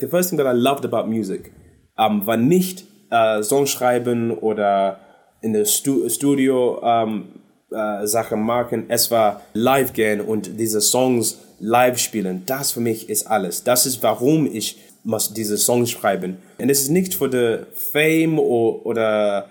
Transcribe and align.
The 0.00 0.08
first 0.08 0.28
thing 0.28 0.38
that 0.38 0.46
I 0.48 0.50
loved 0.50 0.84
about 0.84 1.08
music 1.08 1.52
um, 1.96 2.26
war 2.26 2.36
nicht 2.36 2.84
uh, 3.12 3.42
Songschreiben 3.42 4.32
oder 4.32 4.98
in 5.40 5.52
der 5.52 5.66
Stu 5.66 6.08
Studio 6.08 6.80
um, 6.80 7.28
uh, 7.70 8.04
Sachen 8.04 8.42
machen. 8.42 8.86
Es 8.88 9.12
war 9.12 9.42
live 9.52 9.92
gehen 9.92 10.20
und 10.20 10.58
diese 10.58 10.80
Songs 10.80 11.38
live 11.60 11.98
spielen. 11.98 12.42
Das 12.44 12.72
für 12.72 12.80
mich 12.80 13.08
ist 13.08 13.28
alles. 13.28 13.62
Das 13.62 13.86
ist, 13.86 14.02
warum 14.02 14.52
ich 14.52 14.78
muss 15.04 15.32
diese 15.32 15.56
Songs 15.58 15.92
schreiben. 15.92 16.38
Und 16.58 16.70
es 16.70 16.80
ist 16.82 16.90
nicht 16.90 17.14
für 17.14 17.30
the 17.30 17.64
Fame 17.72 18.40
oder, 18.40 18.84
oder 18.86 19.48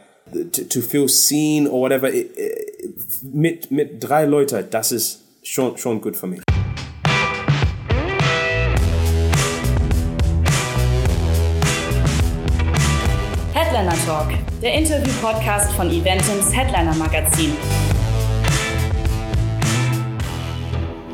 to, 0.52 0.64
to 0.64 0.82
feel 0.82 1.08
seen 1.08 1.68
or 1.68 1.84
whatever. 1.84 2.10
Mit, 3.22 3.72
mit 3.72 4.04
drei 4.04 4.26
Leuten, 4.26 4.66
das 4.70 4.92
ist 4.92 5.22
schon, 5.42 5.78
schon 5.78 6.02
gut 6.02 6.18
für 6.18 6.28
mich. 6.28 6.42
Headliner 13.94 14.06
Talk, 14.06 14.34
der 14.62 14.74
Interview-Podcast 14.74 15.72
von 15.74 15.88
Eventims 15.90 16.52
Headliner 16.52 16.96
Magazin. 16.96 17.52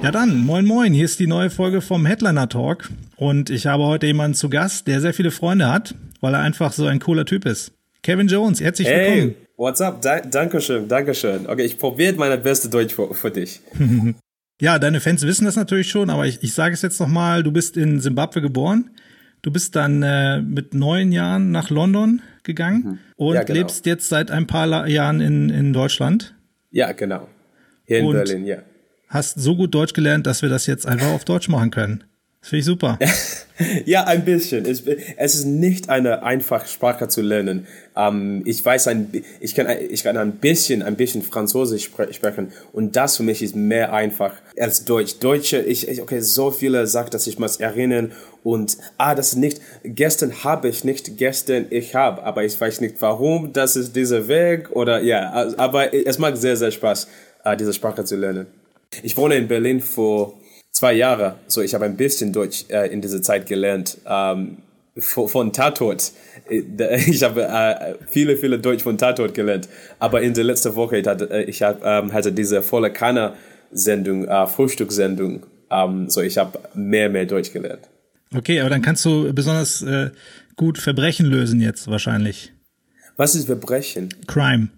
Ja 0.01 0.11
dann, 0.11 0.45
moin 0.45 0.65
moin, 0.65 0.93
hier 0.93 1.03
ist 1.03 1.20
die 1.20 1.27
neue 1.27 1.49
Folge 1.49 1.81
vom 1.81 2.05
Headliner 2.05 2.47
Talk 2.47 2.89
und 3.17 3.49
ich 3.49 3.67
habe 3.67 3.84
heute 3.84 4.07
jemanden 4.07 4.35
zu 4.35 4.49
Gast, 4.49 4.87
der 4.87 5.01
sehr 5.01 5.13
viele 5.13 5.31
Freunde 5.31 5.70
hat, 5.70 5.93
weil 6.21 6.34
er 6.34 6.39
einfach 6.39 6.71
so 6.71 6.85
ein 6.85 6.99
cooler 6.99 7.25
Typ 7.25 7.45
ist. 7.45 7.73
Kevin 8.01 8.27
Jones, 8.27 8.61
herzlich 8.61 8.87
hey, 8.87 9.13
willkommen. 9.13 9.35
what's 9.57 9.81
up? 9.81 10.01
Da 10.01 10.21
Dankeschön, 10.21 10.87
Dankeschön. 10.87 11.48
Okay, 11.48 11.63
ich 11.63 11.77
probiere 11.77 12.13
meine 12.13 12.37
beste 12.37 12.70
Deutsch 12.70 12.93
für, 12.93 13.13
für 13.13 13.31
dich. 13.31 13.59
ja, 14.61 14.79
deine 14.79 15.01
Fans 15.01 15.23
wissen 15.23 15.43
das 15.43 15.57
natürlich 15.57 15.89
schon, 15.89 16.09
aber 16.09 16.27
ich, 16.27 16.41
ich 16.43 16.53
sage 16.53 16.73
es 16.73 16.81
jetzt 16.81 17.01
nochmal, 17.01 17.43
du 17.43 17.51
bist 17.51 17.75
in 17.75 17.99
Simbabwe 17.99 18.41
geboren. 18.41 18.91
Du 19.41 19.51
bist 19.51 19.75
dann 19.75 20.03
äh, 20.03 20.41
mit 20.41 20.73
neun 20.73 21.13
Jahren 21.13 21.51
nach 21.51 21.70
London 21.70 22.21
gegangen 22.49 22.84
mhm. 22.84 22.99
und 23.15 23.35
ja, 23.35 23.43
genau. 23.43 23.60
lebst 23.60 23.85
jetzt 23.85 24.10
seit 24.10 24.32
ein 24.32 24.48
paar 24.48 24.87
Jahren 24.87 25.21
in, 25.21 25.49
in 25.49 25.71
Deutschland. 25.71 26.35
Ja, 26.71 26.91
genau. 26.91 27.27
Hier 27.85 27.99
in 27.99 28.05
und 28.05 28.13
Berlin, 28.13 28.46
ja. 28.46 28.57
Hast 29.07 29.40
so 29.40 29.55
gut 29.55 29.73
Deutsch 29.73 29.93
gelernt, 29.93 30.27
dass 30.27 30.41
wir 30.41 30.49
das 30.49 30.68
jetzt 30.68 30.85
einfach 30.85 31.12
auf 31.12 31.26
Deutsch 31.26 31.48
machen 31.48 31.71
können. 31.71 32.04
Das 32.41 32.49
finde 32.49 32.59
ich 32.59 32.65
super. 32.65 32.98
ja, 33.85 34.05
ein 34.05 34.23
bisschen. 34.23 34.65
Es, 34.65 34.84
es, 35.18 35.35
ist 35.35 35.45
nicht 35.45 35.90
eine 35.90 36.23
einfache 36.23 36.70
Sprache 36.70 37.09
zu 37.09 37.21
lernen. 37.21 37.68
Ähm, 37.98 38.43
ich 38.45 38.63
weiß 38.63 38.87
ein, 38.87 39.12
ich 39.41 39.55
kann, 39.55 39.68
ich 39.90 40.04
kann 40.04 40.15
ein 40.15 40.32
bisschen, 40.34 40.82
ein 40.82 40.95
bisschen 40.95 41.21
Französisch 41.21 41.91
sprechen 42.12 42.54
und 42.71 42.95
das 42.95 43.17
für 43.17 43.23
mich 43.23 43.41
ist 43.41 43.57
mehr 43.57 43.91
einfach 43.91 44.32
als 44.57 44.85
Deutsch. 44.85 45.20
Deutsche, 45.20 45.60
ich, 45.60 46.01
okay, 46.01 46.21
so 46.21 46.49
viele 46.49 46.87
sagen, 46.87 47.10
dass 47.12 47.27
ich 47.27 47.40
muss 47.40 47.57
erinnern 47.57 48.13
und 48.43 48.77
ah, 48.98 49.15
das 49.15 49.34
ist 49.34 49.35
nicht. 49.35 49.60
Gestern 49.84 50.45
habe 50.45 50.70
ich 50.70 50.85
nicht, 50.85 51.17
gestern 51.17 51.65
ich 51.71 51.93
habe, 51.93 52.23
aber 52.23 52.45
ich 52.45 52.60
weiß 52.60 52.79
nicht 52.79 52.95
warum. 53.01 53.51
Das 53.51 53.76
ist 53.76 53.98
dieser 53.98 54.29
Weg 54.29 54.71
oder 54.71 55.01
ja, 55.01 55.54
aber 55.57 55.93
es 55.93 56.17
macht 56.17 56.37
sehr 56.37 56.55
sehr 56.55 56.71
Spaß, 56.71 57.10
äh, 57.43 57.57
diese 57.57 57.73
Sprache 57.73 58.05
zu 58.05 58.15
lernen. 58.15 58.48
Ich 59.04 59.17
wohne 59.17 59.35
in 59.35 59.49
Berlin 59.49 59.82
vor 59.82 60.40
zwei 60.80 60.94
Jahre. 60.94 61.35
So, 61.48 61.62
ich 61.62 61.74
habe 61.74 61.85
ein 61.85 61.98
bisschen 61.98 62.32
Deutsch 62.32 62.63
äh, 62.70 62.88
in 62.88 63.02
dieser 63.02 63.22
Zeit 63.22 63.46
gelernt. 63.48 63.98
Ähm, 64.06 64.59
von 64.97 65.53
Tatort. 65.53 66.12
Äh, 66.50 66.63
ich 67.09 67.22
habe 67.24 67.44
äh, 67.44 67.96
viele, 68.09 68.38
viele 68.38 68.59
Deutsch 68.59 68.84
von 68.84 68.97
Tatort 68.97 69.34
gelernt. 69.34 69.68
Aber 70.00 70.22
in 70.22 70.34
der 70.34 70.46
letzten 70.46 70.75
Woche, 70.75 70.97
ich 70.97 71.07
hatte, 71.07 71.30
äh, 71.30 71.44
ich 71.44 71.62
hab, 71.62 71.84
ähm, 71.84 72.13
hatte 72.13 72.31
diese 72.31 72.62
volle 72.62 72.91
Kanner-Sendung, 72.91 74.25
äh, 74.25 74.47
Frühstückssendung. 74.47 75.46
Ähm, 75.69 76.09
so, 76.09 76.22
ich 76.22 76.38
habe 76.38 76.59
mehr, 76.74 77.09
mehr 77.09 77.25
Deutsch 77.25 77.52
gelernt. 77.52 77.90
Okay, 78.34 78.62
aber 78.62 78.69
dann 78.69 78.81
kannst 78.81 79.03
du 79.03 79.34
besonders 79.34 79.81
äh, 79.81 80.12
gut 80.56 80.78
Verbrechen 80.78 81.25
lösen 81.25 81.59
jetzt 81.59 81.88
wahrscheinlich. 81.88 82.53
Was 83.18 83.35
ist 83.35 83.47
Verbrechen? 83.47 84.09
Crime. 84.28 84.69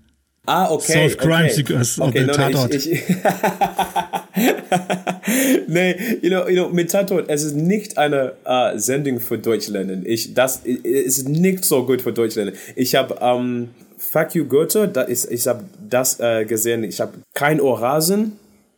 Ah, 0.47 0.71
okay. 0.71 0.93
Solve 0.93 1.17
crime 1.17 1.45
okay. 1.45 1.53
seekers 1.53 1.99
okay, 1.99 2.25
no, 2.25 2.33
Tatort. 2.33 2.73
Ich, 2.73 2.91
ich 2.91 3.01
nee, 5.67 5.95
you 6.21 6.29
know, 6.29 6.47
you 6.47 6.55
know, 6.55 6.69
mit 6.69 6.89
Tatort, 6.89 7.29
es 7.29 7.43
ist 7.43 7.55
nicht 7.55 7.99
eine 7.99 8.33
uh, 8.45 8.77
Sendung 8.77 9.19
für 9.19 9.37
Deutschlernen. 9.37 10.03
Ich, 10.05 10.33
das 10.33 10.61
es 10.65 11.19
ist 11.19 11.29
nicht 11.29 11.63
so 11.63 11.85
gut 11.85 12.01
für 12.01 12.11
Deutschlernen. 12.11 12.55
Ich 12.75 12.95
habe 12.95 13.13
um, 13.15 13.41
ähm, 13.41 13.69
Fuck 13.97 14.33
You 14.33 14.45
Goethe, 14.45 14.87
da 14.87 15.03
ist, 15.03 15.31
ich 15.31 15.45
habe 15.45 15.63
das 15.87 16.19
uh, 16.19 16.43
gesehen. 16.45 16.83
Ich 16.83 16.99
habe 16.99 17.13
kein 17.35 17.61
Orasen. 17.61 18.33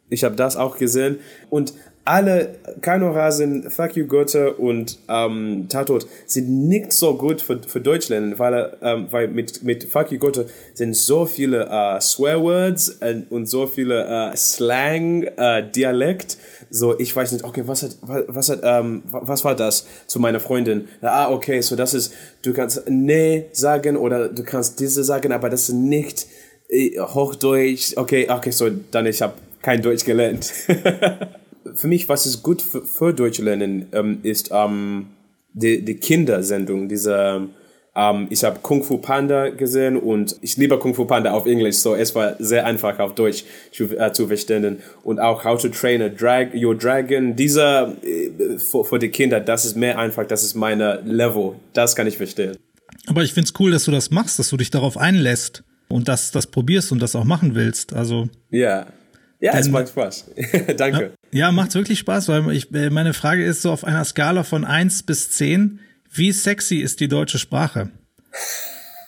Ich 0.09 0.25
habe 0.25 0.35
das 0.35 0.57
auch 0.57 0.77
gesehen. 0.77 1.19
Und 1.49 1.73
alle 2.05 2.55
Kanorasen, 2.81 3.69
Fuck 3.69 3.95
You 3.95 4.07
Goethe 4.07 4.53
und 4.53 4.99
ähm, 5.07 5.67
Tatort 5.69 6.05
sind 6.25 6.67
nicht 6.67 6.91
so 6.91 7.15
gut 7.15 7.41
für, 7.41 7.61
für 7.65 7.79
Deutschland, 7.79 8.37
weil, 8.39 8.75
ähm, 8.81 9.07
weil 9.11 9.29
mit, 9.29 9.63
mit 9.63 9.85
Fuck 9.85 10.11
You 10.11 10.19
Goethe 10.19 10.47
sind 10.73 10.97
so 10.97 11.25
viele 11.25 11.65
äh, 11.69 12.01
Swearwords 12.01 12.89
und, 12.99 13.31
und 13.31 13.45
so 13.45 13.67
viele 13.67 14.31
äh, 14.31 14.35
Slang, 14.35 15.23
äh, 15.23 15.63
Dialekt. 15.71 16.37
So, 16.69 16.99
ich 16.99 17.15
weiß 17.15 17.31
nicht, 17.31 17.45
okay, 17.45 17.63
was 17.65 17.83
hat, 17.83 17.95
was 18.01 18.49
hat, 18.49 18.59
ähm, 18.63 19.03
was 19.05 19.45
war 19.45 19.55
das 19.55 19.87
zu 20.07 20.19
meiner 20.19 20.41
Freundin? 20.41 20.89
Ah, 21.01 21.29
okay, 21.31 21.61
so 21.61 21.77
das 21.77 21.93
ist, 21.93 22.13
du 22.41 22.53
kannst 22.53 22.83
nee 22.89 23.45
sagen 23.53 23.95
oder 23.95 24.27
du 24.27 24.43
kannst 24.43 24.79
diese 24.81 25.05
sagen, 25.05 25.31
aber 25.31 25.49
das 25.49 25.69
ist 25.69 25.75
nicht 25.75 26.27
äh, 26.67 26.99
Hochdeutsch. 26.99 27.95
Okay, 27.95 28.27
okay, 28.29 28.51
so 28.51 28.69
dann 28.91 29.05
ich 29.05 29.21
habe 29.21 29.35
kein 29.61 29.81
Deutsch 29.81 30.03
gelernt. 30.03 30.51
für 31.75 31.87
mich, 31.87 32.09
was 32.09 32.25
ist 32.25 32.43
gut 32.43 32.61
für, 32.61 32.83
für 32.83 33.13
Deutsch 33.13 33.39
lernen, 33.39 33.87
ähm, 33.91 34.19
ist 34.23 34.49
ähm, 34.51 35.07
die, 35.53 35.83
die 35.83 35.95
Kindersendung, 35.95 36.89
diese 36.89 37.49
ähm, 37.95 38.27
ich 38.29 38.43
habe 38.43 38.59
Kung 38.61 38.83
Fu 38.83 38.97
Panda 38.97 39.49
gesehen 39.49 39.97
und 39.97 40.35
ich 40.41 40.57
liebe 40.57 40.79
Kung 40.79 40.95
Fu 40.95 41.05
Panda 41.05 41.31
auf 41.31 41.45
Englisch, 41.45 41.77
so 41.77 41.95
es 41.95 42.15
war 42.15 42.35
sehr 42.39 42.65
einfach 42.65 42.97
auf 42.99 43.13
Deutsch 43.15 43.43
zu, 43.71 43.85
äh, 43.97 44.11
zu 44.11 44.27
verstehen. 44.27 44.79
Und 45.03 45.19
auch 45.19 45.43
How 45.43 45.61
to 45.61 45.69
Train 45.69 46.01
a 46.01 46.09
Drag, 46.09 46.53
Your 46.55 46.75
Dragon, 46.75 47.35
dieser 47.35 47.95
äh, 48.03 48.57
für, 48.57 48.83
für 48.83 48.99
die 48.99 49.09
Kinder, 49.09 49.39
das 49.39 49.65
ist 49.65 49.75
mehr 49.75 49.97
einfach, 49.99 50.25
das 50.25 50.43
ist 50.43 50.55
meine 50.55 51.01
Level, 51.05 51.53
das 51.73 51.95
kann 51.95 52.07
ich 52.07 52.17
verstehen. 52.17 52.57
Aber 53.07 53.23
ich 53.23 53.33
find's 53.33 53.53
cool, 53.59 53.71
dass 53.71 53.85
du 53.85 53.91
das 53.91 54.11
machst, 54.11 54.39
dass 54.39 54.49
du 54.49 54.57
dich 54.57 54.71
darauf 54.71 54.97
einlässt 54.97 55.63
und 55.87 56.07
dass 56.07 56.31
das 56.31 56.47
probierst 56.47 56.91
und 56.91 56.99
das 56.99 57.15
auch 57.15 57.25
machen 57.25 57.53
willst. 57.53 57.93
Also 57.93 58.27
ja, 58.49 58.87
ja, 59.43 59.51
Denn, 59.51 59.59
es 59.59 59.67
macht 59.67 59.89
Spaß. 59.89 60.31
Danke. 60.77 61.15
Ja, 61.33 61.51
macht 61.51 61.75
wirklich 61.75 61.99
Spaß, 61.99 62.29
weil 62.29 62.49
ich, 62.51 62.73
äh, 62.73 62.89
meine 62.89 63.13
Frage 63.13 63.43
ist 63.43 63.61
so 63.61 63.73
auf 63.73 63.83
einer 63.83 64.05
Skala 64.05 64.45
von 64.45 64.63
eins 64.63 65.03
bis 65.03 65.31
zehn, 65.31 65.81
wie 66.09 66.31
sexy 66.31 66.77
ist 66.77 67.01
die 67.01 67.09
deutsche 67.09 67.37
Sprache? 67.37 67.89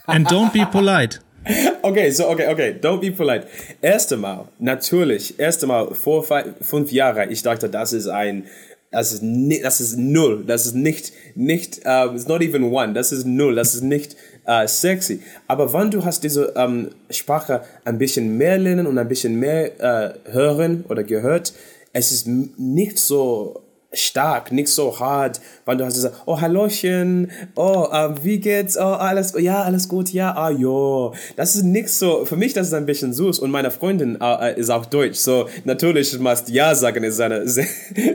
And 0.08 0.28
don't 0.30 0.52
be 0.52 0.66
polite. 0.70 1.20
Okay, 1.84 2.10
so, 2.10 2.28
okay, 2.28 2.48
okay, 2.48 2.76
don't 2.82 3.00
be 3.00 3.12
polite. 3.12 3.46
Erste 3.80 4.18
Mal, 4.18 4.48
natürlich, 4.58 5.40
erste 5.40 5.68
Mal 5.68 5.94
vor 5.94 6.26
fünf 6.60 6.92
Jahren, 6.92 7.30
ich 7.30 7.44
dachte, 7.44 7.70
das 7.70 7.94
ist 7.94 8.08
ein, 8.08 8.46
das 8.92 9.14
ist, 9.14 9.24
das 9.64 9.80
ist 9.80 9.96
null, 9.96 10.44
das 10.48 10.66
ist 10.66 10.74
nicht, 10.74 11.14
nicht, 11.36 11.86
uh, 11.86 12.12
it's 12.16 12.28
not 12.28 12.42
even 12.42 12.64
one, 12.64 12.94
das 12.94 13.12
ist 13.12 13.28
null, 13.28 13.54
das 13.54 13.76
ist 13.76 13.84
nicht 13.84 14.16
uh, 14.48 14.68
sexy. 14.68 15.22
Aber 15.48 15.72
wenn 15.74 15.92
du 15.92 16.04
hast 16.04 16.24
diese 16.24 16.52
um, 16.52 16.90
Sprache 17.10 17.62
ein 17.84 17.98
bisschen 17.98 18.38
mehr 18.38 18.58
lernen 18.58 18.88
und 18.88 18.98
ein 18.98 19.08
bisschen 19.08 19.40
mehr 19.40 19.72
uh, 19.80 20.32
hören 20.32 20.86
oder 20.90 21.04
gehört, 21.04 21.54
es 21.94 22.12
ist 22.12 22.28
nicht 22.28 23.00
so 23.00 23.62
stark, 23.96 24.52
nicht 24.52 24.68
so 24.68 25.00
hart, 25.00 25.40
weil 25.66 25.78
du 25.78 25.86
hast 25.86 25.96
gesagt, 25.96 26.16
oh 26.26 26.40
Hallochen, 26.40 27.32
oh 27.56 27.88
uh, 27.92 28.14
wie 28.22 28.40
geht's, 28.40 28.78
oh 28.78 28.82
alles, 28.82 29.34
oh, 29.36 29.40
ja 29.40 29.64
alles 29.64 29.88
gut, 29.88 30.10
ja, 30.10 30.36
ah 30.36 30.50
jo, 30.50 31.14
das 31.36 31.56
ist 31.56 31.64
nicht 31.64 31.90
so, 31.90 32.26
für 32.26 32.36
mich 32.36 32.54
das 32.54 32.68
ist 32.68 32.74
ein 32.74 32.86
bisschen 32.86 33.14
süß 33.14 33.40
und 33.40 33.52
meine 33.52 33.72
Freundin 33.72 34.18
uh, 34.22 34.46
ist 34.56 34.70
auch 34.70 34.86
deutsch, 34.86 35.18
so 35.18 35.48
natürlich 35.64 36.18
machst 36.20 36.50
ja 36.50 36.76
sagen 36.76 37.04
ist 37.04 37.20
eine 37.20 37.48
sehr 37.48 37.68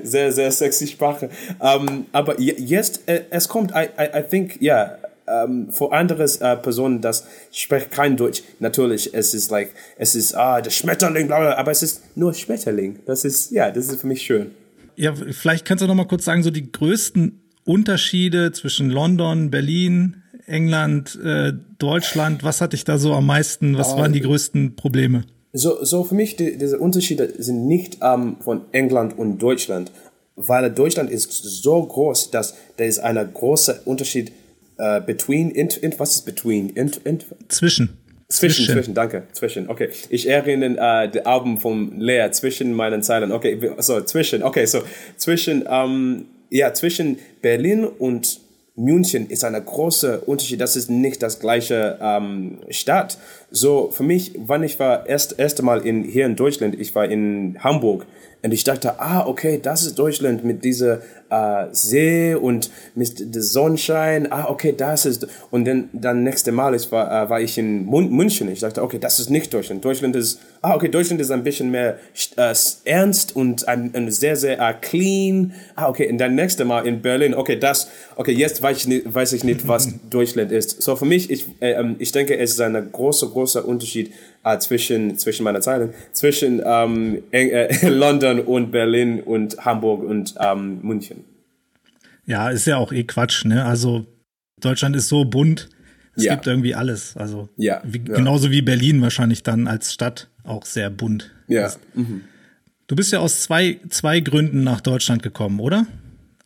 sehr 0.03 0.33
sehr 0.33 0.51
sexy 0.53 0.87
Sprache, 0.87 1.31
um, 1.59 2.07
aber 2.13 2.39
jetzt 2.41 3.03
äh, 3.07 3.23
es 3.31 3.49
kommt, 3.49 3.73
I, 3.73 3.89
I, 3.99 4.19
I 4.19 4.23
think, 4.23 4.61
ja, 4.61 4.77
yeah, 4.77 4.99
um, 5.45 5.71
für 5.71 5.93
andere 5.93 6.25
uh, 6.25 6.57
Personen, 6.61 7.01
das 7.01 7.27
spricht 7.53 7.91
kein 7.91 8.17
Deutsch. 8.17 8.43
Natürlich, 8.59 9.15
es 9.15 9.35
ist 9.35 9.51
like, 9.51 9.71
es 9.97 10.15
ist, 10.15 10.35
ah, 10.35 10.61
der 10.61 10.71
Schmetterling, 10.71 11.27
bla, 11.27 11.41
bla, 11.41 11.55
aber 11.57 11.71
es 11.71 11.83
ist 11.83 12.17
nur 12.17 12.35
Schmetterling. 12.35 12.99
Das 13.07 13.25
ist, 13.25 13.51
ja, 13.51 13.71
das 13.71 13.89
ist 13.89 14.01
für 14.01 14.07
mich 14.07 14.23
schön. 14.23 14.51
Ja, 14.97 15.15
vielleicht 15.15 15.65
kannst 15.65 15.83
du 15.83 15.87
noch 15.87 15.95
mal 15.95 16.07
kurz 16.07 16.25
sagen, 16.25 16.43
so 16.43 16.51
die 16.51 16.71
größten 16.71 17.41
Unterschiede 17.65 18.53
zwischen 18.53 18.91
London, 18.91 19.51
Berlin, 19.51 20.23
England, 20.47 21.19
äh, 21.25 21.53
Deutschland. 21.79 22.43
Was 22.45 22.61
hatte 22.61 22.77
ich 22.77 22.85
da 22.85 22.99
so 22.99 23.15
am 23.15 23.27
meisten? 23.27 23.79
Was 23.79 23.97
waren 23.97 24.13
die 24.13 24.21
größten 24.21 24.77
Probleme? 24.77 25.25
So, 25.53 25.85
so 25.85 26.05
für 26.05 26.15
mich, 26.15 26.37
die, 26.37 26.59
diese 26.59 26.79
Unterschiede 26.79 27.33
sind 27.39 27.67
nicht 27.67 27.99
ähm, 28.03 28.37
von 28.41 28.63
England 28.73 29.19
und 29.19 29.39
Deutschland, 29.39 29.91
weil 30.37 30.71
Deutschland 30.71 31.11
ist 31.11 31.33
so 31.33 31.83
groß, 31.83 32.31
dass 32.31 32.55
da 32.77 32.85
ist 32.85 33.01
ein 33.01 33.17
großer 33.33 33.81
Unterschied 33.85 34.33
uh, 34.81 35.01
between, 35.05 35.51
int, 35.51 35.77
int, 35.77 35.99
was 35.99 36.17
ist 36.17 36.27
between? 36.27 36.71
Int, 36.71 37.01
int? 37.05 37.27
Zwischen. 37.49 37.99
Zwischen, 38.29 38.65
zwischen, 38.65 38.75
zwischen, 38.75 38.95
danke, 38.95 39.25
zwischen, 39.33 39.69
okay. 39.69 39.89
Ich 40.09 40.29
erinnere 40.29 40.73
uh, 40.75 41.11
das 41.11 41.27
Album 41.27 41.59
von 41.59 41.99
Lea, 41.99 42.31
zwischen 42.31 42.73
meinen 42.73 43.03
Zeilen, 43.03 43.33
okay, 43.33 43.59
so, 43.79 44.01
zwischen, 44.03 44.45
okay, 44.45 44.67
so, 44.67 44.83
zwischen, 45.17 45.67
um, 45.67 46.27
ja, 46.49 46.73
zwischen 46.73 47.19
Berlin 47.43 47.85
und 47.85 48.41
München 48.77 49.29
ist 49.29 49.45
ein 49.45 49.65
großer 49.65 50.27
Unterschied. 50.27 50.61
Das 50.61 50.77
ist 50.77 50.91
nicht 50.91 51.23
das 51.23 51.39
gleiche 51.39 51.99
ähm, 52.01 52.59
Stadt. 52.71 53.19
So 53.51 53.91
für 53.91 54.05
mich, 54.05 54.33
wann 54.39 54.63
ich 54.63 54.79
war 54.79 55.09
erst 55.09 55.39
erste 55.39 55.63
Mal 55.63 55.85
in 55.85 56.05
hier 56.05 56.27
in 56.27 56.37
Deutschland, 56.37 56.79
ich 56.79 56.95
war 56.95 57.07
in 57.07 57.57
Hamburg 57.61 58.07
und 58.43 58.53
ich 58.53 58.65
dachte, 58.65 59.01
ah 59.01 59.27
okay, 59.27 59.61
das 59.63 59.83
ist 59.83 59.99
Deutschland 59.99 60.45
mit 60.45 60.65
dieser 60.65 61.01
äh, 61.31 61.67
See 61.73 62.35
und 62.35 62.71
mit 62.95 63.35
dem 63.35 63.43
Sonnenschein. 63.43 64.33
Ah 64.33 64.47
okay, 64.49 64.75
das 64.77 65.05
ist 65.05 65.27
und 65.51 65.65
dann 65.67 65.91
dann 65.93 66.23
nächste 66.25 66.51
Mal 66.53 66.75
ich 66.75 66.91
war 66.91 67.25
äh, 67.25 67.29
war 67.31 67.41
ich 67.41 67.59
in 67.59 67.87
München. 67.87 68.51
Ich 68.51 68.61
dachte, 68.61 68.83
okay, 68.83 68.99
das 68.99 69.21
ist 69.21 69.31
nicht 69.31 69.53
Deutschland. 69.53 69.85
Deutschland 69.85 70.17
ist 70.17 70.41
ah 70.63 70.75
okay, 70.75 70.89
Deutschland 70.89 71.21
ist 71.21 71.31
ein 71.31 71.45
bisschen 71.45 71.71
mehr 71.71 71.99
äh, 72.37 72.55
ernst 72.85 73.37
und 73.37 73.69
ein, 73.69 73.91
ein 73.95 74.11
sehr 74.11 74.37
sehr 74.37 74.59
äh, 74.59 74.75
clean. 74.81 75.53
Ah 75.77 75.89
okay, 75.89 76.11
und 76.11 76.19
dann 76.19 76.35
nächste 76.35 76.65
Mal 76.65 76.87
in 76.87 77.03
Berlin. 77.03 77.35
Okay, 77.35 77.59
das 77.59 77.89
okay, 78.17 78.33
jetzt 78.33 78.63
weiß 78.63 78.79
ich 78.79 78.89
nicht, 78.89 79.15
weiß 79.15 79.35
ich 79.35 79.45
nicht, 79.45 79.69
was 79.69 79.89
Deutschland 80.11 80.51
ist. 80.51 80.81
So 80.81 80.97
für 80.97 81.05
mich, 81.05 81.31
ich 81.31 81.47
äh, 81.61 81.73
ähm, 81.73 81.97
ich 81.99 82.13
denke, 82.13 82.39
es 82.39 82.53
ist 82.53 82.61
ein 82.61 82.91
großer 82.91 83.29
großer 83.41 83.65
Unterschied 83.67 84.13
äh, 84.45 84.59
zwischen 84.59 85.17
zwischen 85.17 85.45
meiner 85.45 85.61
Zeilen 85.61 85.95
zwischen 86.13 86.63
ähm, 86.65 87.23
äh, 87.31 87.89
London 87.89 88.41
und 88.41 88.71
Berlin 88.71 89.21
und 89.21 89.65
Hamburg 89.65 90.03
und 90.03 90.35
ähm, 90.39 90.81
München. 90.83 91.25
Ja, 92.27 92.51
ist 92.51 92.67
ja 92.67 92.77
auch 92.77 92.93
eh 92.93 93.05
Quatsch, 93.05 93.45
ne? 93.45 93.65
Also 93.65 94.07
Deutschland 94.61 94.95
ist 94.95 95.09
so 95.09 95.25
bunt. 95.25 95.69
Es 96.15 96.25
ja. 96.25 96.35
gibt 96.35 96.47
irgendwie 96.47 96.75
alles. 96.75 97.17
Also 97.17 97.49
ja, 97.57 97.81
wie, 97.85 97.99
ja. 97.99 98.17
genauso 98.17 98.51
wie 98.51 98.63
Berlin 98.63 99.01
wahrscheinlich 99.01 99.43
dann 99.43 99.67
als 99.67 99.93
Stadt 99.93 100.29
auch 100.45 100.67
sehr 100.67 100.91
bunt. 100.91 101.31
Ja. 101.49 101.67
Ist. 101.67 101.81
Mhm. 101.95 102.25
Du 102.89 102.97
bist 102.97 103.13
ja 103.13 103.21
aus 103.21 103.43
zwei, 103.43 103.81
zwei 103.89 104.21
Gründen 104.21 104.65
nach 104.65 104.81
Deutschland 104.81 105.23
gekommen, 105.23 105.61
oder? 105.61 105.87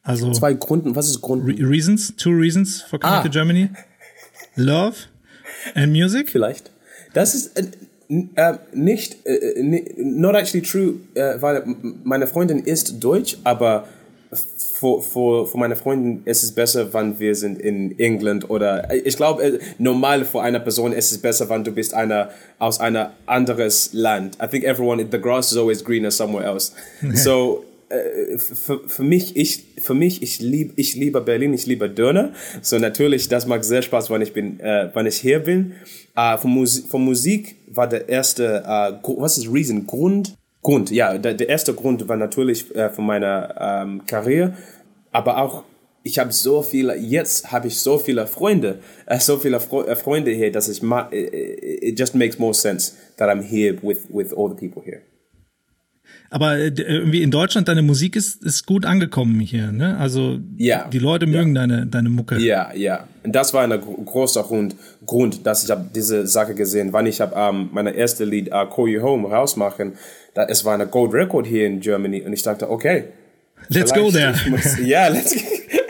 Also 0.03 0.31
zwei 0.33 0.55
Gründen. 0.55 0.95
Was 0.95 1.09
ist 1.09 1.23
Grund? 1.23 1.45
Re 1.47 1.57
reasons, 1.69 2.15
two 2.17 2.31
reasons 2.31 2.83
for 2.83 3.01
coming 3.01 3.19
ah. 3.19 3.23
to 3.23 3.31
Germany. 3.31 3.71
Love 4.57 4.95
and 5.75 5.93
music. 5.93 6.31
Vielleicht. 6.31 6.71
Das 7.15 7.35
ist 7.35 7.59
äh, 7.59 7.65
äh, 8.37 8.55
nicht, 8.75 9.27
äh, 9.27 9.63
not 9.97 10.35
actually 10.35 10.63
true, 10.63 10.97
äh, 11.15 11.41
weil 11.41 11.65
meine 12.05 12.27
Freundin 12.27 12.59
ist 12.59 13.03
Deutsch, 13.03 13.39
aber 13.45 13.87
für, 14.33 15.01
für, 15.01 15.47
für 15.47 15.59
meine 15.59 15.77
Freundin 15.77 16.23
ist 16.25 16.43
es 16.43 16.53
besser, 16.53 16.93
wenn 16.93 17.19
wir 17.19 17.35
sind 17.35 17.61
in 17.61 17.99
England 17.99 18.51
oder 18.51 18.93
ich 18.93 19.17
glaube, 19.17 19.43
äh, 19.43 19.59
normal 19.79 20.25
für 20.25 20.43
eine 20.43 20.61
Person 20.61 20.93
ist 20.93 21.13
es 21.13 21.19
besser, 21.19 21.49
wenn 21.49 21.65
du 21.65 21.71
bist 21.71 21.95
einer 21.95 22.31
aus 22.59 22.81
einer 22.81 23.13
anderes 23.27 23.91
Land. 23.93 24.37
I 24.43 24.49
think 24.49 24.65
everyone, 24.65 25.07
the 25.11 25.21
grass 25.21 25.53
is 25.53 25.59
always 25.59 25.83
greener 25.83 26.11
somewhere 26.11 26.45
else. 26.45 26.73
so, 27.15 27.65
äh, 27.89 28.39
für, 28.39 28.89
für 28.89 29.03
mich, 29.03 29.37
ich, 29.37 29.65
für 29.79 29.95
mich, 29.95 30.23
ich 30.23 30.41
liebe, 30.41 30.73
ich 30.77 30.95
liebe 30.95 31.21
Berlin, 31.21 31.55
ich 31.55 31.67
liebe 31.67 31.89
Döner. 31.89 32.33
So 32.63 32.79
natürlich, 32.79 33.29
das 33.29 33.47
macht 33.47 33.65
sehr 33.65 33.83
Spaß, 33.83 34.11
wenn 34.11 34.23
ich 34.23 34.33
bin, 34.33 34.61
äh, 34.61 34.91
wenn 34.95 35.07
ich 35.07 35.17
hier 35.17 35.41
bin. 35.41 35.75
Äh, 36.17 36.39
von, 36.39 36.51
Musik, 36.51 36.87
von 36.87 37.05
Musik 37.05 37.57
war 37.69 37.89
der 37.89 38.09
erste, 38.09 38.63
äh, 38.67 39.09
was 39.19 39.39
ist 39.39 39.53
Reason? 39.53 39.87
Grund? 39.87 40.35
Grund, 40.63 40.91
ja, 40.91 41.19
der, 41.19 41.35
der 41.35 41.49
erste 41.49 41.75
Grund 41.75 42.09
war 42.09 42.17
natürlich 42.17 42.75
äh, 42.75 42.89
von 42.89 43.05
meiner 43.05 43.55
ähm, 43.61 44.07
Karriere, 44.07 44.57
aber 45.13 45.37
auch 45.37 45.65
ich 46.03 46.19
habe 46.19 46.33
so 46.33 46.63
viele, 46.63 46.97
jetzt 46.97 47.53
habe 47.53 47.69
ich 47.69 47.79
so 47.79 47.99
viele 47.99 48.27
Freunde, 48.27 48.79
äh, 49.07 49.19
so 49.19 49.37
viele 49.37 49.61
Fre 49.61 49.87
äh, 49.87 49.97
Freunde 49.97 50.31
hier, 50.31 50.51
dass 50.51 50.69
ich, 50.69 50.83
it 51.13 51.99
just 51.99 52.15
makes 52.15 52.39
more 52.39 52.55
sense 52.55 52.93
that 53.19 53.29
I'm 53.29 53.43
here 53.43 53.77
with, 53.83 54.07
with 54.11 54.33
all 54.33 54.49
the 54.49 54.55
people 54.55 54.83
here. 54.83 55.03
Aber 56.35 56.59
äh, 56.59 56.73
irgendwie 56.77 57.23
in 57.23 57.31
Deutschland, 57.31 57.69
deine 57.69 57.83
Musik 57.83 58.17
ist, 58.17 58.43
ist 58.43 58.67
gut 58.67 58.87
angekommen 58.87 59.39
hier, 59.39 59.71
ne? 59.71 59.97
Also 59.99 60.41
ja, 60.57 60.89
die 60.89 60.99
Leute 60.99 61.29
mögen 61.29 61.55
ja. 61.55 61.61
deine, 61.61 61.87
deine 61.87 62.09
Mucke. 62.09 62.39
Ja, 62.39 62.73
ja. 62.75 63.07
Und 63.23 63.37
das 63.37 63.55
war 63.55 63.63
ein 63.63 63.81
großer 63.81 64.43
Grund, 64.43 64.75
Grund 65.07 65.47
dass 65.47 65.63
ich 65.63 65.71
habe 65.71 65.85
diese 65.95 66.27
Sache 66.27 66.57
gesehen, 66.57 66.93
wann 66.93 67.07
ich 67.07 67.21
habe 67.21 67.37
ähm, 67.37 67.69
meine 67.73 67.93
erste 67.93 68.25
Lied 68.25 68.49
uh, 68.49 68.67
Call 68.67 68.89
You 68.89 69.03
Home 69.03 69.29
rausmachen. 69.29 69.93
Da, 70.35 70.47
es 70.47 70.65
war 70.65 70.75
eine 70.75 70.89
Gold 70.89 71.13
Record 71.13 71.47
hier 71.47 71.69
in 71.69 71.79
Germany 71.79 72.23
und 72.23 72.33
ich 72.33 72.43
dachte, 72.43 72.69
okay. 72.69 73.05
Let's 73.69 73.95
go 73.95 74.11
there. 74.11 74.35
Muss, 74.51 74.77
ja, 74.81 75.07
let's 75.07 75.37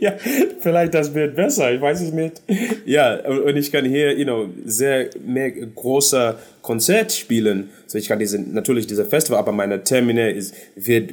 ja, 0.04 0.14
vielleicht 0.60 0.94
das 0.94 1.14
wird 1.14 1.36
besser, 1.36 1.72
ich 1.72 1.80
weiß 1.80 2.00
es 2.00 2.12
nicht. 2.12 2.42
Ja, 2.86 3.20
und 3.26 3.56
ich 3.56 3.70
kann 3.70 3.84
hier, 3.84 4.16
you 4.18 4.24
know, 4.24 4.48
sehr 4.64 5.10
mehr 5.24 5.50
große 5.50 6.36
Konzert 6.62 7.12
spielen. 7.12 7.70
So 7.86 7.98
ich 7.98 8.08
kann 8.08 8.18
diese, 8.18 8.40
natürlich 8.40 8.86
diese 8.86 9.04
Festival, 9.04 9.38
aber 9.38 9.52
meine 9.52 9.84
Termine 9.84 10.30
ist, 10.30 10.54
wird 10.74 11.10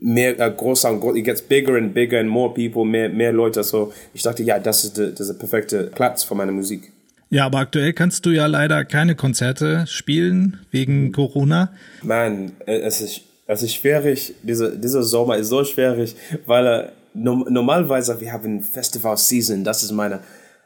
mehr 0.00 0.40
äh, 0.40 0.50
größer 0.50 0.90
und 0.90 1.00
größer, 1.00 1.18
it 1.18 1.24
gets 1.24 1.42
bigger 1.42 1.74
and 1.76 1.92
bigger 1.92 2.18
and 2.18 2.30
more 2.30 2.52
people, 2.54 2.84
mehr, 2.84 3.10
mehr 3.10 3.32
Leute. 3.32 3.62
So 3.62 3.92
ich 4.14 4.22
dachte, 4.22 4.42
ja, 4.42 4.58
das 4.58 4.84
ist 4.84 4.96
der, 4.96 5.08
das 5.08 5.20
ist 5.20 5.32
der 5.32 5.38
perfekte 5.38 5.84
Platz 5.94 6.24
für 6.24 6.34
meine 6.34 6.52
Musik. 6.52 6.90
Ja, 7.28 7.46
aber 7.46 7.58
aktuell 7.58 7.92
kannst 7.92 8.26
du 8.26 8.30
ja 8.30 8.46
leider 8.46 8.84
keine 8.84 9.14
Konzerte 9.14 9.84
spielen 9.86 10.58
wegen 10.70 11.12
Corona. 11.12 11.72
Mann, 12.02 12.52
äh, 12.66 12.78
es 12.78 13.02
ist, 13.02 13.20
es 13.46 13.62
ist 13.62 13.74
schwierig. 13.74 14.34
Diese, 14.42 14.76
dieser 14.76 15.02
Sommer 15.02 15.36
ist 15.36 15.48
so 15.48 15.62
schwierig, 15.62 16.16
weil 16.46 16.90
äh, 17.14 17.18
normalerweise 17.18 18.20
wir 18.20 18.32
haben 18.32 18.62
Festival 18.62 19.16
Season. 19.16 19.64
Das 19.64 19.82
ist 19.82 19.92
meine. 19.92 20.20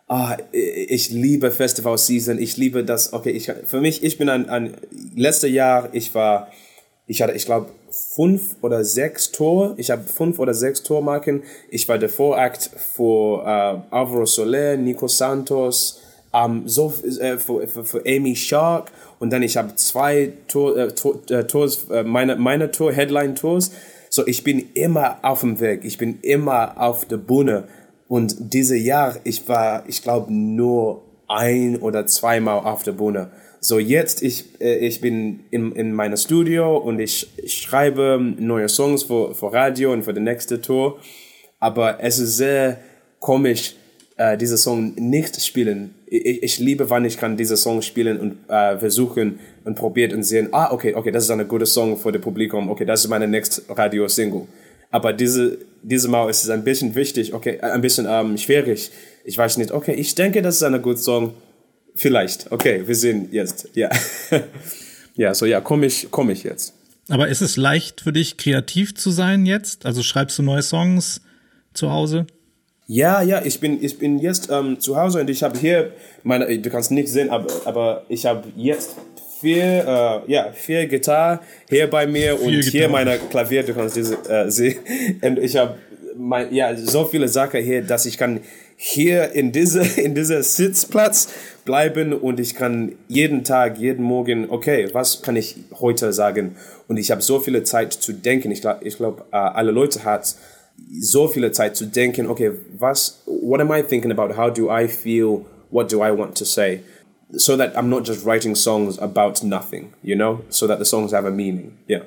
Ah, 0.06 0.36
ich 0.52 1.10
liebe 1.10 1.50
Festival 1.50 1.96
Season. 1.96 2.38
Ich 2.38 2.56
liebe 2.56 2.84
das. 2.84 3.12
Okay, 3.12 3.30
ich, 3.30 3.50
für 3.64 3.80
mich, 3.80 4.04
ich 4.04 4.18
bin 4.18 4.28
ein, 4.28 4.50
ein 4.50 4.74
letztes 5.16 5.50
Jahr, 5.50 5.88
ich 5.92 6.14
war, 6.14 6.48
ich 7.06 7.22
hatte, 7.22 7.32
ich 7.32 7.46
glaube, 7.46 7.70
fünf 7.90 8.56
oder 8.60 8.84
sechs 8.84 9.32
Tor. 9.32 9.74
Ich 9.78 9.90
habe 9.90 10.02
fünf 10.02 10.38
oder 10.38 10.54
sechs 10.54 10.82
Tormarken. 10.82 11.42
Ich 11.70 11.88
war 11.88 11.98
der 11.98 12.08
Vorakt 12.08 12.70
für 12.94 13.42
äh, 13.42 13.94
Alvaro 13.94 14.26
Soler, 14.26 14.76
Nico 14.76 15.08
Santos, 15.08 16.00
um, 16.32 16.66
so 16.66 16.92
äh, 17.20 17.38
für, 17.38 17.66
für, 17.66 18.02
Amy 18.06 18.34
Shark 18.34 18.90
und 19.20 19.32
dann 19.32 19.42
ich 19.42 19.56
habe 19.56 19.74
zwei 19.76 20.32
Tour, 20.48 20.76
äh, 20.76 20.92
Tour, 20.92 21.20
äh, 21.30 21.44
Tours, 21.44 21.86
äh, 21.90 22.02
meine, 22.02 22.36
meine 22.36 22.70
Tour, 22.70 22.92
Headline-Tours. 22.92 23.70
So, 24.14 24.24
ich 24.28 24.44
bin 24.44 24.70
immer 24.74 25.18
auf 25.22 25.40
dem 25.40 25.58
Weg, 25.58 25.84
ich 25.84 25.98
bin 25.98 26.20
immer 26.22 26.80
auf 26.80 27.04
der 27.04 27.16
Bühne. 27.16 27.64
Und 28.06 28.54
dieses 28.54 28.80
Jahr, 28.80 29.16
ich 29.24 29.48
war, 29.48 29.82
ich 29.88 30.02
glaube, 30.02 30.32
nur 30.32 31.02
ein 31.26 31.78
oder 31.78 32.06
zweimal 32.06 32.60
auf 32.60 32.84
der 32.84 32.92
Bühne. 32.92 33.32
So, 33.58 33.80
jetzt, 33.80 34.22
ich, 34.22 34.60
äh, 34.60 34.76
ich 34.86 35.00
bin 35.00 35.40
in, 35.50 35.72
in 35.72 35.92
meinem 35.92 36.16
Studio 36.16 36.76
und 36.76 37.00
ich, 37.00 37.26
ich 37.38 37.54
schreibe 37.54 38.20
neue 38.38 38.68
Songs 38.68 39.02
für, 39.02 39.34
für 39.34 39.52
Radio 39.52 39.92
und 39.92 40.04
für 40.04 40.14
die 40.14 40.20
nächste 40.20 40.60
Tour. 40.60 41.00
Aber 41.58 41.98
es 42.00 42.20
ist 42.20 42.36
sehr 42.36 42.78
komisch, 43.18 43.74
äh, 44.16 44.36
diese 44.36 44.58
Song 44.58 44.94
nicht 44.94 45.42
spielen. 45.42 45.92
Ich, 46.06 46.40
ich 46.40 46.58
liebe, 46.60 46.88
wann 46.88 47.04
ich 47.04 47.18
kann 47.18 47.36
diese 47.36 47.56
Song 47.56 47.82
spielen 47.82 48.20
und 48.20 48.48
äh, 48.48 48.78
versuchen 48.78 49.40
und 49.64 49.74
probiert 49.74 50.12
und 50.12 50.22
sehen, 50.22 50.48
ah, 50.52 50.70
okay, 50.72 50.94
okay, 50.94 51.10
das 51.10 51.24
ist 51.24 51.30
eine 51.30 51.46
gute 51.46 51.66
Song 51.66 51.96
für 51.96 52.12
das 52.12 52.20
Publikum, 52.20 52.70
okay, 52.70 52.84
das 52.84 53.00
ist 53.00 53.08
meine 53.08 53.26
next 53.26 53.62
Radio-Single. 53.68 54.46
Aber 54.90 55.12
diese, 55.12 55.58
diese 55.82 56.08
Mal 56.08 56.30
ist 56.30 56.44
es 56.44 56.50
ein 56.50 56.62
bisschen 56.62 56.94
wichtig, 56.94 57.34
okay, 57.34 57.58
ein 57.60 57.80
bisschen 57.80 58.06
ähm, 58.08 58.38
schwierig. 58.38 58.90
Ich 59.24 59.36
weiß 59.36 59.56
nicht, 59.56 59.72
okay, 59.72 59.94
ich 59.94 60.14
denke, 60.14 60.42
das 60.42 60.56
ist 60.56 60.62
eine 60.62 60.80
gute 60.80 60.98
Song. 60.98 61.34
Vielleicht, 61.96 62.52
okay, 62.52 62.82
wir 62.86 62.94
sehen 62.94 63.28
jetzt, 63.32 63.70
ja. 63.74 63.90
ja, 65.16 65.34
so 65.34 65.46
ja, 65.46 65.60
komme 65.60 65.86
ich, 65.86 66.08
komm 66.10 66.30
ich 66.30 66.44
jetzt. 66.44 66.74
Aber 67.08 67.28
ist 67.28 67.40
es 67.40 67.56
leicht 67.56 68.02
für 68.02 68.12
dich, 68.12 68.36
kreativ 68.36 68.94
zu 68.94 69.10
sein 69.10 69.46
jetzt? 69.46 69.84
Also 69.86 70.02
schreibst 70.02 70.38
du 70.38 70.42
neue 70.42 70.62
Songs 70.62 71.20
zu 71.72 71.90
Hause? 71.90 72.26
Ja, 72.86 73.22
ja, 73.22 73.42
ich 73.44 73.60
bin, 73.60 73.82
ich 73.82 73.98
bin 73.98 74.18
jetzt 74.18 74.50
ähm, 74.50 74.78
zu 74.78 74.96
Hause 74.96 75.20
und 75.20 75.30
ich 75.30 75.42
habe 75.42 75.58
hier 75.58 75.92
meine, 76.22 76.58
du 76.58 76.70
kannst 76.70 76.90
nicht 76.90 77.08
sehen, 77.08 77.30
aber, 77.30 77.46
aber 77.64 78.04
ich 78.08 78.26
habe 78.26 78.44
jetzt 78.56 78.96
vier, 79.44 80.22
äh, 80.26 80.32
ja, 80.32 80.52
vier 80.52 80.86
Gitarre 80.86 81.40
hier 81.68 81.88
bei 81.88 82.06
mir 82.06 82.36
vier 82.36 82.46
und 82.46 82.52
Gitarre. 82.52 82.70
hier 82.70 82.88
meine 82.88 83.18
Klavier, 83.18 83.62
du 83.62 83.74
kannst 83.74 83.94
diese 83.94 84.16
äh, 84.28 84.50
sehen. 84.50 84.78
Und 85.20 85.38
ich 85.38 85.54
habe 85.56 85.74
mein, 86.16 86.52
ja, 86.54 86.74
so 86.74 87.04
viele 87.04 87.28
Sachen 87.28 87.62
hier, 87.62 87.82
dass 87.82 88.06
ich 88.06 88.16
kann 88.16 88.40
hier 88.76 89.32
in 89.32 89.52
diese, 89.52 89.82
in 90.00 90.14
dieser 90.14 90.42
Sitzplatz 90.42 91.28
bleiben 91.64 92.14
und 92.14 92.40
ich 92.40 92.54
kann 92.54 92.92
jeden 93.08 93.44
Tag, 93.44 93.78
jeden 93.78 94.02
Morgen, 94.02 94.50
okay, 94.50 94.88
was 94.92 95.20
kann 95.22 95.36
ich 95.36 95.56
heute 95.78 96.12
sagen? 96.12 96.56
Und 96.88 96.96
ich 96.96 97.10
habe 97.10 97.20
so 97.20 97.38
viele 97.38 97.62
Zeit 97.64 97.92
zu 97.92 98.12
denken. 98.12 98.50
Ich 98.50 98.62
glaube, 98.62 98.80
ich 98.84 98.96
glaub, 98.96 99.26
äh, 99.30 99.36
alle 99.36 99.72
Leute 99.72 100.04
haben 100.04 100.24
so 100.98 101.28
viele 101.28 101.52
Zeit 101.52 101.76
zu 101.76 101.84
denken, 101.84 102.26
okay, 102.28 102.52
was, 102.78 103.22
what 103.26 103.60
am 103.60 103.70
I 103.70 103.82
thinking 103.82 104.10
about? 104.10 104.36
How 104.36 104.52
do 104.52 104.70
I 104.70 104.88
feel? 104.88 105.44
What 105.70 105.92
do 105.92 106.02
I 106.02 106.10
want 106.10 106.36
to 106.38 106.44
say? 106.44 106.80
So 107.36 107.56
that 107.56 107.76
I'm 107.76 107.88
not 107.88 108.06
just 108.06 108.24
writing 108.24 108.54
songs 108.54 108.98
about 108.98 109.42
nothing, 109.42 109.92
you 110.02 110.16
know? 110.16 110.40
So 110.48 110.66
that 110.66 110.78
the 110.78 110.84
songs 110.84 111.12
have 111.12 111.26
a 111.26 111.30
meaning, 111.30 111.78
yeah. 111.88 112.02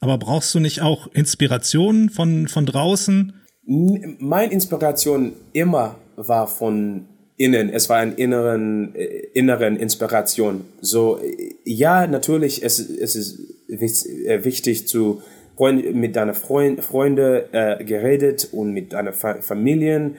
Aber 0.00 0.18
brauchst 0.18 0.54
du 0.54 0.60
nicht 0.60 0.82
auch 0.82 1.06
Inspiration 1.14 2.10
von, 2.10 2.48
von 2.48 2.66
draußen? 2.66 3.32
Meine 3.64 4.52
Inspiration 4.52 5.34
immer 5.52 5.94
war 6.16 6.48
von 6.48 7.06
innen. 7.36 7.70
Es 7.70 7.88
war 7.88 7.98
eine 7.98 8.14
inneren, 8.14 8.94
äh, 8.96 9.28
inneren 9.34 9.76
Inspiration. 9.76 10.64
So, 10.80 11.20
ja, 11.64 12.06
natürlich, 12.06 12.64
es, 12.64 12.78
es 12.78 13.14
ist 13.14 13.38
wichtig 13.68 14.88
zu 14.88 15.22
Freund, 15.56 15.94
mit 15.94 16.16
deinen 16.16 16.34
Freund, 16.34 16.82
Freunden 16.82 17.42
äh, 17.52 17.84
geredet 17.84 18.48
und 18.52 18.72
mit 18.72 18.92
deiner 18.92 19.12
Fa 19.12 19.40
Familien. 19.40 20.16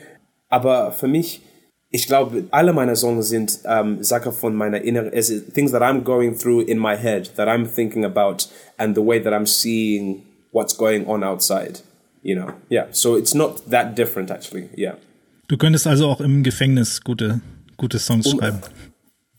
Aber 0.48 0.94
für 0.94 1.08
mich, 1.08 1.42
ich 1.96 2.08
glaube, 2.08 2.46
alle 2.50 2.74
meine 2.74 2.96
Songs 2.96 3.30
sind 3.30 3.60
ähm, 3.66 4.04
Sachen 4.04 4.32
von 4.34 4.56
meiner 4.56 4.82
inneren, 4.82 5.12
things 5.12 5.72
that 5.72 5.84
I'm 5.84 6.04
going 6.04 6.36
through 6.36 6.62
in 6.62 6.80
my 6.80 6.98
head, 6.98 7.30
that 7.36 7.48
I'm 7.48 7.68
thinking 7.68 8.04
about 8.04 8.48
and 8.80 8.96
the 8.96 9.02
way 9.02 9.20
that 9.20 9.32
I'm 9.32 9.46
seeing 9.46 10.24
what's 10.52 10.76
going 10.76 11.06
on 11.06 11.24
outside. 11.24 11.82
You 12.24 12.36
know, 12.36 12.54
yeah. 12.70 12.88
So 12.92 13.16
it's 13.16 13.36
not 13.36 13.70
that 13.70 13.96
different 13.96 14.32
actually. 14.32 14.70
Yeah. 14.76 14.96
Du 15.48 15.56
könntest 15.56 15.86
also 15.86 16.10
auch 16.10 16.20
im 16.20 16.42
Gefängnis 16.42 17.04
gute, 17.04 17.42
gute 17.78 18.00
Songs 18.00 18.26
um, 18.26 18.40
schreiben. 18.40 18.60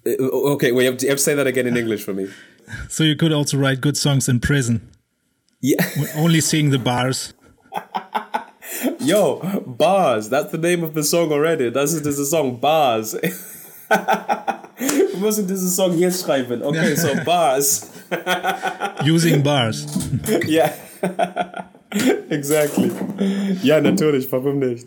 Uh, 0.06 0.52
okay, 0.52 0.70
well, 0.70 0.84
you 0.84 0.90
have, 0.90 0.98
to, 0.98 1.06
you 1.06 1.10
have 1.10 1.18
to 1.18 1.24
say 1.24 1.34
that 1.34 1.48
again 1.48 1.66
in 1.66 1.76
English 1.76 2.04
for 2.04 2.14
me. 2.14 2.28
So 2.88 3.02
you 3.02 3.16
could 3.16 3.32
also 3.32 3.58
write 3.58 3.80
good 3.80 3.96
songs 3.96 4.28
in 4.28 4.38
prison. 4.38 4.80
Yeah. 5.60 5.84
Only 6.14 6.40
seeing 6.40 6.70
the 6.70 6.78
bars. 6.78 7.34
Yo, 9.00 9.40
bars. 9.66 10.28
That's 10.28 10.50
the 10.52 10.58
name 10.58 10.82
of 10.84 10.94
the 10.94 11.02
song 11.02 11.32
already. 11.32 11.70
Das 11.70 11.92
ist 11.92 12.04
dieser 12.04 12.24
Song, 12.24 12.60
Bars. 12.60 13.16
Wir 14.76 15.20
müssen 15.20 15.46
diesen 15.46 15.68
Song 15.68 15.96
jetzt 15.98 16.24
schreiben. 16.24 16.62
Okay, 16.62 16.94
so 16.96 17.08
Bars. 17.24 17.88
Using 19.04 19.42
Bars. 19.42 19.86
Yeah. 20.46 20.72
exactly. 22.28 22.90
Ja, 23.62 23.80
natürlich. 23.80 24.30
Warum 24.30 24.58
nicht? 24.58 24.86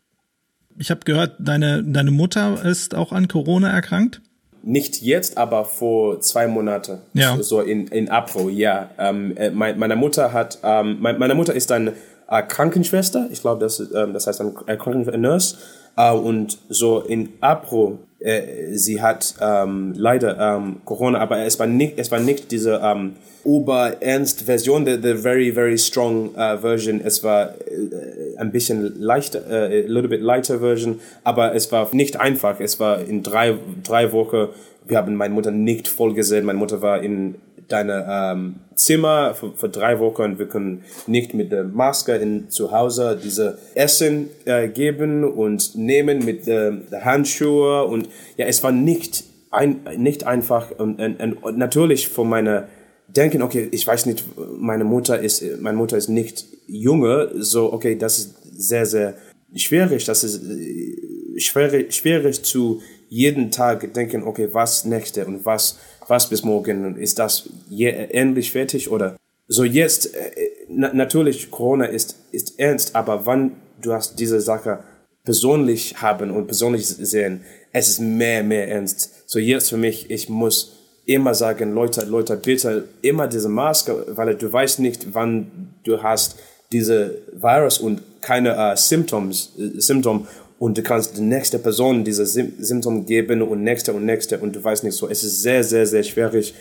Ich 0.78 0.92
habe 0.92 1.00
gehört, 1.06 1.36
deine, 1.40 1.84
deine 1.84 2.12
Mutter 2.12 2.64
ist 2.64 2.94
auch 2.94 3.12
an 3.12 3.28
Corona 3.28 3.72
erkrankt. 3.72 4.22
Nicht 4.64 5.02
jetzt, 5.02 5.38
aber 5.38 5.64
vor 5.64 6.20
zwei 6.20 6.48
Monaten. 6.48 7.00
Ja. 7.14 7.42
So 7.42 7.62
in, 7.62 7.88
in 7.88 8.10
April, 8.10 8.50
ja. 8.50 8.90
Ähm, 9.00 9.36
äh, 9.38 9.50
mein, 9.50 9.80
meine 9.80 9.96
Mutter 9.96 10.34
hat, 10.34 10.60
ähm, 10.64 10.98
mein, 11.00 11.18
meine 11.18 11.36
Mutter 11.36 11.54
ist 11.54 11.72
eine 11.72 11.94
äh, 12.30 12.44
Krankenschwester. 12.44 13.28
Ich 13.32 13.42
glaube, 13.42 13.60
das, 13.60 13.80
ähm, 13.80 14.14
das 14.14 14.28
heißt 14.28 14.42
ein 14.42 14.54
äh, 14.68 14.78
Krankenschwester. 14.78 15.58
Äh, 15.98 16.12
und 16.12 16.60
so 16.70 17.02
in 17.02 17.30
April, 17.42 17.98
äh, 18.20 18.74
sie 18.74 19.02
hat 19.02 19.36
ähm, 19.42 19.94
leider 19.96 20.38
ähm, 20.40 20.78
Corona, 20.86 21.20
aber 21.20 21.40
es 21.40 21.60
war 21.60 21.68
nicht, 21.68 21.98
es 21.98 22.12
war 22.12 22.20
nicht 22.20 22.52
diese 22.52 22.82
ähm, 22.84 23.16
oberernst 23.44 24.44
Version, 24.44 24.86
the, 24.86 24.98
the 25.02 25.14
very, 25.14 25.52
very 25.52 25.78
strong 25.78 26.32
uh, 26.36 26.58
version. 26.58 27.02
Es 27.02 27.24
war 27.24 27.50
äh, 27.50 28.38
ein 28.38 28.52
bisschen 28.52 29.00
leichter, 29.00 29.42
äh, 29.50 29.86
a 29.86 29.88
little 29.88 30.10
bit 30.10 30.22
lighter 30.22 30.60
Version, 30.60 31.00
aber 31.24 31.56
es 31.56 31.72
war 31.72 31.88
nicht 31.94 32.20
einfach. 32.20 32.60
Es 32.60 32.80
war 32.80 33.02
in 33.02 33.24
drei, 33.24 33.56
drei 33.84 34.12
Wochen, 34.12 34.50
wir 34.86 34.98
haben 34.98 35.16
meine 35.16 35.34
Mutter 35.34 35.52
nicht 35.52 35.88
voll 35.88 36.14
gesehen. 36.14 36.46
Meine 36.46 36.60
Mutter 36.60 36.82
war 36.82 37.02
in 37.02 37.36
deinem 37.68 38.04
ähm, 38.10 38.56
Zimmer 38.76 39.34
für, 39.36 39.54
für 39.54 39.70
drei 39.70 40.00
Wochen. 40.00 40.40
Wir 40.40 40.48
können 40.48 40.84
nicht 41.06 41.34
mit 41.34 41.52
der 41.52 41.64
Maske 41.64 42.14
in, 42.16 42.50
zu 42.50 42.72
Hause 42.72 43.20
diese 43.22 43.58
Essen 43.76 44.30
äh, 44.46 44.68
geben 44.70 45.24
und 45.24 45.76
nehmen 45.76 46.24
mit 46.26 46.48
äh, 46.48 46.74
Handschuhe. 47.02 47.86
Und 47.86 48.10
ja, 48.38 48.46
es 48.46 48.64
war 48.64 48.72
nicht 48.72 49.24
ein, 49.52 49.82
nicht 49.98 50.26
einfach. 50.26 50.72
Und, 50.78 51.00
und, 51.00 51.34
und 51.44 51.58
natürlich 51.58 52.08
von 52.08 52.30
meiner 52.30 52.68
denken, 53.08 53.42
okay, 53.42 53.68
ich 53.72 53.86
weiß 53.86 54.06
nicht, 54.06 54.24
meine 54.58 54.84
Mutter 54.84 55.20
ist, 55.20 55.44
meine 55.62 55.78
Mutter 55.78 55.98
ist 55.98 56.10
nicht 56.10 56.46
junge, 56.68 57.32
so, 57.36 57.72
okay, 57.74 57.98
das 57.98 58.20
ist 58.20 58.36
sehr, 58.60 58.86
sehr 58.86 59.16
schwierig, 59.56 60.06
das 60.06 60.24
ist 60.24 60.44
äh, 60.44 61.40
schwierig, 61.40 61.94
schwierig 61.94 62.44
zu 62.44 62.82
jeden 63.10 63.52
Tag 63.52 63.94
denken, 63.94 64.24
okay, 64.24 64.50
was 64.52 64.86
nächste 64.86 65.26
und 65.26 65.46
was, 65.46 65.80
was 66.08 66.30
bis 66.30 66.44
morgen, 66.44 66.98
ist 66.98 67.20
das 67.20 67.50
je, 67.70 67.90
endlich 67.90 68.52
fertig 68.52 68.90
oder 68.90 69.18
so 69.48 69.64
jetzt, 69.64 70.14
äh, 70.14 70.32
na, 70.70 70.94
natürlich, 70.94 71.50
Corona 71.52 71.86
ist, 71.86 72.18
ist 72.32 72.60
ernst, 72.60 72.96
aber 72.96 73.26
wann 73.26 73.54
du 73.82 73.94
hast 73.94 74.20
diese 74.20 74.42
Sache 74.42 74.80
persönlich 75.24 76.02
haben 76.02 76.32
und 76.32 76.48
persönlich 76.48 76.86
sehen, 76.88 77.42
es 77.72 77.90
ist 77.90 78.00
mehr, 78.00 78.44
mehr 78.44 78.70
ernst. 78.70 79.30
So 79.30 79.40
jetzt 79.40 79.70
für 79.70 79.78
mich, 79.78 80.10
ich 80.10 80.30
muss 80.30 80.74
immer 81.06 81.34
sagen, 81.34 81.74
Leute, 81.74 82.06
Leute, 82.06 82.36
bitte 82.36 82.86
immer 83.02 83.28
diese 83.28 83.50
Maske, 83.50 84.06
weil 84.10 84.36
du 84.36 84.52
weißt 84.52 84.80
nicht, 84.80 85.14
wann 85.14 85.74
du 85.84 86.02
hast 86.04 86.38
diese 86.72 87.18
Virus 87.34 87.78
und 87.78 88.02
keine 88.20 88.56
äh, 88.56 88.76
Symptoms, 88.76 89.54
äh, 89.58 89.80
Symptom 89.80 90.28
und 90.60 90.78
du 90.78 90.82
kannst 90.82 91.18
die 91.18 91.22
nächste 91.22 91.60
Person 91.60 92.04
diese 92.04 92.26
Sim 92.26 92.54
Symptom 92.60 93.06
geben 93.06 93.42
und 93.42 93.64
nächste 93.64 93.94
und 93.94 94.06
nächste 94.06 94.38
und 94.40 94.56
du 94.56 94.64
weißt 94.64 94.84
nicht 94.84 94.96
so. 94.96 95.08
Es 95.08 95.24
ist 95.24 95.42
sehr, 95.42 95.64
sehr, 95.64 95.86
sehr 95.86 96.04
schwierig, 96.04 96.54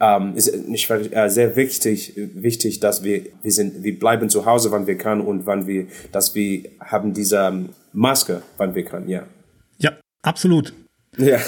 ähm, 0.00 0.34
ist 0.34 0.68
nicht 0.68 0.82
schwierig, 0.82 1.14
äh, 1.14 1.28
sehr 1.28 1.54
wichtig, 1.56 2.14
wichtig, 2.16 2.80
dass 2.80 3.04
wir, 3.04 3.22
wir 3.42 3.52
sind, 3.52 3.82
wir 3.82 3.98
bleiben 3.98 4.28
zu 4.28 4.44
Hause, 4.44 4.70
wann 4.70 4.86
wir 4.86 4.98
können 4.98 5.20
und 5.20 5.46
wann 5.46 5.66
wir, 5.66 5.86
dass 6.12 6.34
wir 6.34 6.64
haben 6.80 7.14
diese 7.14 7.38
ähm, 7.38 7.68
Maske, 7.92 8.42
wann 8.56 8.74
wir 8.74 8.84
können, 8.84 9.08
ja. 9.08 9.26
Ja, 9.78 9.92
absolut. 10.22 10.72
Ja. 11.16 11.38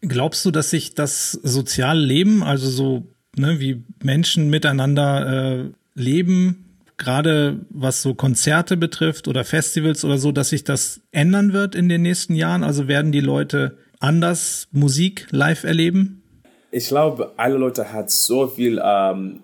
Glaubst 0.00 0.44
du, 0.44 0.50
dass 0.50 0.70
sich 0.70 0.94
das 0.94 1.32
soziale 1.32 2.00
Leben, 2.00 2.42
also 2.42 2.68
so 2.68 3.04
ne, 3.36 3.60
wie 3.60 3.84
Menschen 4.02 4.50
miteinander 4.50 5.64
äh, 5.64 5.70
leben, 5.94 6.67
gerade 6.98 7.60
was 7.70 8.02
so 8.02 8.14
Konzerte 8.14 8.76
betrifft 8.76 9.28
oder 9.28 9.44
Festivals 9.44 10.04
oder 10.04 10.18
so, 10.18 10.32
dass 10.32 10.50
sich 10.50 10.64
das 10.64 11.00
ändern 11.12 11.52
wird 11.52 11.74
in 11.74 11.88
den 11.88 12.02
nächsten 12.02 12.34
Jahren? 12.34 12.64
Also 12.64 12.88
werden 12.88 13.12
die 13.12 13.20
Leute 13.20 13.78
anders 14.00 14.68
Musik 14.72 15.26
live 15.30 15.64
erleben? 15.64 16.22
Ich 16.70 16.88
glaube, 16.88 17.32
alle 17.36 17.56
Leute 17.56 17.92
hat 17.92 18.10
so 18.10 18.46
viel 18.46 18.78
um, 18.78 19.42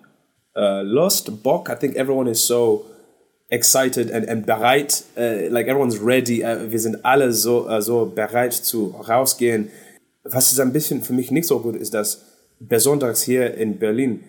uh, 0.55 0.81
Lust, 0.83 1.41
Bock. 1.41 1.69
I 1.69 1.75
think 1.79 1.95
everyone 1.95 2.29
is 2.29 2.45
so 2.45 2.85
excited 3.49 4.11
and, 4.11 4.27
and 4.27 4.45
bereit, 4.45 5.03
uh, 5.17 5.49
like 5.49 5.67
everyone's 5.67 5.99
ready. 5.99 6.43
Uh, 6.43 6.71
wir 6.71 6.79
sind 6.79 7.03
alle 7.03 7.31
so, 7.31 7.67
so 7.81 8.05
bereit 8.05 8.53
zu 8.53 8.89
rausgehen 9.07 9.69
was 10.25 10.51
ist 10.51 10.59
ein 10.59 10.73
bisschen 10.73 11.01
für 11.01 11.13
mich 11.13 11.31
nicht 11.31 11.47
so 11.47 11.59
gut 11.59 11.75
ist, 11.75 11.93
dass 11.93 12.25
besonders 12.59 13.21
hier 13.21 13.53
in 13.53 13.77
Berlin 13.77 14.23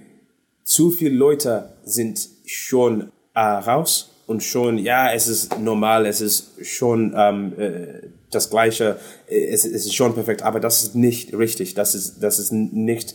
zu 0.62 0.90
viele 0.90 1.14
Leute 1.14 1.70
sind 1.84 2.28
schon 2.44 3.10
äh, 3.36 3.40
raus 3.40 4.10
und 4.26 4.42
schon, 4.42 4.78
ja, 4.78 5.12
es 5.12 5.28
ist 5.28 5.60
normal, 5.60 6.06
es 6.06 6.20
ist 6.20 6.66
schon 6.66 7.14
ähm, 7.16 7.52
äh, 7.58 8.08
das 8.30 8.50
Gleiche, 8.50 8.98
es, 9.28 9.64
es 9.64 9.86
ist 9.86 9.94
schon 9.94 10.14
perfekt, 10.14 10.42
aber 10.42 10.58
das 10.58 10.82
ist 10.82 10.94
nicht 10.96 11.32
richtig, 11.32 11.74
das 11.74 11.94
ist, 11.94 12.22
das 12.22 12.38
ist 12.38 12.50
nicht, 12.50 13.14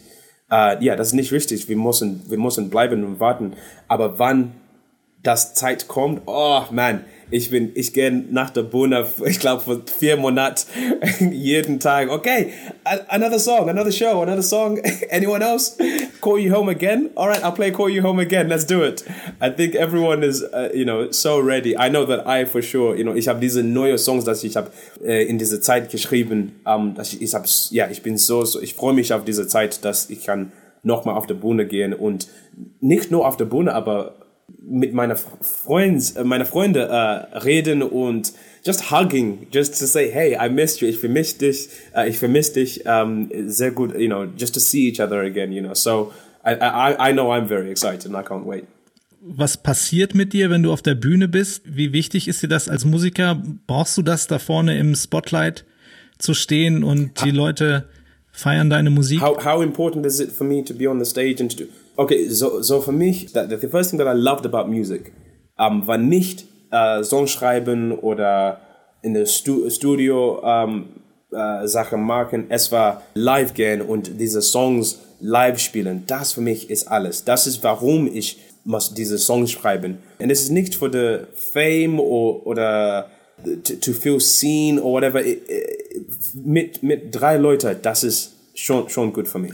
äh, 0.49 0.81
ja, 0.83 0.95
das 0.95 1.07
ist 1.07 1.13
nicht 1.13 1.31
richtig, 1.31 1.67
wir 1.67 1.75
müssen, 1.75 2.21
wir 2.29 2.37
müssen 2.37 2.69
bleiben 2.69 3.03
und 3.03 3.19
warten, 3.19 3.53
aber 3.87 4.19
wann 4.19 4.53
das 5.23 5.53
Zeit 5.53 5.87
kommt, 5.87 6.21
oh 6.27 6.63
man, 6.71 7.03
ich 7.31 7.49
bin, 7.49 7.71
ich 7.75 7.93
gehe 7.93 8.11
nach 8.11 8.49
der 8.49 8.63
Bühne, 8.63 9.07
ich 9.25 9.39
glaube, 9.39 9.61
vor 9.61 9.81
vier 9.85 10.17
Monaten, 10.17 10.67
jeden 11.31 11.79
Tag, 11.79 12.09
okay, 12.09 12.51
another 13.07 13.39
song, 13.39 13.69
another 13.69 13.91
show, 13.91 14.21
another 14.21 14.43
song. 14.43 14.79
Anyone 15.09 15.41
else? 15.41 15.77
Call 16.19 16.39
You 16.39 16.53
Home 16.53 16.69
Again? 16.69 17.09
All 17.15 17.27
right, 17.27 17.43
I'll 17.43 17.53
play 17.53 17.71
Call 17.71 17.89
You 17.89 18.03
Home 18.03 18.19
Again. 18.19 18.49
Let's 18.49 18.65
do 18.65 18.83
it. 18.83 19.03
I 19.39 19.49
think 19.49 19.75
everyone 19.75 20.23
is, 20.23 20.43
uh, 20.43 20.69
you 20.73 20.85
know, 20.85 21.09
so 21.11 21.39
ready. 21.39 21.75
I 21.77 21.89
know 21.89 22.05
that 22.05 22.27
I 22.27 22.45
for 22.45 22.61
sure, 22.61 22.95
you 22.95 23.03
know, 23.03 23.15
ich 23.15 23.27
habe 23.27 23.39
diese 23.39 23.63
neue 23.63 23.97
Songs, 23.97 24.25
dass 24.25 24.43
ich 24.43 24.55
habe 24.57 24.71
äh, 25.03 25.25
in 25.25 25.37
dieser 25.37 25.61
Zeit 25.61 25.89
geschrieben. 25.89 26.59
Um, 26.65 26.93
dass 26.95 27.13
ich, 27.13 27.21
ich 27.21 27.33
habe, 27.33 27.47
ja, 27.71 27.89
ich 27.89 28.03
bin 28.03 28.17
so, 28.17 28.43
so 28.43 28.61
ich 28.61 28.73
freue 28.73 28.93
mich 28.93 29.13
auf 29.13 29.23
diese 29.23 29.47
Zeit, 29.47 29.83
dass 29.85 30.09
ich 30.09 30.25
kann 30.25 30.51
nochmal 30.83 31.15
auf 31.15 31.27
der 31.27 31.35
Bühne 31.35 31.65
gehen 31.65 31.93
und 31.93 32.27
nicht 32.79 33.11
nur 33.11 33.27
auf 33.27 33.37
der 33.37 33.45
Bühne, 33.45 33.73
aber 33.73 34.15
mit 34.61 34.93
meiner 34.93 35.15
Freund, 35.15 36.15
äh, 36.15 36.23
meiner 36.23 36.45
Freunde 36.45 36.87
äh, 36.87 37.37
reden 37.39 37.81
und 37.81 38.33
just 38.63 38.91
hugging, 38.91 39.47
just 39.51 39.79
to 39.79 39.85
say, 39.85 40.09
hey, 40.11 40.37
I 40.39 40.49
missed 40.49 40.81
you, 40.81 40.87
ich 40.87 40.99
vermisse 40.99 41.39
dich, 41.39 41.69
uh, 41.95 42.07
ich 42.07 42.19
vermisse 42.19 42.53
dich, 42.53 42.85
um, 42.85 43.29
sehr 43.47 43.71
gut, 43.71 43.97
you 43.97 44.07
know, 44.07 44.25
just 44.37 44.53
to 44.53 44.59
see 44.59 44.87
each 44.87 45.01
other 45.01 45.21
again, 45.21 45.51
you 45.51 45.61
know. 45.61 45.73
So 45.73 46.13
I, 46.45 46.53
I, 46.53 47.09
I 47.09 47.13
know 47.13 47.31
I'm 47.31 47.47
very 47.47 47.71
excited 47.71 48.05
and 48.05 48.15
I 48.15 48.21
can't 48.21 48.45
wait. 48.45 48.65
Was 49.23 49.57
passiert 49.57 50.15
mit 50.15 50.33
dir, 50.33 50.49
wenn 50.49 50.63
du 50.63 50.71
auf 50.71 50.81
der 50.81 50.95
Bühne 50.95 51.27
bist? 51.27 51.63
Wie 51.65 51.93
wichtig 51.93 52.27
ist 52.27 52.41
dir 52.41 52.47
das 52.47 52.67
als 52.67 52.85
Musiker? 52.85 53.41
Brauchst 53.67 53.97
du 53.97 54.01
das 54.01 54.27
da 54.27 54.39
vorne 54.39 54.77
im 54.79 54.95
Spotlight 54.95 55.65
zu 56.17 56.33
stehen 56.33 56.83
und 56.83 57.23
die 57.23 57.29
Leute 57.29 57.87
feiern 58.31 58.71
deine 58.71 58.89
Musik? 58.89 59.21
How, 59.21 59.43
how 59.43 59.61
important 59.61 60.07
is 60.07 60.19
it 60.19 60.31
for 60.31 60.45
me 60.45 60.63
to 60.63 60.73
be 60.73 60.89
on 60.89 60.99
the 60.99 61.05
stage 61.05 61.39
and 61.39 61.51
to 61.51 61.65
do 61.65 61.69
Okay, 62.01 62.29
so, 62.29 62.63
so 62.63 62.81
für 62.81 62.91
mich, 62.91 63.27
the, 63.31 63.45
the 63.47 63.67
first 63.67 63.91
thing 63.91 63.99
that 63.99 64.07
I 64.07 64.13
loved 64.13 64.43
about 64.43 64.67
music 64.67 65.13
um, 65.59 65.85
war 65.85 65.99
nicht 65.99 66.45
uh, 66.73 67.03
Song 67.03 67.27
schreiben 67.27 67.91
oder 67.91 68.59
in 69.03 69.13
der 69.13 69.27
Stu 69.27 69.69
Studio 69.69 70.39
um, 70.39 70.87
uh, 71.31 71.67
Sachen 71.67 72.01
machen. 72.01 72.45
Es 72.49 72.71
war 72.71 73.03
live 73.13 73.53
gehen 73.53 73.83
und 73.83 74.19
diese 74.19 74.41
Songs 74.41 74.97
live 75.19 75.59
spielen. 75.59 76.05
Das 76.07 76.31
für 76.31 76.41
mich 76.41 76.71
ist 76.71 76.87
alles. 76.87 77.23
Das 77.23 77.45
ist, 77.45 77.63
warum 77.63 78.07
ich 78.11 78.39
muss 78.63 78.95
diese 78.95 79.19
Songs 79.19 79.51
schreiben. 79.51 79.99
Und 80.17 80.31
es 80.31 80.41
ist 80.41 80.49
nicht 80.49 80.73
für 80.73 80.91
the 80.91 81.27
Fame 81.35 81.99
oder, 81.99 82.47
oder 82.47 83.09
to, 83.63 83.75
to 83.75 83.93
feel 83.93 84.19
seen 84.19 84.79
or 84.79 84.93
whatever. 84.93 85.21
Mit, 86.33 86.81
mit 86.81 87.13
drei 87.13 87.37
Leuten, 87.37 87.77
das 87.79 88.03
ist 88.03 88.33
schon, 88.55 88.89
schon 88.89 89.13
gut 89.13 89.27
für 89.27 89.37
mich 89.37 89.53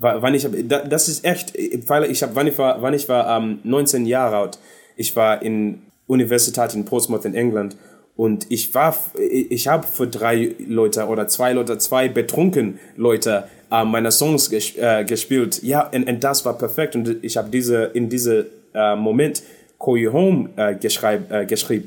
wann 0.00 0.34
ich 0.34 0.46
das 0.68 1.08
ist 1.08 1.24
echt, 1.24 1.54
weil 1.88 2.10
ich 2.10 2.22
habe, 2.22 2.34
wann 2.34 2.46
ich 2.46 2.58
war, 2.58 2.82
wann 2.82 2.94
ich 2.94 3.08
war 3.08 3.38
ähm, 3.38 3.58
19 3.64 4.06
Jahre 4.06 4.36
alt, 4.36 4.58
Ich 4.96 5.14
war 5.16 5.42
in 5.42 5.82
Universität 6.06 6.74
in 6.74 6.84
Portsmouth 6.84 7.24
in 7.24 7.34
England 7.34 7.76
und 8.16 8.46
ich 8.50 8.74
war, 8.74 8.96
ich 9.18 9.68
habe 9.68 9.86
für 9.86 10.06
drei 10.06 10.54
Leute 10.66 11.06
oder 11.06 11.28
zwei 11.28 11.52
Leute, 11.52 11.76
zwei 11.78 12.08
betrunken 12.08 12.78
Leute 12.96 13.44
äh, 13.70 13.84
meine 13.84 14.10
Songs 14.10 14.48
ges 14.48 14.74
äh, 14.76 15.04
gespielt. 15.04 15.62
Ja, 15.62 15.88
und, 15.88 16.08
und 16.08 16.24
das 16.24 16.44
war 16.44 16.56
perfekt. 16.56 16.96
Und 16.96 17.22
ich 17.22 17.36
habe 17.36 17.50
diese, 17.50 17.84
in 17.94 18.08
diesem 18.08 18.46
äh, 18.74 18.96
Moment 18.96 19.42
Call 19.78 19.98
You 19.98 20.12
Home 20.12 20.48
äh, 20.56 20.72
äh, 20.72 21.46
geschrieben. 21.46 21.86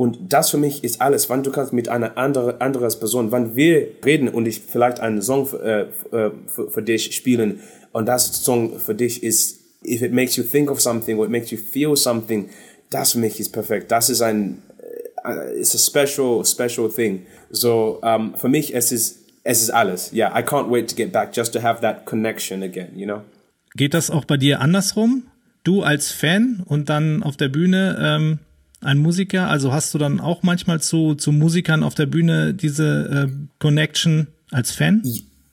Und 0.00 0.32
das 0.32 0.48
für 0.48 0.56
mich 0.56 0.82
ist 0.82 1.02
alles. 1.02 1.28
Wann 1.28 1.42
du 1.42 1.50
kannst 1.50 1.74
mit 1.74 1.90
einer 1.90 2.16
anderen 2.16 2.58
anderes 2.58 2.98
Person, 2.98 3.32
wann 3.32 3.54
wir 3.54 3.86
reden 4.02 4.30
und 4.30 4.48
ich 4.48 4.62
vielleicht 4.66 4.98
einen 4.98 5.20
Song 5.20 5.44
für, 5.44 5.62
äh, 5.62 6.30
für, 6.46 6.70
für 6.70 6.82
dich 6.82 7.14
spielen 7.14 7.60
und 7.92 8.06
das 8.06 8.42
Song 8.42 8.78
für 8.78 8.94
dich 8.94 9.22
ist, 9.22 9.60
if 9.84 10.00
it 10.00 10.14
makes 10.14 10.36
you 10.36 10.42
think 10.42 10.70
of 10.70 10.80
something 10.80 11.18
or 11.18 11.26
it 11.26 11.30
makes 11.30 11.50
you 11.50 11.58
feel 11.58 11.96
something, 11.96 12.48
das 12.88 13.12
für 13.12 13.18
mich 13.18 13.38
ist 13.40 13.50
perfekt. 13.50 13.90
Das 13.90 14.08
ist 14.08 14.22
ein 14.22 14.62
uh, 15.22 15.60
it's 15.60 15.74
a 15.74 15.78
special, 15.78 16.46
special 16.46 16.88
thing. 16.88 17.26
So 17.50 18.00
um, 18.02 18.34
für 18.36 18.48
mich, 18.48 18.74
es 18.74 18.92
ist, 18.92 19.18
es 19.44 19.60
ist 19.60 19.68
alles. 19.68 20.14
Yeah, 20.14 20.30
I 20.34 20.42
can't 20.42 20.70
wait 20.70 20.88
to 20.88 20.96
get 20.96 21.12
back 21.12 21.36
just 21.36 21.52
to 21.52 21.60
have 21.62 21.82
that 21.82 22.06
connection 22.06 22.62
again, 22.62 22.88
you 22.96 23.04
know? 23.04 23.20
Geht 23.76 23.92
das 23.92 24.10
auch 24.10 24.24
bei 24.24 24.38
dir 24.38 24.62
andersrum? 24.62 25.24
Du 25.62 25.82
als 25.82 26.10
Fan 26.10 26.62
und 26.64 26.88
dann 26.88 27.22
auf 27.22 27.36
der 27.36 27.50
Bühne 27.50 27.98
ähm, 28.00 28.38
ein 28.82 28.98
Musiker? 28.98 29.48
Also 29.48 29.72
hast 29.72 29.92
du 29.94 29.98
dann 29.98 30.20
auch 30.20 30.42
manchmal 30.42 30.80
zu, 30.80 31.14
zu 31.14 31.32
Musikern 31.32 31.82
auf 31.82 31.94
der 31.94 32.06
Bühne 32.06 32.54
diese 32.54 33.28
äh, 33.28 33.32
Connection 33.58 34.28
als 34.50 34.72
Fan? 34.72 35.02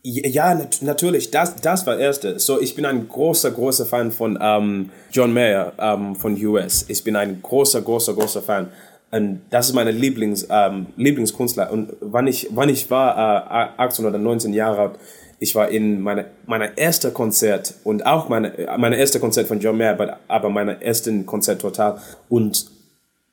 Ja, 0.04 0.56
nat 0.56 0.82
natürlich. 0.82 1.32
Das, 1.32 1.56
das 1.58 1.86
war 1.86 1.98
erste. 1.98 2.40
So, 2.40 2.62
ich 2.62 2.76
bin 2.76 2.86
ein 2.86 3.08
großer, 3.10 3.52
großer 3.52 3.86
Fan 3.86 4.12
von 4.12 4.40
ähm, 4.42 4.90
John 5.12 5.34
Mayer 5.34 5.74
ähm, 5.78 6.16
von 6.16 6.42
US. 6.46 6.86
Ich 6.88 7.04
bin 7.04 7.16
ein 7.16 7.42
großer, 7.42 7.82
großer, 7.82 8.14
großer 8.14 8.42
Fan. 8.42 8.68
Und 9.12 9.42
das 9.50 9.68
ist 9.68 9.74
meine 9.74 9.92
Lieblings, 9.92 10.48
ähm, 10.50 10.88
Lieblingskünstler. 10.96 11.72
Und 11.72 11.94
wann 12.00 12.28
ich, 12.28 12.48
wann 12.52 12.70
ich 12.70 12.90
war, 12.90 13.76
äh, 13.78 13.82
18 13.82 14.06
oder 14.06 14.18
19 14.18 14.54
Jahre 14.54 14.80
alt, 14.82 14.92
ich 15.40 15.54
war 15.56 15.70
in 15.70 16.02
meiner 16.02 16.26
meiner 16.46 16.78
erste 16.78 17.12
Konzert 17.12 17.76
und 17.84 18.06
auch 18.06 18.28
meine 18.28 18.54
meine 18.78 18.98
erste 18.98 19.20
Konzert 19.20 19.48
von 19.48 19.60
John 19.60 19.78
Mayer, 19.78 19.94
aber, 19.94 20.18
aber 20.28 20.50
meine 20.50 20.82
ersten 20.82 21.28
Konzert 21.28 21.62
total 21.62 22.00
und 22.28 22.77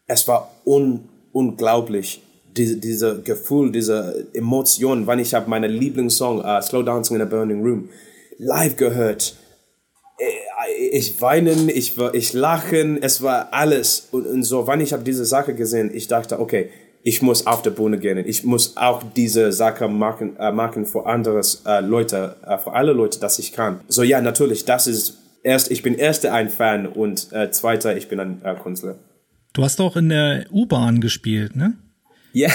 es 0.07 0.27
war 0.29 0.51
un, 0.65 1.09
unglaublich 1.33 2.23
diese 2.57 2.77
diese 2.77 3.21
Gefühl, 3.23 3.73
diese 3.73 4.27
Emotion, 4.33 5.07
wann 5.07 5.19
ich 5.19 5.35
habe 5.35 5.51
meine 5.51 5.67
Lieblingssong 5.67 6.39
uh, 6.39 6.61
Slow 6.61 6.85
Dancing 6.85 7.17
in 7.17 7.23
a 7.23 7.25
Burning 7.25 7.63
Room 7.63 7.89
live 8.39 8.77
gehört 8.77 9.37
ich 10.91 11.21
weinen, 11.21 11.69
ich, 11.69 11.95
ich 12.13 12.33
lachen, 12.33 13.03
es 13.03 13.23
war 13.23 13.49
alles. 13.53 14.09
Und, 14.13 14.27
und 14.27 14.43
so, 14.45 14.67
wann 14.67 14.81
ich 14.81 14.93
habe 14.93 15.03
diese 15.03 15.25
Sache 15.25 15.55
gesehen, 15.55 15.91
ich 15.93 16.09
dachte, 16.09 16.41
okay, 16.41 16.71
ich 17.03 17.21
muss 17.21 17.47
auf 17.47 17.63
der 17.63 17.71
Bühne 17.71 17.99
gehen. 17.99 18.19
Ich 18.27 18.45
muss 18.45 18.77
auch 18.77 19.03
diese 19.15 19.53
Sache 19.53 19.89
machen, 19.89 20.37
äh, 20.39 20.53
machen 20.53 20.87
für 20.87 21.07
andere 21.07 21.43
äh, 21.67 21.81
Leute, 21.81 22.37
äh, 22.47 22.57
für 22.57 22.73
alle 22.73 22.93
Leute, 22.93 23.21
dass 23.21 23.39
ich 23.39 23.53
kann. 23.53 23.81
So 23.89 24.03
ja, 24.03 24.23
natürlich, 24.23 24.65
das 24.65 24.87
ist 24.87 25.19
erst, 25.43 25.71
ich 25.71 25.83
bin 25.83 25.97
erster 25.97 26.33
ein 26.33 26.49
Fan 26.49 26.87
und 26.87 27.31
äh, 27.33 27.51
zweiter, 27.51 27.95
ich 27.97 28.09
bin 28.09 28.21
ein 28.21 28.41
äh, 28.43 28.55
Künstler. 28.55 28.95
Du 29.55 29.63
hast 29.63 29.81
auch 29.81 29.97
in 29.97 30.09
der 30.09 30.47
U-Bahn 30.53 31.01
gespielt, 31.01 31.55
ne? 31.55 31.75
Ja. 32.33 32.51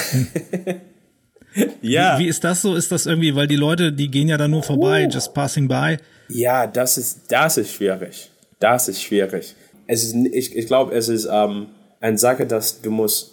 ja. 1.80 2.18
Wie, 2.18 2.24
wie, 2.24 2.28
ist 2.28 2.44
das 2.44 2.60
so? 2.60 2.74
Ist 2.74 2.92
das 2.92 3.06
irgendwie, 3.06 3.34
weil 3.34 3.48
die 3.48 3.56
Leute, 3.56 3.90
die 3.90 4.10
gehen 4.10 4.28
ja 4.28 4.36
da 4.36 4.46
nur 4.46 4.62
vorbei, 4.62 5.06
uh. 5.06 5.10
just 5.10 5.32
passing 5.32 5.66
by. 5.66 5.96
Ja, 6.28 6.66
das 6.66 6.98
ist, 6.98 7.32
das 7.32 7.56
ist 7.56 7.72
schwierig. 7.72 8.30
Das 8.58 8.88
ist 8.88 9.02
schwierig. 9.02 9.54
Es 9.86 10.04
ist, 10.04 10.14
ich, 10.14 10.54
ich 10.54 10.66
glaube, 10.66 10.94
es 10.94 11.08
ist 11.08 11.26
ähm, 11.32 11.68
eine 12.00 12.18
Sache, 12.18 12.46
dass 12.46 12.82
du 12.82 12.90
musst 12.90 13.32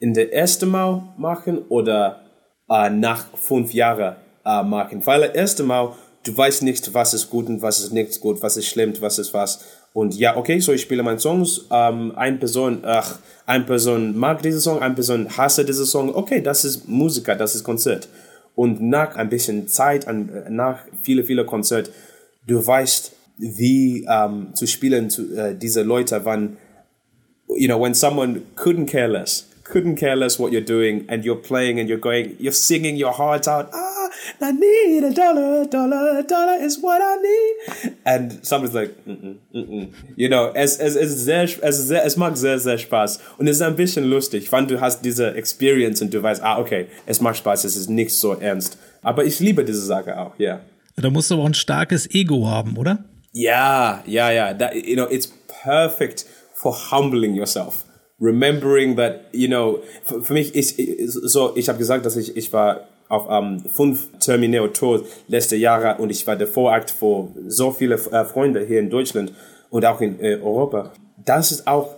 in 0.00 0.12
der 0.12 0.32
ersten 0.32 0.68
Mal 0.68 1.14
machen 1.16 1.58
oder 1.68 2.22
äh, 2.68 2.90
nach 2.90 3.26
fünf 3.36 3.72
Jahren 3.72 4.16
äh, 4.44 4.64
machen. 4.64 5.06
Weil 5.06 5.20
das 5.20 5.34
erste 5.36 5.62
Mal, 5.62 5.94
du 6.24 6.36
weißt 6.36 6.64
nicht, 6.64 6.92
was 6.92 7.14
ist 7.14 7.30
gut 7.30 7.46
und 7.46 7.62
was 7.62 7.78
ist 7.78 7.92
nicht 7.92 8.20
gut, 8.20 8.42
was 8.42 8.56
ist 8.56 8.66
schlimm, 8.66 8.94
was 9.00 9.20
ist 9.20 9.32
was. 9.32 9.64
Und 9.96 10.14
ja, 10.14 10.36
okay, 10.36 10.60
so 10.60 10.74
ich 10.74 10.82
spiele 10.82 11.02
meine 11.02 11.18
Songs. 11.18 11.64
Ähm, 11.70 12.12
eine 12.16 12.36
Person, 12.36 12.80
ach, 12.84 13.18
eine 13.46 13.64
Person 13.64 14.14
mag 14.14 14.42
diese 14.42 14.60
Song, 14.60 14.82
eine 14.82 14.92
Person 14.92 15.38
hasse 15.38 15.64
diese 15.64 15.86
Song. 15.86 16.14
Okay, 16.14 16.42
das 16.42 16.66
ist 16.66 16.86
Musiker, 16.86 17.34
das 17.34 17.54
ist 17.54 17.64
Konzert. 17.64 18.06
Und 18.54 18.82
nach 18.82 19.16
ein 19.16 19.30
bisschen 19.30 19.68
Zeit, 19.68 20.06
nach 20.50 20.80
viele, 21.00 21.24
viele 21.24 21.46
Konzerte, 21.46 21.92
du 22.46 22.66
weißt, 22.66 23.12
wie 23.38 24.06
um, 24.06 24.54
zu 24.54 24.66
spielen 24.66 25.08
zu, 25.08 25.22
uh, 25.22 25.54
diese 25.54 25.82
Leute, 25.82 26.26
wann, 26.26 26.58
you 27.56 27.66
know, 27.66 27.80
when 27.80 27.94
someone 27.94 28.42
couldn't 28.54 28.90
care 28.90 29.08
less, 29.08 29.46
couldn't 29.64 29.96
care 29.96 30.14
less 30.14 30.38
what 30.38 30.52
you're 30.52 30.60
doing, 30.60 31.08
and 31.08 31.24
you're 31.24 31.40
playing 31.40 31.80
and 31.80 31.88
you're 31.88 32.00
going, 32.00 32.36
you're 32.38 32.52
singing 32.52 33.02
your 33.02 33.16
heart 33.16 33.48
out, 33.48 33.68
ah, 33.72 33.95
I 34.40 34.52
need 34.52 35.04
a 35.04 35.10
dollar, 35.10 35.64
dollar, 35.64 36.22
dollar 36.22 36.60
is 36.60 36.82
what 36.82 37.00
I 37.00 37.16
need. 37.22 37.96
And 38.04 38.38
somebody's 38.42 38.74
like, 38.74 38.94
mm 39.06 39.16
-mm, 39.16 39.36
mm 39.54 39.88
you 40.16 40.28
know, 40.28 40.52
es, 40.54 40.78
es, 40.78 40.94
es, 40.94 41.24
sehr, 41.24 41.44
es, 41.44 41.88
sehr, 41.88 42.04
es 42.04 42.16
macht 42.16 42.36
sehr, 42.36 42.58
sehr 42.58 42.78
Spaß. 42.78 43.20
Und 43.38 43.48
es 43.48 43.56
ist 43.56 43.62
ein 43.62 43.76
bisschen 43.76 44.04
lustig, 44.04 44.52
wann 44.52 44.68
du 44.68 44.80
hast 44.80 45.02
diese 45.02 45.34
Experience 45.34 46.02
und 46.02 46.12
du 46.12 46.22
weißt, 46.22 46.42
ah, 46.42 46.58
okay, 46.58 46.86
es 47.06 47.20
macht 47.20 47.38
Spaß, 47.38 47.64
es 47.64 47.76
ist 47.76 47.88
nicht 47.88 48.12
so 48.12 48.34
ernst. 48.34 48.78
Aber 49.02 49.24
ich 49.24 49.40
liebe 49.40 49.64
diese 49.64 49.80
Sache 49.80 50.18
auch, 50.18 50.38
ja. 50.38 50.46
Yeah. 50.46 50.60
Da 50.96 51.10
musst 51.10 51.30
du 51.30 51.34
aber 51.34 51.44
auch 51.44 51.48
ein 51.48 51.54
starkes 51.54 52.08
Ego 52.10 52.46
haben, 52.46 52.76
oder? 52.76 53.04
Ja, 53.32 54.02
ja, 54.06 54.30
ja. 54.30 54.54
That, 54.54 54.74
you 54.74 54.96
know, 54.96 55.06
it's 55.10 55.32
perfect 55.62 56.26
for 56.54 56.74
humbling 56.90 57.34
yourself. 57.34 57.84
Remembering 58.18 58.96
that, 58.96 59.26
you 59.32 59.46
know, 59.46 59.82
für, 60.04 60.22
für 60.22 60.32
mich 60.32 60.54
ist 60.54 60.76
so, 60.76 61.54
ich 61.54 61.68
habe 61.68 61.78
gesagt, 61.78 62.06
dass 62.06 62.16
ich, 62.16 62.36
ich 62.36 62.52
war 62.52 62.88
auf 63.08 63.28
um, 63.28 63.60
fünf 63.60 64.08
Terminal 64.18 64.70
Tours 64.70 65.02
letzte 65.28 65.56
Jahre 65.56 66.00
und 66.00 66.10
ich 66.10 66.26
war 66.26 66.36
der 66.36 66.46
Vorakt 66.46 66.90
für 66.90 67.28
so 67.46 67.70
viele 67.70 67.94
äh, 67.94 68.24
Freunde 68.24 68.64
hier 68.66 68.80
in 68.80 68.90
Deutschland 68.90 69.32
und 69.70 69.84
auch 69.84 70.00
in 70.00 70.20
äh, 70.20 70.36
Europa. 70.36 70.92
Das 71.24 71.52
ist 71.52 71.66
auch 71.66 71.96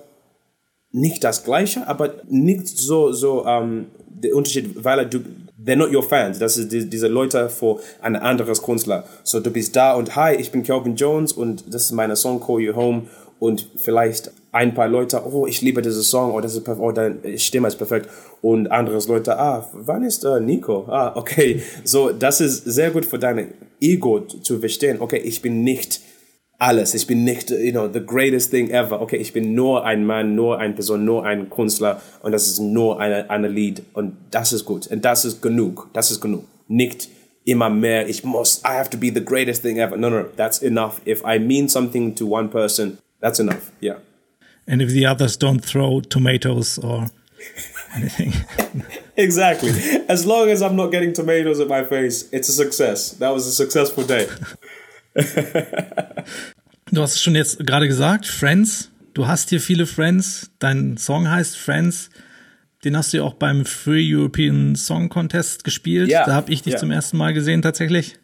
nicht 0.91 1.23
das 1.23 1.45
Gleiche, 1.45 1.87
aber 1.87 2.15
nicht 2.29 2.67
so, 2.67 3.13
so 3.13 3.45
um, 3.45 3.87
der 4.09 4.35
Unterschied, 4.35 4.85
weil 4.85 5.07
du, 5.07 5.21
they're 5.65 5.77
not 5.77 5.95
your 5.95 6.03
fans. 6.03 6.39
Das 6.39 6.57
ist 6.57 6.73
die, 6.73 6.89
diese 6.89 7.09
Leute 7.09 7.49
für 7.49 7.79
ein 8.01 8.17
anderes 8.17 8.63
Künstler. 8.63 9.05
So, 9.23 9.41
du 9.41 9.51
bist 9.51 9.77
da 9.77 9.95
und 9.95 10.17
hi, 10.17 10.35
ich 10.35 10.51
bin 10.51 10.63
Calvin 10.63 10.97
Jones 10.97 11.33
und 11.33 11.73
das 11.73 11.85
ist 11.85 11.93
meine 11.93 12.17
Song 12.17 12.41
Call 12.41 12.61
You 12.61 12.75
Home 12.75 13.03
und 13.39 13.71
vielleicht 13.77 14.33
ein 14.53 14.75
paar 14.75 14.89
Leute, 14.89 15.23
oh, 15.25 15.47
ich 15.47 15.61
liebe 15.63 15.83
diese 15.83 16.03
Song, 16.03 16.33
oh, 16.33 16.41
das 16.41 16.55
ist 16.55 16.65
perfekt, 16.65 16.85
oh, 16.85 16.93
deine 16.93 17.39
Stimme 17.39 17.69
ist 17.69 17.77
perfekt 17.77 18.09
und 18.43 18.71
anderes 18.71 19.09
Leute, 19.09 19.39
ah, 19.39 19.69
wann 19.73 20.03
ist 20.03 20.25
uh, 20.25 20.39
Nico? 20.41 20.87
Ah, 20.89 21.13
okay. 21.15 21.63
So, 21.85 22.11
das 22.11 22.41
ist 22.41 22.65
sehr 22.65 22.91
gut 22.91 23.05
für 23.05 23.19
dein 23.19 23.55
Ego 23.81 24.21
zu 24.21 24.59
verstehen. 24.59 25.01
Okay, 25.01 25.19
ich 25.19 25.43
bin 25.43 25.63
nicht 25.63 26.01
alles. 26.59 26.95
Ich 26.95 27.07
bin 27.07 27.25
nicht, 27.25 27.51
you 27.51 27.71
know, 27.71 27.89
the 27.93 28.05
greatest 28.05 28.51
thing 28.51 28.71
ever. 28.71 29.01
Okay, 29.01 29.17
ich 29.17 29.33
bin 29.33 29.55
nur 29.55 29.85
ein 29.85 30.05
Mann, 30.05 30.35
nur 30.35 30.59
eine 30.59 30.75
Person, 30.75 31.05
nur 31.05 31.25
ein 31.25 31.51
Künstler 31.51 32.03
und 32.23 32.33
das 32.33 32.49
ist 32.49 32.59
nur 32.59 33.01
eine, 33.01 33.31
eine 33.31 33.49
Lied 33.49 33.83
und 33.95 34.17
das 34.31 34.53
ist 34.53 34.65
gut 34.65 34.89
und 34.89 35.05
das 35.05 35.25
ist 35.25 35.41
genug. 35.41 35.89
Das 35.93 36.11
ist 36.11 36.21
genug. 36.21 36.45
Nicht 36.67 37.09
immer 37.45 37.71
mehr, 37.71 38.09
ich 38.09 38.25
muss, 38.25 38.61
I 38.65 38.77
have 38.77 38.91
to 38.91 38.99
be 38.99 39.11
the 39.15 39.25
greatest 39.25 39.63
thing 39.63 39.79
ever. 39.79 39.97
No, 39.97 40.11
no, 40.11 40.23
no, 40.23 40.29
that's 40.37 40.61
enough. 40.61 41.01
If 41.07 41.23
I 41.25 41.39
mean 41.39 41.69
something 41.69 42.15
to 42.17 42.27
one 42.27 42.49
person, 42.49 42.99
that's 43.21 43.41
enough. 43.41 43.71
Yeah. 43.81 43.99
And 44.67 44.83
if 44.83 44.91
the 44.91 45.07
others 45.07 45.37
don't 45.37 45.61
throw 45.65 46.01
tomatoes 46.01 46.79
or 46.79 47.07
anything. 47.95 48.33
exactly. 49.17 49.71
As 50.09 50.27
long 50.27 50.51
as 50.51 50.63
I'm 50.63 50.77
not 50.77 50.91
getting 50.91 51.13
tomatoes 51.13 51.61
at 51.61 51.69
my 51.69 51.85
face, 51.85 52.29
it's 52.33 52.49
a 52.49 52.53
success. 52.53 53.13
That 53.13 53.31
was 53.31 53.47
a 53.47 53.53
successful 53.53 54.05
day. 54.05 54.29
du 56.93 57.03
hast 57.03 57.15
es 57.15 57.23
schon 57.23 57.35
jetzt 57.35 57.65
gerade 57.67 57.89
gesagt, 57.89 58.27
Friends. 58.27 58.91
Du 59.15 59.27
hast 59.27 59.49
hier 59.49 59.61
viele 59.61 59.87
Friends. 59.87 60.51
Dein 60.59 60.97
Song 60.97 61.29
heißt 61.29 61.57
Friends. 61.57 62.11
Den 62.85 62.97
hast 62.97 63.13
du 63.13 63.17
ja 63.17 63.23
auch 63.25 63.35
beim 63.35 63.65
Free 63.65 64.15
European 64.15 64.77
Song 64.77 65.09
Contest 65.09 65.65
gespielt. 65.65 66.09
Ja, 66.09 66.25
da 66.25 66.35
habe 66.35 66.53
ich 66.53 66.63
dich 66.63 66.75
ja. 66.75 66.79
zum 66.79 66.91
ersten 66.91 67.17
Mal 67.17 67.33
gesehen 67.33 67.63
tatsächlich. 67.63 68.15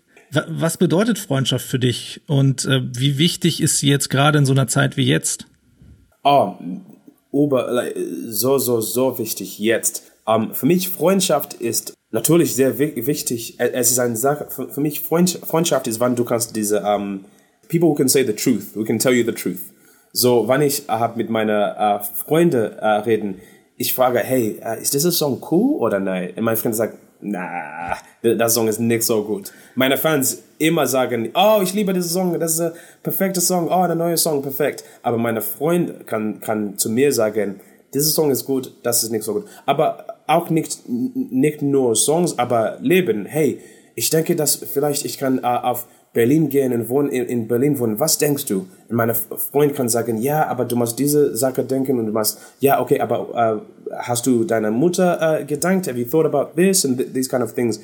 Was 0.48 0.78
bedeutet 0.78 1.18
Freundschaft 1.18 1.66
für 1.66 1.78
dich 1.78 2.22
und 2.26 2.64
äh, 2.64 2.80
wie 2.92 3.18
wichtig 3.18 3.60
ist 3.60 3.78
sie 3.78 3.88
jetzt 3.88 4.10
gerade 4.10 4.38
in 4.38 4.46
so 4.46 4.52
einer 4.52 4.66
Zeit 4.66 4.96
wie 4.96 5.06
jetzt? 5.06 5.46
Oh, 6.22 6.54
ober, 7.30 7.84
so, 8.26 8.58
so, 8.58 8.80
so 8.80 9.18
wichtig 9.18 9.58
jetzt. 9.58 10.02
Um, 10.26 10.44
ähm, 10.44 10.54
für 10.54 10.66
mich 10.66 10.88
Freundschaft 10.88 11.54
ist 11.54 11.94
natürlich 12.10 12.54
sehr 12.54 12.78
wichtig. 12.78 13.56
Es 13.58 13.90
ist 13.90 13.98
eine 13.98 14.16
Sache, 14.16 14.46
für, 14.48 14.80
mich 14.80 15.00
Freundschaft 15.00 15.86
ist, 15.86 16.00
wann 16.00 16.16
du 16.16 16.24
kannst 16.24 16.56
diese, 16.56 16.80
um, 16.80 16.86
ähm, 16.86 17.24
people 17.68 17.88
who 17.88 17.94
can 17.94 18.08
say 18.08 18.24
the 18.24 18.32
truth, 18.32 18.74
who 18.74 18.84
can 18.84 18.98
tell 18.98 19.12
you 19.12 19.24
the 19.24 19.32
truth. 19.32 19.60
So, 20.12 20.46
wann 20.46 20.62
ich 20.62 20.88
äh, 20.88 21.08
mit 21.16 21.28
meinen 21.28 21.50
äh, 21.50 21.98
Freunden 22.00 22.72
äh, 22.72 22.86
reden, 22.86 23.40
ich 23.76 23.92
frage, 23.92 24.20
hey, 24.20 24.60
uh, 24.64 24.80
ist 24.80 24.94
dieser 24.94 25.10
Song 25.10 25.42
cool 25.50 25.80
oder 25.80 25.98
nein? 25.98 26.32
Und 26.36 26.44
mein 26.44 26.56
Freund 26.56 26.76
sagt, 26.76 26.98
nah, 27.24 27.96
der 28.22 28.48
Song 28.48 28.68
ist 28.68 28.78
nicht 28.78 29.02
so 29.02 29.24
gut. 29.24 29.52
Meine 29.74 29.96
Fans 29.96 30.42
immer 30.58 30.86
sagen, 30.86 31.30
oh, 31.34 31.60
ich 31.62 31.74
liebe 31.74 31.92
diesen 31.92 32.10
Song, 32.10 32.38
das 32.38 32.54
ist 32.54 32.60
ein 32.60 32.72
perfekter 33.02 33.40
Song, 33.40 33.68
oh, 33.68 33.86
der 33.86 33.96
neue 33.96 34.16
Song, 34.16 34.42
perfekt. 34.42 34.84
Aber 35.02 35.18
meine 35.18 35.40
Freund 35.40 36.06
kann, 36.06 36.40
kann 36.40 36.78
zu 36.78 36.90
mir 36.90 37.12
sagen, 37.12 37.60
dieser 37.92 38.10
Song 38.10 38.30
ist 38.30 38.44
gut, 38.44 38.72
das 38.82 39.02
ist 39.02 39.10
nicht 39.10 39.24
so 39.24 39.34
gut. 39.34 39.46
Aber 39.66 40.06
auch 40.26 40.50
nicht, 40.50 40.80
nicht 40.88 41.62
nur 41.62 41.94
Songs, 41.96 42.38
aber 42.38 42.78
Leben. 42.80 43.24
Hey, 43.26 43.60
ich 43.94 44.10
denke, 44.10 44.36
dass 44.36 44.56
vielleicht 44.56 45.04
ich 45.04 45.18
kann 45.18 45.38
äh, 45.38 45.46
auf 45.46 45.86
Berlin 46.12 46.48
gehen 46.48 46.72
und 46.72 46.88
wohnen, 46.88 47.10
in, 47.10 47.26
in 47.26 47.48
Berlin 47.48 47.78
wohnen. 47.78 48.00
Was 48.00 48.18
denkst 48.18 48.46
du? 48.46 48.66
Meine 48.94 49.14
Freund 49.14 49.74
kann 49.74 49.88
sagen, 49.88 50.18
ja, 50.18 50.46
aber 50.46 50.64
du 50.64 50.76
musst 50.76 50.98
diese 50.98 51.36
Sache 51.36 51.64
denken 51.64 51.98
und 51.98 52.06
du 52.06 52.12
musst, 52.12 52.38
ja, 52.60 52.80
okay, 52.80 53.00
aber 53.00 53.62
äh, 53.90 53.94
hast 53.96 54.26
du 54.26 54.44
deiner 54.44 54.70
Mutter 54.70 55.40
äh, 55.40 55.44
gedankt? 55.44 55.88
Have 55.88 55.98
you 55.98 56.06
thought 56.06 56.26
about 56.26 56.54
this 56.56 56.84
and 56.84 56.98
th 56.98 57.12
these 57.12 57.28
kind 57.28 57.42
of 57.42 57.52
things? 57.54 57.80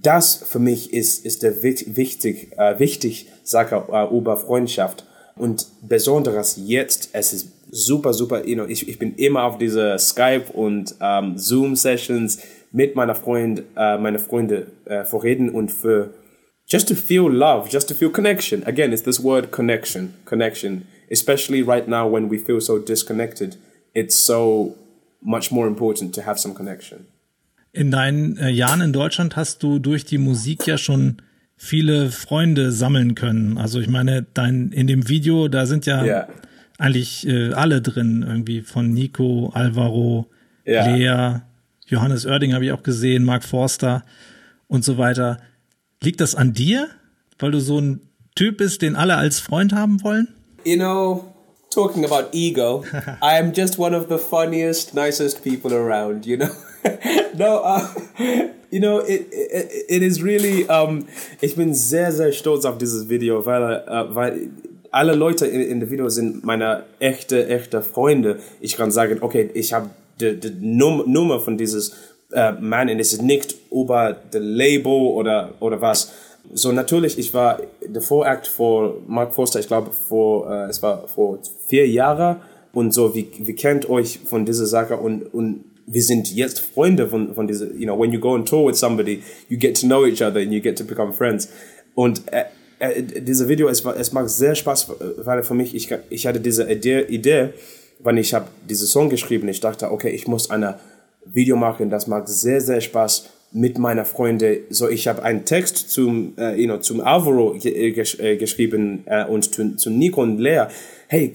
Das 0.00 0.36
für 0.36 0.58
mich 0.58 0.92
ist, 0.92 1.24
ist 1.24 1.42
der 1.42 1.62
wichtig, 1.62 2.52
äh, 2.56 2.78
wichtig 2.78 3.26
Sache 3.42 3.84
äh, 3.92 4.16
über 4.16 4.36
Freundschaft. 4.36 5.04
Und 5.36 5.66
besonders 5.82 6.58
jetzt, 6.64 7.10
es 7.12 7.32
ist 7.32 7.48
super, 7.70 8.12
super, 8.12 8.46
you 8.46 8.54
know, 8.54 8.66
ich, 8.66 8.88
ich 8.88 8.98
bin 8.98 9.14
immer 9.16 9.44
auf 9.44 9.58
diese 9.58 9.98
Skype 9.98 10.52
und 10.52 10.94
ähm, 11.00 11.38
Zoom-Sessions 11.38 12.38
mit 12.72 12.96
meiner 12.96 13.14
Freund, 13.14 13.62
äh, 13.76 13.98
meine 13.98 14.18
Freunde 14.18 14.66
äh, 14.84 15.04
vorreden 15.04 15.50
und 15.50 15.70
für 15.70 16.10
just 16.68 16.86
to 16.88 16.94
feel 16.94 17.30
love, 17.30 17.70
just 17.70 17.88
to 17.88 17.94
feel 17.94 18.10
connection. 18.10 18.62
Again, 18.66 18.92
it's 18.92 19.02
this 19.02 19.20
word 19.20 19.50
connection, 19.50 20.14
connection. 20.24 20.86
Especially 21.10 21.62
right 21.62 21.88
now 21.88 22.06
when 22.06 22.28
we 22.28 22.38
feel 22.38 22.60
so 22.60 22.78
disconnected, 22.78 23.56
it's 23.94 24.14
so 24.14 24.74
much 25.22 25.50
more 25.50 25.66
important 25.66 26.14
to 26.14 26.22
have 26.22 26.38
some 26.38 26.54
connection. 26.54 27.06
In 27.72 27.90
deinen 27.90 28.36
äh, 28.38 28.50
Jahren 28.50 28.80
in 28.80 28.92
Deutschland 28.92 29.36
hast 29.36 29.62
du 29.62 29.78
durch 29.78 30.04
die 30.04 30.18
Musik 30.18 30.66
ja 30.66 30.78
schon 30.78 31.22
viele 31.56 32.10
Freunde 32.10 32.72
sammeln 32.72 33.14
können. 33.14 33.58
Also 33.58 33.80
ich 33.80 33.88
meine, 33.88 34.26
dein 34.34 34.72
in 34.72 34.86
dem 34.86 35.08
Video, 35.08 35.48
da 35.48 35.66
sind 35.66 35.86
ja 35.86 36.04
yeah 36.04 36.28
eigentlich 36.78 37.26
äh, 37.26 37.52
alle 37.52 37.82
drin, 37.82 38.24
irgendwie 38.26 38.62
von 38.62 38.92
Nico, 38.92 39.50
Alvaro, 39.52 40.30
ja. 40.64 40.86
Lea, 40.86 41.40
Johannes 41.86 42.24
Oerding 42.24 42.54
habe 42.54 42.64
ich 42.64 42.72
auch 42.72 42.82
gesehen, 42.82 43.24
Mark 43.24 43.44
Forster 43.44 44.04
und 44.68 44.84
so 44.84 44.96
weiter. 44.96 45.38
Liegt 46.02 46.20
das 46.20 46.34
an 46.34 46.52
dir, 46.52 46.88
weil 47.38 47.50
du 47.50 47.60
so 47.60 47.80
ein 47.80 48.00
Typ 48.34 48.58
bist, 48.58 48.82
den 48.82 48.94
alle 48.94 49.16
als 49.16 49.40
Freund 49.40 49.72
haben 49.72 50.02
wollen? 50.04 50.28
You 50.64 50.76
know, 50.76 51.34
talking 51.70 52.04
about 52.04 52.28
ego, 52.32 52.84
I 53.22 53.38
am 53.38 53.52
just 53.52 53.78
one 53.78 53.96
of 53.96 54.06
the 54.08 54.18
funniest, 54.18 54.94
nicest 54.94 55.42
people 55.42 55.74
around, 55.74 56.24
you 56.24 56.36
know. 56.36 56.50
no, 57.36 57.62
uh, 57.64 57.86
you 58.70 58.80
know, 58.80 59.00
it, 59.00 59.26
it, 59.32 59.86
it 59.88 60.02
is 60.02 60.22
really, 60.22 60.68
um, 60.68 61.06
ich 61.40 61.56
bin 61.56 61.74
sehr, 61.74 62.12
sehr 62.12 62.32
stolz 62.32 62.64
auf 62.64 62.78
dieses 62.78 63.08
Video, 63.08 63.44
weil, 63.44 63.84
uh, 63.88 64.14
weil 64.14 64.50
alle 64.92 65.14
Leute 65.14 65.46
in, 65.46 65.60
in 65.60 65.80
dem 65.80 65.90
Video 65.90 66.08
sind 66.08 66.44
meine 66.44 66.84
echte, 67.00 67.48
echte 67.48 67.82
Freunde. 67.82 68.38
Ich 68.60 68.76
kann 68.76 68.90
sagen, 68.90 69.18
okay, 69.20 69.50
ich 69.54 69.72
habe 69.72 69.90
die, 70.20 70.38
die 70.38 70.54
Nummer 70.60 71.40
von 71.40 71.58
dieses 71.58 71.92
äh, 72.32 72.52
und 72.52 73.00
es 73.00 73.12
ist 73.12 73.22
nicht 73.22 73.54
über 73.70 74.16
das 74.30 74.40
Label 74.42 74.92
oder, 74.92 75.54
oder 75.60 75.80
was. 75.80 76.12
So 76.54 76.72
natürlich, 76.72 77.18
ich 77.18 77.34
war 77.34 77.60
der 77.86 78.02
Vorakt 78.02 78.46
vor 78.46 78.96
Mark 79.06 79.34
Forster, 79.34 79.60
ich 79.60 79.66
glaube, 79.66 79.90
vor, 79.92 80.50
äh, 80.50 80.68
es 80.68 80.82
war 80.82 81.06
vor 81.08 81.38
vier 81.66 81.86
Jahren 81.86 82.36
und 82.72 82.92
so, 82.92 83.14
wie, 83.14 83.28
wie 83.38 83.54
kennt 83.54 83.88
euch 83.88 84.20
von 84.24 84.46
dieser 84.46 84.66
Sache 84.66 84.96
und, 84.96 85.22
und 85.34 85.64
wir 85.86 86.02
sind 86.02 86.34
jetzt 86.34 86.60
Freunde 86.60 87.08
von, 87.08 87.34
von 87.34 87.46
dieser, 87.46 87.66
you 87.72 87.84
know, 87.84 87.98
when 87.98 88.12
you 88.12 88.20
go 88.20 88.32
on 88.32 88.44
tour 88.44 88.68
with 88.68 88.78
somebody, 88.78 89.22
you 89.48 89.58
get 89.58 89.78
to 89.80 89.86
know 89.86 90.06
each 90.06 90.22
other 90.22 90.40
and 90.40 90.52
you 90.52 90.60
get 90.60 90.76
to 90.76 90.84
become 90.84 91.12
friends. 91.12 91.48
Und 91.94 92.22
äh, 92.30 92.44
äh, 92.78 93.02
dieses 93.02 93.48
Video, 93.48 93.68
es, 93.68 93.84
es 93.84 94.12
macht 94.12 94.28
sehr 94.28 94.54
Spaß, 94.54 94.92
weil 95.18 95.42
für 95.42 95.54
mich, 95.54 95.74
ich, 95.74 95.88
ich 96.10 96.26
hatte 96.26 96.40
diese 96.40 96.70
Idee, 96.70 97.06
Idee 97.08 97.50
wann 97.98 98.16
ich 98.16 98.34
habe 98.34 98.48
diese 98.68 98.86
Song 98.86 99.10
geschrieben, 99.10 99.48
ich 99.48 99.60
dachte, 99.60 99.90
okay, 99.90 100.10
ich 100.10 100.26
muss 100.26 100.50
ein 100.50 100.74
Video 101.32 101.56
machen, 101.56 101.90
das 101.90 102.06
macht 102.06 102.28
sehr, 102.28 102.60
sehr 102.60 102.80
Spaß 102.80 103.30
mit 103.52 103.78
meiner 103.78 104.04
Freunde. 104.04 104.60
So, 104.70 104.88
ich 104.88 105.08
habe 105.08 105.22
einen 105.22 105.44
Text 105.44 105.90
zum, 105.90 106.34
äh, 106.36 106.60
you 106.60 106.66
know, 106.66 106.78
zum 106.78 107.00
Alvaro 107.00 107.54
äh, 107.54 107.92
gesch 107.92 108.18
äh, 108.18 108.36
geschrieben 108.36 109.04
äh, 109.06 109.24
und 109.24 109.50
zu 109.80 109.90
Nico 109.90 110.22
und 110.22 110.38
Lea. 110.38 110.66
Hey, 111.06 111.32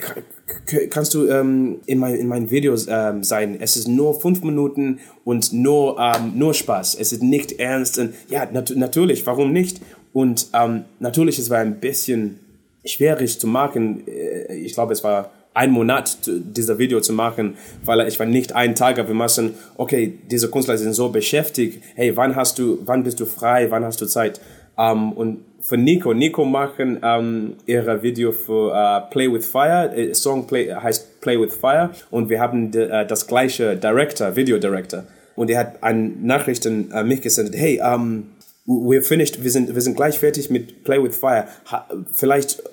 kannst 0.89 1.15
du 1.15 1.27
ähm, 1.27 1.79
in, 1.87 1.97
mein, 1.97 2.15
in 2.15 2.27
meinen 2.27 2.51
Videos 2.51 2.87
ähm, 2.87 3.23
sein? 3.23 3.57
Es 3.59 3.75
ist 3.75 3.87
nur 3.87 4.19
fünf 4.19 4.43
Minuten 4.43 4.99
und 5.23 5.51
nur, 5.53 5.97
ähm, 5.99 6.33
nur 6.35 6.53
Spaß. 6.53 6.95
Es 6.99 7.11
ist 7.11 7.23
nicht 7.23 7.53
ernst. 7.53 7.97
Und 7.97 8.13
ja, 8.29 8.45
nat 8.51 8.73
natürlich, 8.75 9.25
warum 9.25 9.51
nicht? 9.51 9.81
Und 10.11 10.47
ähm, 10.53 10.83
natürlich, 10.99 11.39
es 11.39 11.49
war 11.49 11.59
ein 11.59 11.79
bisschen 11.79 12.39
schwierig 12.85 13.39
zu 13.39 13.47
machen. 13.47 14.03
Äh, 14.07 14.57
ich 14.57 14.73
glaube, 14.73 14.93
es 14.93 15.03
war 15.03 15.31
ein 15.53 15.71
Monat, 15.71 16.17
dieser 16.25 16.79
Video 16.79 16.99
zu 16.99 17.13
machen, 17.13 17.55
weil 17.83 18.07
ich 18.07 18.19
war 18.19 18.25
nicht 18.25 18.53
einen 18.53 18.75
Tag, 18.75 18.97
wir 18.97 19.13
müssen, 19.13 19.55
okay, 19.77 20.17
diese 20.29 20.49
Künstler 20.49 20.77
sind 20.77 20.93
so 20.93 21.09
beschäftigt, 21.09 21.83
hey, 21.95 22.15
wann 22.15 22.35
hast 22.35 22.57
du, 22.59 22.79
wann 22.85 23.03
bist 23.03 23.19
du 23.19 23.25
frei, 23.25 23.69
wann 23.69 23.85
hast 23.85 24.01
du 24.01 24.05
Zeit? 24.05 24.39
Um, 24.75 24.83
ähm, 24.83 25.11
und 25.11 25.45
für 25.61 25.77
Nico, 25.77 26.13
Nico 26.13 26.43
machen 26.45 26.97
um, 26.97 27.03
ähm, 27.03 27.53
ihre 27.67 28.01
Video 28.01 28.31
für 28.31 28.73
uh, 28.73 29.09
Play 29.11 29.31
with 29.31 29.45
Fire, 29.45 29.95
äh, 29.95 30.13
Song 30.15 30.47
Play, 30.47 30.73
heißt 30.73 31.21
Play 31.21 31.39
with 31.39 31.53
Fire 31.53 31.91
und 32.09 32.29
wir 32.29 32.39
haben 32.39 32.71
de, 32.71 32.87
uh, 32.87 33.07
das 33.07 33.27
gleiche 33.27 33.77
Director, 33.77 34.35
Video 34.35 34.57
Director 34.57 35.03
und 35.35 35.51
er 35.51 35.59
hat 35.59 35.83
eine 35.83 36.09
Nachrichten 36.09 36.91
an 36.91 37.05
uh, 37.05 37.07
mich 37.07 37.21
gesendet, 37.21 37.55
hey, 37.55 37.79
um, 37.79 38.31
we're 38.65 39.03
finished, 39.03 39.43
wir 39.43 39.51
sind, 39.51 39.73
wir 39.75 39.81
sind 39.81 39.95
gleich 39.95 40.17
fertig 40.17 40.49
mit 40.49 40.83
Play 40.83 41.01
with 41.03 41.15
Fire. 41.15 41.47
Ha, 41.69 41.85
vielleicht 42.13 42.63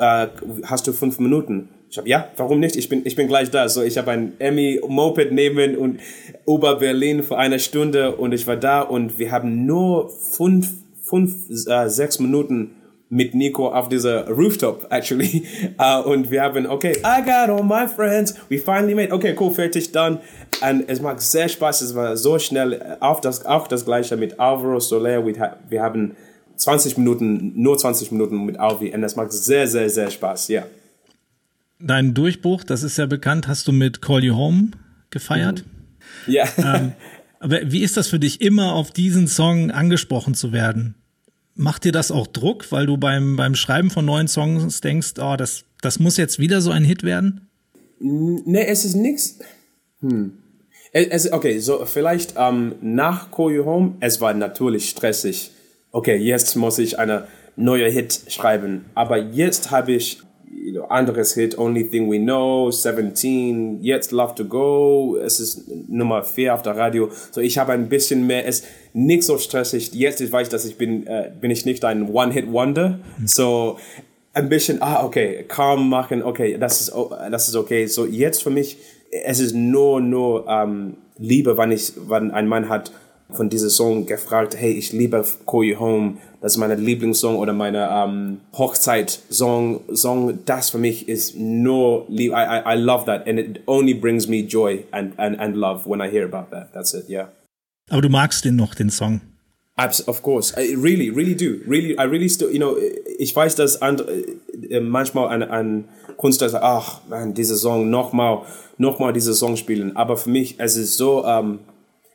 hast 0.63 0.87
du 0.87 0.93
fünf 0.93 1.19
Minuten. 1.19 1.69
Ich 1.91 1.99
habe 1.99 2.09
ja, 2.09 2.29
warum 2.37 2.61
nicht? 2.61 2.77
Ich 2.77 2.89
bin, 2.89 3.03
ich 3.05 3.17
bin 3.17 3.27
gleich 3.27 3.51
da. 3.51 3.69
So, 3.69 3.83
ich 3.83 3.99
habe 3.99 4.13
ein 4.13 4.35
Emmy 4.39 4.81
Moped 4.87 5.33
nehmen 5.33 5.77
und 5.77 5.99
über 6.47 6.77
Berlin 6.77 7.25
für 7.25 7.37
eine 7.37 7.59
Stunde 7.59 8.15
und 8.15 8.33
ich 8.33 8.47
war 8.47 8.57
da 8.57 8.83
und 8.83 9.19
wir 9.19 9.33
haben 9.33 9.67
nur 9.67 10.09
fünf, 10.09 10.71
fünf, 11.03 11.51
äh, 11.67 11.89
sechs 11.89 12.21
Minuten 12.21 12.77
mit 13.09 13.35
Nico 13.35 13.75
auf 13.75 13.89
dieser 13.89 14.29
Rooftop, 14.29 14.87
actually. 14.91 15.45
Uh, 15.81 16.09
und 16.09 16.31
wir 16.31 16.43
haben, 16.43 16.69
okay, 16.69 16.93
I 16.99 17.23
got 17.25 17.51
all 17.51 17.65
my 17.65 17.89
friends. 17.89 18.37
We 18.49 18.59
finally 18.59 18.95
made, 18.95 19.13
okay, 19.13 19.35
cool, 19.37 19.51
fertig, 19.53 19.91
dann. 19.91 20.21
Und 20.63 20.85
es 20.87 21.03
macht 21.03 21.21
sehr 21.21 21.49
Spaß, 21.49 21.81
es 21.81 21.97
war 21.97 22.17
so 22.17 22.39
schnell. 22.39 22.99
Auch 23.01 23.19
das, 23.19 23.45
auch 23.45 23.67
das 23.67 23.85
Gleiche 23.85 24.17
mit 24.17 24.39
Alvaro 24.39 24.79
Soler. 24.79 25.27
Wir, 25.27 25.57
wir 25.69 25.83
haben 25.83 26.15
20 26.55 26.99
Minuten, 26.99 27.53
nur 27.57 27.77
20 27.77 28.13
Minuten 28.13 28.45
mit 28.47 28.61
Alvi. 28.61 28.95
Und 28.95 29.03
es 29.03 29.17
macht 29.17 29.33
sehr, 29.33 29.67
sehr, 29.67 29.91
sehr 29.91 30.09
Spaß, 30.09 30.47
ja. 30.49 30.63
Dein 31.83 32.15
Durchbruch, 32.15 32.65
das 32.65 32.83
ist 32.83 32.99
ja 32.99 33.07
bekannt, 33.07 33.49
hast 33.49 33.67
du 33.67 33.73
mit 33.73 34.03
Call 34.03 34.25
You 34.25 34.37
Home 34.37 34.73
gefeiert. 35.11 35.65
Mhm. 36.27 36.33
Ja. 36.33 36.45
Ähm, 36.59 36.93
aber 37.43 37.73
wie 37.73 37.83
ist 37.83 37.97
das 37.97 38.09
für 38.09 38.19
dich, 38.19 38.43
immer 38.43 38.75
auf 38.75 38.91
diesen 38.91 39.27
Song 39.27 39.71
angesprochen 39.71 40.35
zu 40.35 40.53
werden? 40.53 40.95
Macht 41.55 41.85
dir 41.85 41.93
das 41.93 42.11
auch 42.11 42.27
Druck, 42.27 42.71
weil 42.71 42.85
du 42.85 42.99
beim, 42.99 43.37
beim 43.37 43.55
Schreiben 43.55 43.91
von 43.91 44.05
neuen 44.05 44.29
Songs 44.29 44.83
denkst, 44.83 45.15
oh, 45.19 45.37
das, 45.37 45.65
das 45.81 45.99
muss 45.99 46.19
jetzt 46.19 46.39
wieder 46.39 46.61
so 46.61 46.71
ein 46.71 46.85
Hit 46.85 47.03
werden? 47.03 47.49
Nee, 47.99 48.67
es 48.67 48.85
ist 48.85 48.95
nichts. 48.95 49.39
Hm. 50.01 50.33
Es, 50.93 51.33
okay, 51.33 51.59
so 51.61 51.87
vielleicht 51.87 52.35
ähm, 52.37 52.75
nach 52.83 53.31
Call 53.31 53.53
You 53.53 53.65
Home, 53.65 53.95
es 54.01 54.21
war 54.21 54.35
natürlich 54.35 54.91
stressig. 54.91 55.51
Okay, 55.93 56.17
jetzt 56.17 56.57
muss 56.57 56.79
ich 56.79 56.99
eine 56.99 57.27
neue 57.57 57.89
Hit 57.89 58.21
schreiben. 58.29 58.87
Aber 58.95 59.19
jetzt 59.19 59.71
habe 59.71 59.93
ich 59.93 60.21
you 60.63 60.73
know, 60.73 60.85
anderes 60.89 61.35
Hit, 61.35 61.59
Only 61.59 61.85
Thing 61.89 62.11
We 62.11 62.19
Know, 62.19 62.71
17, 62.71 63.83
jetzt 63.83 64.13
Love 64.13 64.35
to 64.35 64.45
Go, 64.45 65.17
es 65.17 65.41
ist 65.41 65.69
Nummer 65.89 66.23
4 66.23 66.55
auf 66.55 66.63
der 66.63 66.77
Radio. 66.77 67.11
So, 67.31 67.41
ich 67.41 67.59
habe 67.59 67.73
ein 67.73 67.89
bisschen 67.89 68.27
mehr, 68.27 68.47
es 68.47 68.65
nicht 68.93 69.25
so 69.25 69.39
stressig. 69.39 69.93
Jetzt 69.95 70.21
ich 70.21 70.31
weiß 70.31 70.49
ich, 70.49 70.51
dass 70.51 70.65
ich 70.65 70.77
bin, 70.77 71.07
äh, 71.07 71.31
bin 71.41 71.51
ich 71.51 71.65
nicht 71.65 71.85
ein 71.85 72.11
One-Hit-Wonder. 72.11 73.01
So, 73.25 73.79
ein 74.33 74.49
bisschen, 74.49 74.83
ah, 74.83 75.05
okay, 75.05 75.45
calm 75.49 75.89
machen, 75.89 76.23
okay, 76.23 76.57
das 76.59 76.81
ist, 76.81 76.93
das 77.31 77.49
ist 77.49 77.57
okay. 77.57 77.87
So, 77.87 78.07
jetzt 78.07 78.43
für 78.43 78.51
mich, 78.51 78.77
es 79.11 79.41
ist 79.41 79.55
nur, 79.55 80.01
nur, 80.01 80.47
ähm, 80.49 80.97
Liebe, 81.19 81.59
wenn 81.59 81.71
ich, 81.71 81.93
wenn 82.09 82.31
ein 82.31 82.49
Mann 82.49 82.69
hat 82.69 82.93
von 83.33 83.49
diesem 83.49 83.71
Song 83.71 84.07
gefragt, 84.07 84.57
hey, 84.57 84.73
ich 84.73 84.93
liebe 84.93 85.25
Call 85.47 85.65
You 85.65 85.79
Home, 85.79 86.17
das 86.41 86.53
ist 86.53 86.59
meine 86.59 86.75
Lieblingssong 86.75 87.37
oder 87.37 87.53
meine 87.53 87.89
um, 87.91 88.41
Hochzeit-Song. 88.57 89.81
Song, 89.93 90.39
das 90.47 90.71
für 90.71 90.79
mich 90.79 91.09
ist 91.09 91.37
nur. 91.37 92.07
I, 92.09 92.31
I, 92.31 92.75
I 92.75 92.77
love 92.77 93.05
that 93.07 93.27
and 93.29 93.39
it 93.39 93.61
only 93.67 93.95
brings 93.95 94.27
me 94.27 94.43
joy 94.43 94.85
and, 94.91 95.13
and, 95.19 95.39
and 95.39 95.57
love 95.57 95.87
when 95.87 96.01
I 96.01 96.11
hear 96.11 96.25
about 96.25 96.51
that. 96.51 96.73
That's 96.73 96.95
it, 96.95 97.09
yeah. 97.09 97.29
Aber 97.91 98.03
du 98.03 98.09
magst 98.09 98.45
den 98.45 98.57
noch, 98.57 98.75
den 98.75 98.89
Song? 98.89 99.21
Abs 99.77 100.07
of 100.07 100.23
course, 100.23 100.55
I 100.57 100.75
really, 100.75 101.11
really 101.11 101.35
do. 101.35 101.61
Really, 101.67 101.97
I 101.99 102.05
really 102.05 102.29
still, 102.29 102.51
you 102.51 102.59
know, 102.59 102.77
ich 103.19 103.35
weiß, 103.35 103.55
dass 103.57 103.81
andere, 103.83 104.11
äh, 104.69 104.81
manchmal 104.81 105.29
ein, 105.29 105.43
ein 105.43 105.85
Künstler 106.19 106.49
sagt, 106.49 106.65
ach, 106.65 107.01
man, 107.09 107.35
diese 107.35 107.57
Song 107.57 107.91
nochmal, 107.91 108.43
nochmal 108.79 109.13
diese 109.13 109.35
Song 109.35 109.57
spielen. 109.57 109.97
Aber 109.97 110.17
für 110.17 110.31
mich, 110.31 110.57
es 110.59 110.77
ist 110.77 110.97
so, 110.97 111.25
um, 111.25 111.61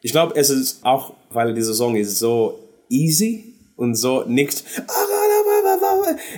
ich 0.05 0.11
glaube, 0.11 0.35
es 0.35 0.51
ist 0.51 0.85
auch, 0.85 1.13
weil 1.31 1.55
dieser 1.55 1.73
Song 1.73 1.95
ist 1.95 2.19
so 2.19 2.59
easy 2.89 3.55
und 3.75 3.95
so 3.95 4.23
nicht. 4.27 4.63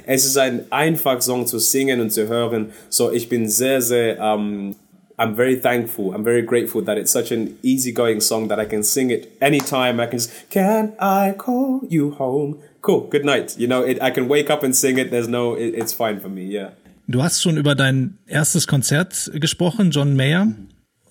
Es 0.06 0.24
ist 0.24 0.38
ein 0.38 0.72
einfach 0.72 1.22
Song 1.22 1.46
zu 1.46 1.60
singen 1.60 2.00
und 2.00 2.12
zu 2.12 2.30
hören. 2.30 2.72
So, 2.88 3.12
ich 3.12 3.28
bin 3.28 3.50
sehr, 3.50 3.82
sehr, 3.82 4.24
um, 4.24 4.78
I'm 5.18 5.36
very 5.36 5.60
thankful. 5.60 6.16
I'm 6.16 6.24
very 6.24 6.44
grateful 6.44 6.82
that 6.86 6.98
it's 6.98 7.12
such 7.12 7.34
an 7.34 7.58
easygoing 7.62 8.22
song 8.22 8.48
that 8.48 8.58
I 8.58 8.66
can 8.66 8.84
sing 8.84 9.10
it 9.10 9.28
anytime. 9.42 10.00
I 10.02 10.06
can 10.06 10.20
just, 10.20 10.32
can 10.50 10.94
I 10.98 11.34
call 11.38 11.82
you 11.90 12.12
home? 12.18 12.60
Cool, 12.82 13.10
good 13.10 13.26
night. 13.26 13.58
You 13.58 13.68
know, 13.68 13.84
it, 13.84 14.02
I 14.02 14.12
can 14.12 14.30
wake 14.30 14.50
up 14.50 14.64
and 14.64 14.74
sing 14.74 14.98
it. 14.98 15.12
There's 15.12 15.28
no, 15.28 15.56
it, 15.56 15.74
it's 15.76 15.92
fine 15.92 16.22
for 16.22 16.30
me, 16.30 16.46
yeah. 16.46 16.70
Du 17.10 17.22
hast 17.22 17.42
schon 17.42 17.58
über 17.58 17.76
dein 17.76 18.18
erstes 18.28 18.66
Konzert 18.66 19.30
gesprochen, 19.34 19.92
John 19.92 20.16
Mayer. 20.16 20.56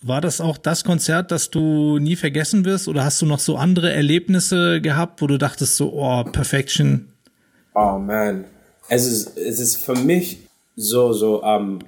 War 0.06 0.20
das 0.20 0.40
auch 0.40 0.56
das 0.56 0.84
Konzert, 0.84 1.30
das 1.30 1.50
du 1.50 1.98
nie 1.98 2.16
vergessen 2.16 2.64
wirst? 2.64 2.86
Oder 2.86 3.04
hast 3.04 3.20
du 3.20 3.26
noch 3.26 3.40
so 3.40 3.56
andere 3.56 3.92
Erlebnisse 3.92 4.80
gehabt, 4.80 5.20
wo 5.20 5.26
du 5.26 5.36
dachtest 5.36 5.76
so, 5.76 5.92
oh, 5.92 6.22
Perfection? 6.24 7.08
Oh 7.74 7.98
man, 7.98 8.44
es 8.88 9.06
ist, 9.06 9.36
es 9.36 9.58
ist 9.58 9.76
für 9.76 9.94
mich 9.94 10.46
so, 10.76 11.12
so, 11.12 11.42
ähm, 11.42 11.80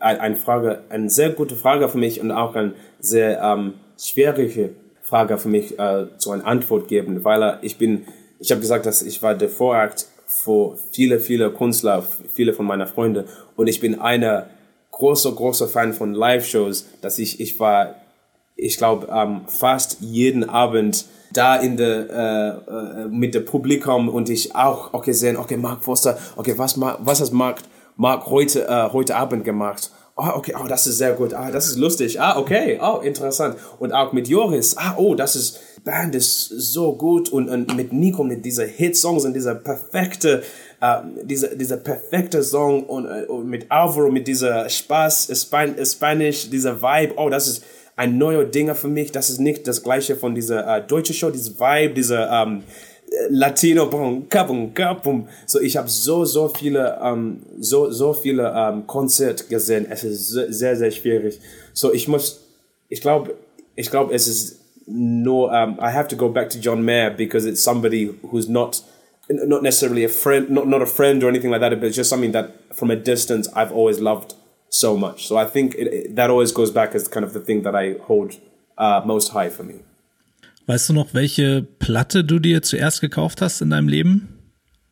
eine 0.00 0.36
Frage, 0.36 0.80
eine 0.88 1.08
sehr 1.08 1.30
gute 1.30 1.56
Frage 1.56 1.88
für 1.88 1.98
mich 1.98 2.20
und 2.20 2.30
auch 2.30 2.54
eine 2.54 2.74
sehr 2.98 3.40
ähm, 3.40 3.74
schwierige 3.98 4.70
Frage 5.02 5.38
für 5.38 5.48
mich 5.48 5.78
äh, 5.78 6.06
zu 6.18 6.32
einer 6.32 6.44
Antwort 6.46 6.88
geben, 6.88 7.24
weil 7.24 7.42
äh, 7.42 7.56
ich 7.62 7.78
bin, 7.78 8.06
ich 8.40 8.50
habe 8.50 8.60
gesagt, 8.60 8.86
dass 8.86 9.02
ich 9.02 9.22
war 9.22 9.34
der 9.34 9.48
Vorakt 9.48 10.06
für 10.26 10.76
viele, 10.92 11.20
viele 11.20 11.50
Künstler, 11.52 12.02
viele 12.34 12.52
von 12.52 12.66
meinen 12.66 12.86
Freunden 12.86 13.24
und 13.54 13.68
ich 13.68 13.80
bin 13.80 14.00
einer 14.00 14.48
großer, 14.96 15.32
großer 15.32 15.68
Fan 15.68 15.92
von 15.92 16.14
Live-Shows, 16.14 16.86
dass 17.02 17.18
ich, 17.18 17.38
ich 17.38 17.60
war, 17.60 17.96
ich 18.56 18.78
glaube, 18.78 19.08
ähm, 19.12 19.42
fast 19.46 19.98
jeden 20.00 20.48
Abend 20.48 21.04
da 21.34 21.56
in 21.56 21.76
der, 21.76 22.08
äh, 22.10 23.02
äh, 23.02 23.08
mit 23.08 23.34
dem 23.34 23.44
Publikum 23.44 24.08
und 24.08 24.30
ich 24.30 24.54
auch, 24.54 24.94
okay, 24.94 25.12
sehen, 25.12 25.36
okay, 25.36 25.58
Mark 25.58 25.84
Foster, 25.84 26.16
okay, 26.36 26.54
was, 26.56 26.80
was 26.80 27.20
hat 27.20 27.32
Mark, 27.32 27.58
Mark 27.96 28.26
heute, 28.26 28.66
äh, 28.66 28.90
heute 28.90 29.16
Abend 29.16 29.44
gemacht? 29.44 29.90
Oh, 30.18 30.30
okay, 30.36 30.54
oh, 30.58 30.66
das 30.66 30.86
ist 30.86 30.96
sehr 30.96 31.12
gut. 31.12 31.34
Ah, 31.34 31.50
das 31.50 31.66
ist 31.66 31.76
lustig. 31.76 32.18
Ah, 32.18 32.38
okay, 32.38 32.80
oh, 32.80 33.00
interessant. 33.00 33.56
Und 33.78 33.92
auch 33.92 34.14
mit 34.14 34.28
Joris. 34.28 34.74
Ah, 34.78 34.94
oh, 34.96 35.14
das 35.14 35.36
ist, 35.36 35.60
Band 35.84 36.14
ist 36.14 36.48
so 36.48 36.94
gut. 36.94 37.28
Und, 37.28 37.50
und 37.50 37.76
mit 37.76 37.92
Nico, 37.92 38.24
mit 38.24 38.42
diesen 38.42 38.66
Hitsongs 38.66 39.26
und 39.26 39.34
dieser 39.34 39.54
perfekte, 39.54 40.42
äh, 40.80 40.96
dieser, 41.22 41.54
dieser 41.54 41.76
perfekte 41.78 42.42
Song 42.42 42.84
und, 42.84 43.06
äh, 43.06 43.24
und 43.26 43.48
mit 43.48 43.70
Alvaro, 43.70 44.10
mit 44.10 44.26
dieser 44.26 44.68
Spaß, 44.68 45.30
Span 45.34 45.74
Spanish, 45.84 46.50
dieser 46.50 46.80
Vibe. 46.80 47.14
Oh, 47.16 47.28
das 47.28 47.48
ist 47.48 47.64
ein 47.96 48.18
neuer 48.18 48.44
Dinger 48.44 48.74
für 48.74 48.88
mich. 48.88 49.12
Das 49.12 49.30
ist 49.30 49.40
nicht 49.40 49.66
das 49.66 49.82
gleiche 49.82 50.16
von 50.16 50.34
dieser 50.34 50.76
äh, 50.76 50.86
deutschen 50.86 51.14
Show, 51.14 51.30
dieses 51.30 51.58
Vibe, 51.58 51.94
dieser, 51.94 52.30
ähm, 52.30 52.62
Latino, 53.30 53.86
boom, 53.86 54.28
kabum, 54.28 54.74
kabum. 54.74 55.28
So, 55.46 55.60
ich 55.60 55.76
habe 55.76 55.88
so, 55.88 56.24
so 56.24 56.48
viele, 56.48 56.98
ähm, 57.02 57.42
so, 57.58 57.90
so 57.90 58.12
viele 58.12 58.52
ähm, 58.54 58.86
Konzerte 58.86 59.44
gesehen. 59.44 59.86
Es 59.88 60.04
ist 60.04 60.28
sehr, 60.28 60.76
sehr 60.76 60.90
schwierig. 60.90 61.40
So, 61.72 61.92
ich 61.92 62.08
muss, 62.08 62.40
ich 62.88 63.00
glaube, 63.00 63.34
ich 63.74 63.90
glaube, 63.90 64.14
es 64.14 64.26
ist 64.26 64.60
nur, 64.86 65.50
um, 65.50 65.78
I 65.80 65.92
have 65.92 66.08
to 66.08 66.16
go 66.16 66.28
back 66.28 66.50
to 66.50 66.58
John 66.58 66.82
Mayer 66.84 67.10
because 67.10 67.48
it's 67.48 67.62
somebody 67.62 68.14
who's 68.30 68.48
not, 68.48 68.82
not 69.28 69.62
necessarily 69.62 70.04
a 70.04 70.08
friend, 70.08 70.50
not, 70.50 70.66
not 70.66 70.82
a 70.82 70.86
friend 70.86 71.22
or 71.22 71.28
anything 71.28 71.50
like 71.50 71.60
that, 71.60 71.80
but 71.80 71.92
just 71.92 72.10
something 72.10 72.32
that 72.32 72.74
from 72.74 72.90
a 72.90 72.96
distance 72.96 73.48
I've 73.54 73.72
always 73.72 74.00
loved 74.00 74.34
so 74.68 74.96
much. 74.96 75.26
So 75.26 75.36
I 75.36 75.44
think 75.44 75.74
it, 75.74 75.86
it, 75.86 76.16
that 76.16 76.30
always 76.30 76.52
goes 76.52 76.70
back 76.70 76.94
as 76.94 77.08
kind 77.08 77.24
of 77.24 77.32
the 77.32 77.40
thing 77.40 77.62
that 77.62 77.74
I 77.74 77.96
hold 78.06 78.36
uh, 78.78 79.02
most 79.04 79.32
high 79.32 79.50
for 79.50 79.64
me. 79.64 79.80
Weißt 80.66 80.88
du 80.88 80.94
noch, 80.94 81.14
welche 81.14 81.62
Platte 81.62 82.24
du 82.24 82.40
dir 82.40 82.60
zuerst 82.60 83.00
gekauft 83.00 83.40
hast 83.40 83.60
in 83.62 83.70
deinem 83.70 83.88
Leben? 83.88 84.36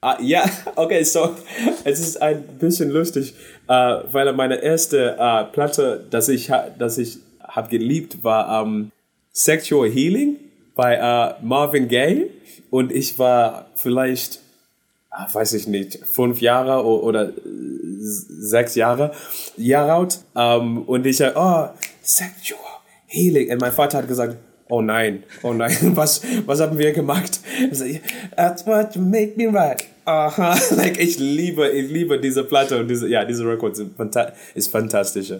Uh, 0.03 0.15
ja, 0.21 0.45
okay, 0.77 1.03
so 1.03 1.37
es 1.85 2.01
ist 2.01 2.23
ein 2.23 2.45
bisschen 2.59 2.91
lustig, 2.91 3.35
uh, 3.69 4.05
weil 4.13 4.33
meine 4.35 4.63
erste 4.63 5.17
uh, 5.19 5.51
Platte, 5.51 6.07
dass 6.11 6.29
ich, 6.29 6.51
dass 6.79 6.99
ich 6.99 7.19
habe 7.43 7.69
geliebt, 7.69 8.23
war 8.23 8.63
um, 8.63 8.93
Sexual 9.33 9.91
Healing 9.91 10.37
bei 10.75 11.35
Marvin 11.43 11.89
Gaye 11.89 12.31
und 12.71 12.93
ich 12.93 13.19
war 13.19 13.67
vielleicht, 13.75 14.41
weiß 15.33 15.53
ich 15.53 15.69
nicht, 15.69 15.99
fünf 16.05 16.41
Jahre 16.41 16.85
oder 16.85 17.33
sechs 18.01 18.75
Jahre, 18.75 19.13
alt 19.59 20.21
um, 20.35 20.41
ähm, 20.43 20.83
und 20.83 21.07
ich, 21.07 21.21
oh, 21.21 21.69
Sexual 22.03 22.61
Healing 23.07 23.53
und 23.53 23.61
mein 23.61 23.73
Vater 23.73 23.99
hat 23.99 24.09
gesagt, 24.09 24.37
oh 24.69 24.83
nein, 24.83 25.23
oh 25.43 25.53
nein, 25.53 25.77
was, 25.95 26.23
was 26.47 26.61
haben 26.61 26.79
wir 26.79 26.93
gemacht? 26.93 27.41
That's 28.37 28.67
what 28.67 28.95
you 28.95 29.03
make 29.03 29.37
me 29.37 29.47
right. 29.47 29.85
Aha, 30.05 30.59
like 30.77 30.99
ich 31.01 31.19
liebe, 31.19 31.69
ich 31.71 31.91
liebe 31.91 32.19
diese 32.21 32.45
Platte 32.45 32.79
und 32.79 32.89
diese, 32.89 33.09
ja, 33.09 33.25
diese 33.25 33.47
Record 33.47 33.79
ist 34.55 34.71
fantastisch. 34.71 35.33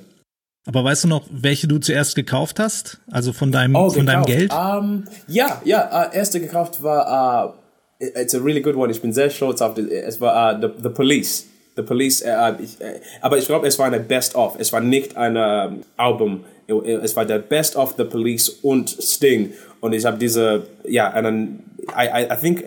Aber 0.67 0.85
weißt 0.85 1.05
du 1.05 1.09
noch, 1.09 1.25
welche 1.31 1.69
du 1.69 1.79
zuerst 1.79 2.15
gekauft 2.15 2.59
hast? 2.59 3.01
Also 3.11 3.33
von 3.33 3.53
deinem, 3.53 3.75
oh, 3.77 3.91
von 3.91 4.07
deinem 4.07 4.25
Geld? 4.25 4.53
Um, 4.53 5.05
ja, 5.29 5.61
ja, 5.65 6.09
uh, 6.09 6.15
erste 6.15 6.41
gekauft 6.41 6.83
war, 6.83 7.55
uh, 8.01 8.07
it's 8.19 8.35
a 8.35 8.39
really 8.39 8.61
good 8.61 8.75
one. 8.75 8.91
Ich 8.91 9.03
bin 9.03 9.13
sehr 9.13 9.29
stolz 9.31 9.61
auf, 9.61 9.77
es 9.77 10.21
war 10.21 10.57
uh, 10.57 10.61
the, 10.61 10.69
the 10.83 10.89
Police. 10.89 11.47
The 11.77 11.83
Police, 11.83 12.23
uh, 12.23 12.55
ich, 12.63 12.81
uh, 12.81 12.85
aber 13.21 13.37
ich 13.37 13.47
glaube, 13.47 13.67
es 13.67 13.79
war 13.79 13.87
eine 13.87 14.01
Best-of. 14.01 14.57
Es 14.59 14.73
war 14.73 14.81
nicht 14.81 15.17
ein 15.17 15.37
uh, 15.37 15.83
Album 15.97 16.45
es 16.67 17.15
war 17.17 17.25
der 17.25 17.39
Best 17.39 17.77
of 17.77 17.95
the 17.97 18.05
Police 18.05 18.49
und 18.49 18.89
Sting. 18.89 19.53
Und 19.81 19.93
ich 19.93 20.05
habe 20.05 20.19
diese, 20.19 20.67
ja, 20.89 21.21
dann, 21.21 21.61
I, 21.91 22.07
I, 22.07 22.33
I 22.33 22.37
think 22.41 22.65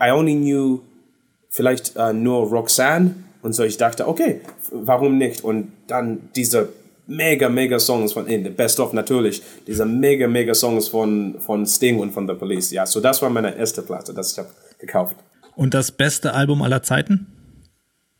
I 0.00 0.10
only 0.10 0.34
knew 0.34 0.80
vielleicht 1.50 1.96
uh, 1.96 2.12
nur 2.12 2.48
Roxanne. 2.48 3.16
Und 3.42 3.52
so 3.52 3.64
ich 3.64 3.76
dachte, 3.76 4.08
okay, 4.08 4.40
warum 4.70 5.18
nicht? 5.18 5.44
Und 5.44 5.72
dann 5.86 6.28
diese 6.34 6.68
mega, 7.06 7.48
mega 7.48 7.78
Songs 7.78 8.12
von, 8.12 8.26
in 8.26 8.44
the 8.44 8.50
Best 8.50 8.80
of 8.80 8.92
natürlich, 8.92 9.42
diese 9.66 9.84
mega, 9.84 10.26
mega 10.26 10.54
Songs 10.54 10.88
von, 10.88 11.36
von 11.40 11.66
Sting 11.66 11.98
und 11.98 12.12
von 12.12 12.26
The 12.26 12.34
Police. 12.34 12.70
Ja, 12.70 12.86
so 12.86 13.00
das 13.00 13.22
war 13.22 13.30
meine 13.30 13.56
erste 13.56 13.82
Platte, 13.82 14.12
das 14.12 14.32
ich 14.32 14.38
habe 14.38 14.48
gekauft. 14.78 15.16
Und 15.54 15.74
das 15.74 15.90
beste 15.90 16.34
Album 16.34 16.62
aller 16.62 16.82
Zeiten? 16.82 17.26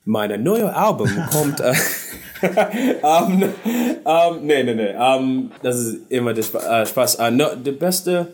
Meine 0.05 0.38
neue 0.38 0.75
Album 0.75 1.11
kommt. 1.33 1.61
Äh, 1.61 1.75
um, 3.03 3.42
um, 4.05 4.46
nee, 4.46 4.62
nee, 4.62 4.75
nee. 4.75 4.94
Um, 4.96 5.51
das 5.62 5.79
ist 5.79 6.11
immer 6.11 6.33
der 6.33 6.44
äh, 6.44 6.87
Spaß. 6.87 7.18
Uh, 7.18 7.31
no, 7.31 7.55
der 7.57 7.72
beste, 7.72 8.29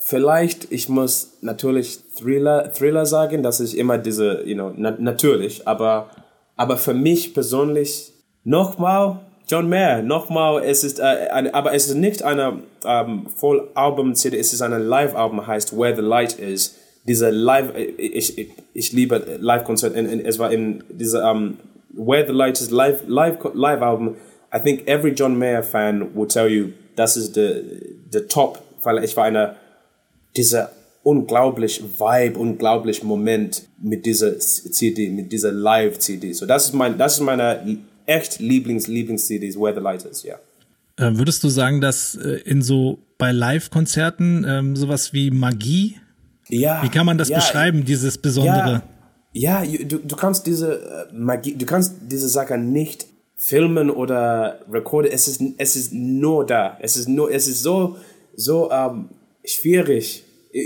vielleicht, 0.00 0.70
ich 0.72 0.88
muss 0.88 1.38
natürlich 1.42 2.00
Thriller, 2.18 2.72
Thriller 2.72 3.06
sagen, 3.06 3.42
das 3.42 3.60
ist 3.60 3.74
immer 3.74 3.98
diese, 3.98 4.42
you 4.44 4.54
know, 4.54 4.72
na 4.76 4.96
natürlich, 4.98 5.66
aber, 5.66 6.10
aber 6.56 6.76
für 6.76 6.94
mich 6.94 7.34
persönlich, 7.34 8.12
nochmal, 8.44 9.20
John 9.48 9.68
Mayer, 9.68 10.02
nochmal, 10.02 10.64
es 10.64 10.82
ist, 10.82 10.98
äh, 10.98 11.02
eine, 11.02 11.54
aber 11.54 11.72
es 11.72 11.88
ist 11.88 11.94
nicht 11.94 12.22
eine 12.22 12.62
ähm, 12.84 13.26
Voll-Album-CD, 13.36 14.36
es 14.36 14.52
ist 14.52 14.60
ein 14.60 14.72
Live-Album, 14.72 15.46
heißt 15.46 15.76
Where 15.76 15.94
the 15.94 16.02
Light 16.02 16.38
Is. 16.38 16.74
Diese 17.04 17.30
Live, 17.30 17.72
ich, 17.76 18.36
ich, 18.36 18.50
ich 18.74 18.92
liebe 18.92 19.38
Live-Konzert, 19.38 19.94
es 19.94 20.38
war 20.40 20.50
in 20.50 20.82
dieser, 20.90 21.30
ähm, 21.30 21.58
Where 21.96 22.26
the 22.26 22.32
Light 22.32 22.60
is 22.60 22.70
live 22.70 23.02
live 23.06 23.38
live 23.54 23.80
album. 23.80 24.16
I 24.52 24.58
think 24.58 24.86
every 24.86 25.12
John 25.12 25.38
Mayer 25.38 25.62
fan 25.62 26.14
will 26.14 26.28
tell 26.28 26.48
you 26.48 26.72
das 26.94 27.16
ist 27.16 27.34
the 27.34 27.62
the 28.10 28.20
top, 28.20 28.58
weil 28.82 29.02
ich 29.02 29.16
war 29.16 29.24
einer 29.24 29.56
dieser 30.36 30.70
unglaublich 31.02 31.82
Vibe, 31.98 32.38
unglaublich 32.38 33.02
Moment 33.02 33.62
mit 33.80 34.04
dieser 34.04 34.38
CD, 34.38 35.08
mit 35.08 35.32
dieser 35.32 35.52
Live 35.52 35.98
CD. 35.98 36.32
So 36.32 36.44
das 36.44 36.66
ist 36.66 36.74
mein, 36.74 36.98
das 36.98 37.14
ist 37.14 37.20
meine 37.20 37.60
echt 38.06 38.40
Lieblings 38.40 38.86
Lieblings 38.86 39.26
CDs, 39.26 39.56
Where 39.56 39.74
the 39.74 39.80
Light 39.80 40.04
is, 40.04 40.22
ja. 40.22 40.36
Yeah. 40.98 41.10
Äh, 41.10 41.18
würdest 41.18 41.44
du 41.44 41.48
sagen, 41.48 41.80
dass 41.80 42.14
äh, 42.14 42.40
in 42.44 42.62
so 42.62 42.98
bei 43.18 43.32
Live-Konzerten 43.32 44.46
ähm, 44.48 44.76
sowas 44.76 45.12
wie 45.12 45.30
Magie? 45.30 45.96
Ja. 46.48 46.82
Wie 46.82 46.88
kann 46.88 47.04
man 47.04 47.18
das 47.18 47.28
ja, 47.28 47.36
beschreiben, 47.36 47.84
dieses 47.84 48.18
Besondere? 48.18 48.72
Ja 48.72 48.82
ja, 49.36 49.62
du, 49.64 49.98
du 49.98 50.16
kannst 50.16 50.46
diese 50.46 51.08
äh, 51.10 51.14
Magie, 51.14 51.54
du 51.54 51.66
kannst 51.66 51.96
diese 52.00 52.28
Sache 52.28 52.56
nicht 52.56 53.06
filmen 53.36 53.90
oder 53.90 54.60
recorden. 54.70 55.10
Es 55.12 55.28
ist, 55.28 55.42
es 55.58 55.76
ist 55.76 55.92
nur 55.92 56.46
da. 56.46 56.78
Es 56.80 56.96
ist 56.96 57.08
nur, 57.08 57.30
es 57.30 57.46
ist 57.46 57.62
so, 57.62 57.96
so 58.34 58.70
ähm, 58.70 59.10
schwierig. 59.44 60.24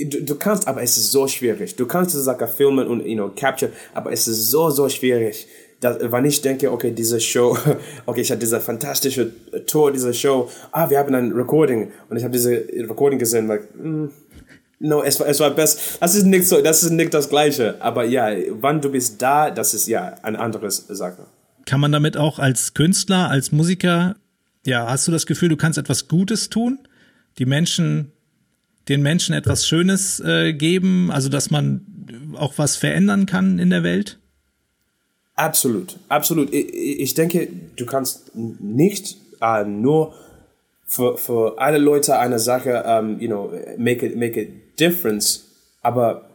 Du, 0.08 0.22
du 0.22 0.34
kannst, 0.36 0.68
aber 0.68 0.82
es 0.82 0.96
ist 0.96 1.10
so 1.10 1.26
schwierig. 1.26 1.74
Du 1.74 1.84
kannst 1.86 2.12
diese 2.12 2.22
Sache 2.22 2.46
filmen 2.46 2.86
und, 2.86 3.04
you 3.04 3.16
know, 3.16 3.30
capture, 3.34 3.72
aber 3.92 4.12
es 4.12 4.28
ist 4.28 4.50
so, 4.50 4.70
so 4.70 4.88
schwierig. 4.88 5.48
Dass, 5.80 5.96
wenn 6.00 6.24
ich 6.26 6.42
denke, 6.42 6.70
okay, 6.70 6.92
diese 6.92 7.20
Show, 7.20 7.56
okay, 8.06 8.20
ich 8.20 8.30
hatte 8.30 8.40
diese 8.40 8.60
fantastische 8.60 9.32
Tour, 9.66 9.92
diese 9.92 10.12
Show, 10.12 10.48
ah, 10.72 10.90
wir 10.90 10.98
haben 10.98 11.14
ein 11.14 11.32
Recording 11.32 11.90
und 12.08 12.16
ich 12.16 12.24
habe 12.24 12.32
diese 12.32 12.52
Recording 12.52 13.18
gesehen, 13.18 13.46
like, 13.46 13.62
mm, 13.74 14.08
No, 14.82 15.02
es 15.02 15.20
war, 15.20 15.28
es 15.28 15.38
war 15.40 15.50
best. 15.50 15.98
Das 16.00 16.14
ist 16.14 16.24
nicht 16.24 16.48
so, 16.48 16.62
das 16.62 16.82
ist 16.82 16.90
nicht 16.90 17.12
das 17.12 17.28
Gleiche. 17.28 17.76
Aber 17.82 18.06
ja, 18.06 18.30
wann 18.62 18.80
du 18.80 18.90
bist 18.90 19.20
da, 19.20 19.50
das 19.50 19.74
ist 19.74 19.86
ja 19.86 20.14
ein 20.22 20.36
anderes 20.36 20.86
Sache. 20.88 21.26
Kann 21.66 21.80
man 21.80 21.92
damit 21.92 22.16
auch 22.16 22.38
als 22.38 22.72
Künstler, 22.72 23.28
als 23.28 23.52
Musiker, 23.52 24.16
ja, 24.64 24.88
hast 24.88 25.06
du 25.06 25.12
das 25.12 25.26
Gefühl, 25.26 25.50
du 25.50 25.58
kannst 25.58 25.76
etwas 25.76 26.08
Gutes 26.08 26.48
tun? 26.48 26.78
Die 27.38 27.44
Menschen 27.44 28.12
den 28.88 29.02
Menschen 29.02 29.34
etwas 29.34 29.66
Schönes 29.66 30.20
äh, 30.20 30.52
geben, 30.52 31.10
also 31.10 31.28
dass 31.28 31.50
man 31.50 31.86
auch 32.36 32.54
was 32.56 32.76
verändern 32.76 33.26
kann 33.26 33.58
in 33.58 33.70
der 33.70 33.82
Welt? 33.82 34.18
Absolut, 35.40 35.98
absolut. 36.08 36.52
Ich, 36.52 37.00
ich 37.00 37.14
denke, 37.14 37.48
du 37.74 37.86
kannst 37.86 38.32
nicht 38.34 39.16
uh, 39.42 39.64
nur 39.66 40.14
für, 40.86 41.16
für 41.16 41.58
alle 41.58 41.78
Leute 41.78 42.18
eine 42.18 42.38
Sache, 42.38 42.84
um, 42.84 43.18
you 43.20 43.28
know, 43.28 43.50
make 43.78 44.04
it, 44.04 44.16
make 44.16 44.38
a 44.38 44.44
difference, 44.78 45.46
aber 45.80 46.28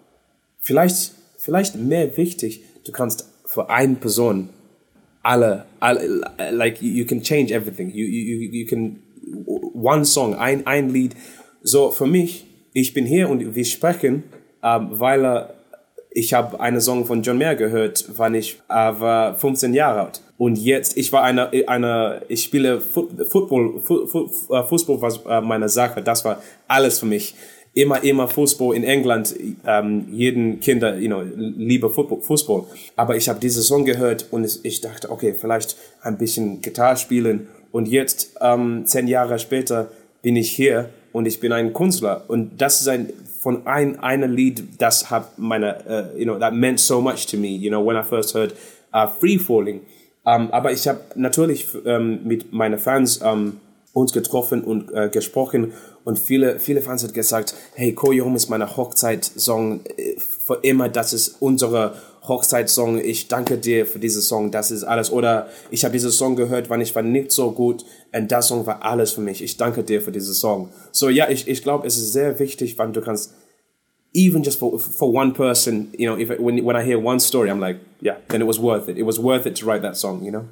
vielleicht, 0.63 1.11
vielleicht 1.37 1.75
mehr 1.75 2.17
wichtig, 2.17 2.63
du 2.83 2.91
kannst 2.91 3.29
für 3.45 3.69
eine 3.69 3.93
Person 3.93 4.49
alle, 5.21 5.65
alle 5.79 6.23
like 6.51 6.81
you 6.81 7.05
can 7.05 7.21
change 7.21 7.53
everything. 7.53 7.91
You, 7.91 8.05
you, 8.05 8.49
you 8.51 8.65
can 8.65 9.03
one 9.73 10.05
song, 10.05 10.33
ein, 10.33 10.65
ein 10.65 10.89
Lied. 10.89 11.15
So 11.61 11.91
für 11.91 12.07
mich, 12.07 12.47
ich 12.73 12.95
bin 12.95 13.05
hier 13.05 13.29
und 13.29 13.53
wir 13.53 13.65
sprechen, 13.65 14.23
ähm, 14.63 14.87
weil 14.93 15.25
äh, 15.25 15.43
ich 16.15 16.34
habe 16.34 16.62
eine 16.62 16.80
Song 16.80 17.06
von 17.06 17.21
John 17.21 17.38
Mayer 17.38 17.56
gehört, 17.56 18.06
wann 18.15 18.36
ich 18.36 18.62
äh, 18.69 18.73
war 18.73 19.36
15 19.36 19.73
Jahre 19.73 20.06
alt. 20.06 20.21
Und 20.38 20.58
jetzt, 20.58 20.95
ich 20.97 21.12
war 21.12 21.23
eine, 21.23 21.51
eine 21.67 22.21
ich 22.30 22.43
spiele 22.43 22.80
Football, 22.80 23.82
äh, 24.49 24.63
Fußball 24.63 25.01
war 25.01 25.41
meine 25.41 25.67
Sache. 25.67 26.01
Das 26.01 26.23
war 26.23 26.41
alles 26.69 26.99
für 26.99 27.06
mich 27.06 27.36
immer, 27.73 28.01
immer 28.01 28.30
Fußball 28.30 28.75
in 28.78 28.86
England, 28.86 29.36
ähm, 29.67 30.08
jeden 30.10 30.62
Kinder, 30.62 30.97
you 30.97 31.08
know, 31.08 31.21
liebe 31.36 31.89
Fußball. 31.89 32.63
Aber 32.95 33.17
ich 33.17 33.28
habe 33.28 33.41
diese 33.41 33.62
Song 33.62 33.84
gehört 33.84 34.28
und 34.32 34.60
ich 34.63 34.80
dachte, 34.80 35.12
okay, 35.12 35.36
vielleicht 35.38 35.75
ein 36.01 36.17
bisschen 36.17 36.62
Gitarre 36.62 36.95
spielen. 36.95 37.49
Und 37.73 37.89
jetzt, 37.89 38.38
ähm, 38.39 38.84
zehn 38.86 39.08
Jahre 39.08 39.38
später, 39.38 39.89
bin 40.21 40.38
ich 40.38 40.49
hier 40.49 40.89
und 41.12 41.28
ich 41.28 41.41
bin 41.41 41.51
ein 41.51 41.73
Künstler. 41.73 42.23
Und 42.30 42.62
das 42.62 42.80
ist 42.80 42.88
ein, 42.88 43.10
von 43.45 43.67
ein, 43.67 43.99
einem 43.99 44.34
Lied, 44.34 44.81
das 44.81 45.12
hat 45.12 45.38
meine, 45.38 45.77
uh, 45.88 46.17
you 46.17 46.25
know, 46.25 46.39
that 46.39 46.51
meant 46.51 46.79
so 46.79 46.99
much 46.99 47.27
to 47.27 47.38
me, 47.38 47.49
you 47.49 47.69
know, 47.69 47.79
when 47.79 47.95
I 47.95 48.01
first 48.01 48.34
heard 48.34 48.55
uh, 48.91 49.05
Free 49.05 49.38
Falling. 49.38 49.81
Um, 50.23 50.49
aber 50.49 50.71
ich 50.71 50.88
habe 50.88 51.01
natürlich 51.13 51.67
um, 51.75 51.81
ähm, 51.86 52.19
mit 52.23 52.51
meinen 52.51 52.79
Fans 52.79 53.17
um, 53.17 53.27
ähm, 53.27 53.60
uns 53.93 54.13
getroffen 54.13 54.63
und 54.63 54.91
uh, 54.91 55.12
gesprochen 55.12 55.73
und 56.03 56.17
viele, 56.17 56.58
viele 56.58 56.81
Fans 56.81 57.03
haben 57.03 57.13
gesagt, 57.13 57.53
hey, 57.75 57.93
Koyo 57.93 58.25
Home 58.25 58.36
ist 58.36 58.49
meine 58.49 58.77
Hochzeitssong 58.77 59.81
äh, 59.95 60.15
für 60.17 60.58
immer, 60.63 60.89
das 60.89 61.13
ist 61.13 61.39
unsere 61.39 61.93
Hochzeitssong, 62.27 62.99
ich 62.99 63.27
danke 63.27 63.57
dir 63.57 63.85
für 63.85 63.99
diesen 63.99 64.21
Song, 64.21 64.51
das 64.51 64.71
ist 64.71 64.83
alles. 64.83 65.11
Oder 65.11 65.47
ich 65.71 65.83
habe 65.83 65.93
diesen 65.93 66.11
Song 66.11 66.35
gehört, 66.35 66.69
wann 66.69 66.81
ich 66.81 66.95
war 66.95 67.03
nicht 67.03 67.31
so 67.31 67.51
gut 67.51 67.85
und 68.13 68.31
das 68.31 68.47
Song 68.47 68.65
war 68.65 68.83
alles 68.83 69.11
für 69.11 69.21
mich. 69.21 69.43
Ich 69.43 69.57
danke 69.57 69.83
dir 69.83 70.01
für 70.01 70.11
diesen 70.11 70.33
Song. 70.33 70.69
So 70.91 71.09
ja, 71.09 71.29
ich, 71.29 71.47
ich 71.47 71.63
glaube, 71.63 71.88
es 71.88 71.97
ist 71.97 72.13
sehr 72.13 72.39
wichtig, 72.39 72.77
wann 72.77 72.93
du 72.93 73.01
kannst, 73.01 73.33
even 74.15 74.43
just 74.43 74.59
for, 74.59 74.79
for 74.79 75.11
one 75.11 75.33
person, 75.33 75.89
you 75.97 76.07
know, 76.07 76.17
if, 76.17 76.29
when, 76.39 76.63
when 76.63 76.75
I 76.75 76.83
hear 76.83 76.97
one 76.97 77.19
story, 77.19 77.49
I'm 77.49 77.59
like, 77.59 77.79
yeah, 78.01 78.15
then 78.29 78.41
it 78.41 78.47
was 78.47 78.59
worth 78.59 78.89
it. 78.89 78.97
It 78.97 79.05
was 79.05 79.19
worth 79.19 79.45
it 79.45 79.55
to 79.57 79.65
write 79.65 79.81
that 79.81 79.97
song, 79.97 80.23
you 80.23 80.31
know? 80.31 80.45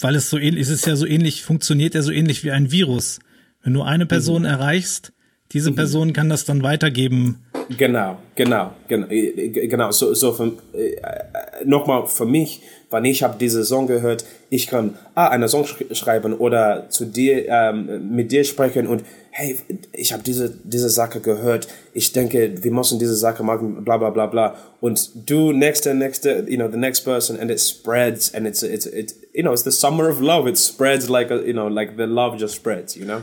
Weil 0.00 0.16
es 0.16 0.28
so 0.28 0.38
ähnlich, 0.38 0.62
es 0.62 0.70
ist 0.70 0.86
ja 0.86 0.96
so 0.96 1.06
ähnlich, 1.06 1.44
funktioniert 1.44 1.94
ja 1.94 2.02
so 2.02 2.10
ähnlich 2.10 2.42
wie 2.42 2.50
ein 2.50 2.72
Virus. 2.72 3.20
Wenn 3.62 3.74
du 3.74 3.82
eine 3.82 4.06
Person 4.06 4.42
mhm. 4.42 4.48
erreichst, 4.48 5.12
diese 5.52 5.70
mhm. 5.70 5.76
Person 5.76 6.12
kann 6.12 6.28
das 6.28 6.44
dann 6.44 6.62
weitergeben. 6.62 7.44
Genau, 7.78 8.18
genau, 8.34 8.72
genau, 8.88 9.06
genau. 9.08 9.90
So, 9.90 10.14
so 10.14 10.32
für, 10.32 10.52
äh, 10.72 11.64
nochmal 11.64 12.06
für 12.06 12.26
mich, 12.26 12.62
wenn 12.90 13.04
ich 13.04 13.22
habe 13.22 13.36
diese 13.38 13.64
Song 13.64 13.86
gehört, 13.86 14.24
ich 14.50 14.66
kann 14.66 14.96
ah, 15.14 15.28
eine 15.28 15.48
Song 15.48 15.64
sch 15.64 15.84
schreiben 15.92 16.34
oder 16.34 16.88
zu 16.90 17.06
dir 17.06 17.48
ähm, 17.48 18.14
mit 18.14 18.30
dir 18.30 18.44
sprechen 18.44 18.86
und 18.86 19.02
hey, 19.30 19.58
ich 19.92 20.12
habe 20.12 20.22
diese 20.22 20.54
diese 20.62 20.88
Sache 20.88 21.20
gehört. 21.20 21.66
Ich 21.92 22.12
denke, 22.12 22.62
wir 22.62 22.70
müssen 22.70 22.98
diese 22.98 23.16
Sache 23.16 23.42
machen, 23.42 23.84
bla 23.84 23.96
bla 23.96 24.10
bla 24.10 24.26
bla. 24.26 24.54
Und 24.80 25.10
du 25.28 25.52
nächste 25.52 25.94
nächste, 25.94 26.44
you 26.48 26.56
know, 26.56 26.70
the 26.70 26.76
next 26.76 27.04
person, 27.04 27.38
and 27.40 27.50
it 27.50 27.60
spreads, 27.60 28.32
and 28.32 28.46
it's 28.46 28.62
it's 28.62 28.86
it, 28.86 29.14
you 29.32 29.42
know, 29.42 29.52
it's 29.52 29.64
the 29.64 29.72
summer 29.72 30.08
of 30.08 30.20
love. 30.20 30.48
It 30.48 30.56
spreads 30.56 31.08
like 31.08 31.32
a, 31.32 31.42
you 31.44 31.52
know, 31.52 31.68
like 31.68 31.96
the 31.96 32.06
love 32.06 32.38
just 32.38 32.54
spreads, 32.54 32.96
you 32.96 33.04
know. 33.04 33.22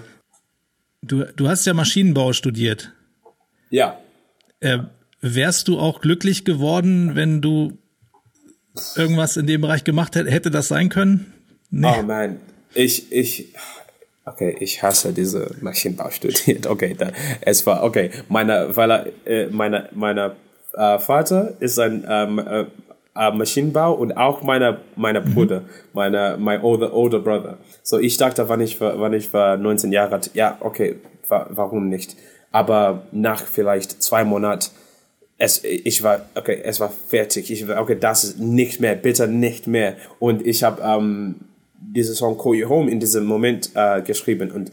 Du, 1.04 1.24
du 1.36 1.48
hast 1.48 1.66
ja 1.66 1.74
Maschinenbau 1.74 2.34
studiert. 2.34 2.92
Ja. 3.72 4.01
Äh, 4.62 4.80
wärst 5.22 5.68
du 5.68 5.80
auch 5.80 6.02
glücklich 6.02 6.46
geworden, 6.46 7.16
wenn 7.16 7.42
du 7.42 7.78
irgendwas 8.96 9.38
in 9.38 9.48
dem 9.48 9.62
Bereich 9.62 9.84
gemacht 9.84 10.16
hättest? 10.16 10.34
Hätte 10.34 10.52
das 10.52 10.70
sein 10.70 10.90
können? 10.90 11.34
Nee. 11.70 11.94
Oh 12.00 12.04
man, 12.04 12.38
ich, 12.74 13.12
ich, 13.12 13.54
okay, 14.26 14.56
ich 14.60 14.82
hasse 14.82 15.14
diese 15.14 15.56
Maschinenbau 15.62 16.10
studiert. 16.10 16.68
Okay, 16.68 16.96
da, 16.98 17.12
es 17.42 17.66
war, 17.66 17.84
okay, 17.84 18.12
meine, 18.30 18.76
weil 18.76 18.92
er, 18.92 19.06
äh, 19.26 19.48
meine, 19.48 19.90
meine 19.94 20.36
äh, 20.74 21.00
Vater 21.00 21.56
ist 21.60 21.80
ein 21.80 22.06
ähm, 22.08 22.40
äh, 22.40 22.66
äh, 23.16 23.32
Maschinenbau 23.32 23.94
und 23.94 24.16
auch 24.16 24.44
meine, 24.44 24.80
meine 24.96 25.22
mhm. 25.22 25.34
Bruder, 25.34 25.62
meine, 25.94 26.38
my 26.40 26.60
older, 26.62 26.94
older 26.94 27.20
brother. 27.20 27.58
So, 27.84 28.00
ich 28.00 28.18
dachte, 28.18 28.48
wann 28.48 28.62
ich 28.62 28.80
war, 28.80 29.00
wann 29.00 29.14
ich 29.14 29.34
war 29.34 29.58
19 29.58 29.92
Jahre 29.92 30.14
alt, 30.14 30.32
ja, 30.34 30.58
okay, 30.60 30.98
wa 31.28 31.48
warum 31.50 31.90
nicht? 31.90 32.16
Aber 32.52 33.04
nach 33.12 33.46
vielleicht 33.46 34.04
zwei 34.04 34.24
Monaten, 34.24 34.72
es, 35.38 35.64
ich 35.64 36.04
war, 36.04 36.26
okay, 36.36 36.62
es 36.64 36.80
war 36.80 36.92
fertig. 37.08 37.50
Ich 37.52 37.68
war, 37.68 37.82
okay, 37.82 37.98
das 38.00 38.24
ist 38.24 38.40
nicht 38.40 38.80
mehr, 38.80 38.96
bitte 38.96 39.28
nicht 39.28 39.66
mehr. 39.68 39.96
Und 40.20 40.46
ich 40.46 40.64
habe 40.64 40.82
ähm, 40.84 41.36
diese 41.80 42.14
Song 42.14 42.38
Call 42.38 42.56
You 42.56 42.70
Home 42.70 42.92
in 42.92 43.00
diesem 43.00 43.26
Moment 43.26 43.72
äh, 43.74 44.02
geschrieben 44.02 44.52
und 44.52 44.72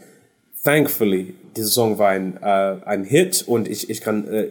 thankfully, 0.63 1.33
dieser 1.55 1.69
Song 1.69 1.97
war 1.97 2.09
ein, 2.09 2.37
äh, 2.41 2.75
ein 2.85 3.03
Hit 3.03 3.43
und 3.47 3.67
ich, 3.67 3.89
ich 3.89 4.01
kann, 4.01 4.27
äh, 4.27 4.47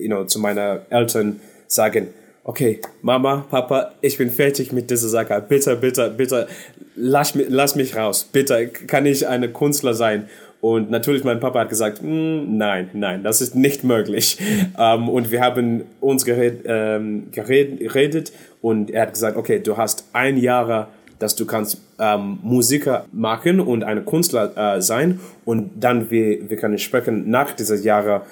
you 0.00 0.06
know, 0.06 0.24
zu 0.24 0.38
meinen 0.38 0.80
Eltern 0.90 1.40
sagen, 1.66 2.08
okay, 2.44 2.80
Mama, 3.02 3.44
Papa, 3.50 3.92
ich 4.00 4.16
bin 4.16 4.30
fertig 4.30 4.72
mit 4.72 4.90
dieser 4.90 5.08
Sache. 5.08 5.44
Bitte, 5.46 5.76
bitte, 5.76 6.10
bitte, 6.10 6.48
lass 6.96 7.34
mich, 7.34 7.46
lass 7.50 7.74
mich 7.74 7.94
raus. 7.94 8.26
Bitte, 8.32 8.68
kann 8.68 9.04
ich 9.04 9.26
eine 9.26 9.52
Künstler 9.52 9.94
sein? 9.94 10.28
Und 10.60 10.90
natürlich, 10.90 11.22
mein 11.22 11.38
Papa 11.38 11.60
hat 11.60 11.68
gesagt, 11.68 12.02
mm, 12.02 12.56
nein, 12.56 12.90
nein, 12.92 13.22
das 13.22 13.40
ist 13.40 13.54
nicht 13.54 13.84
möglich. 13.84 14.38
ähm, 14.78 15.08
und 15.08 15.30
wir 15.30 15.40
haben 15.40 15.84
uns 16.00 16.24
gered, 16.24 16.62
ähm, 16.66 17.28
gered, 17.30 17.78
geredet 17.78 18.32
und 18.60 18.90
er 18.90 19.02
hat 19.02 19.14
gesagt, 19.14 19.36
okay, 19.36 19.60
du 19.60 19.76
hast 19.76 20.06
ein 20.12 20.36
Jahr, 20.36 20.88
dass 21.20 21.36
du 21.36 21.46
kannst 21.46 21.80
ähm, 21.98 22.38
Musiker 22.42 23.06
machen 23.12 23.60
und 23.60 23.84
eine 23.84 24.02
Künstler 24.02 24.52
äh, 24.56 24.82
sein 24.82 25.20
und 25.44 25.70
dann 25.76 26.10
wir, 26.10 26.48
wir 26.50 26.56
können 26.56 26.78
sprechen 26.78 27.30
nach 27.30 27.52
dieser 27.52 27.76
Jahre, 27.76 28.22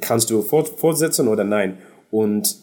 kannst 0.00 0.30
du 0.30 0.42
fort, 0.42 0.68
fortsetzen 0.78 1.26
oder 1.26 1.42
nein? 1.42 1.78
Und 2.10 2.56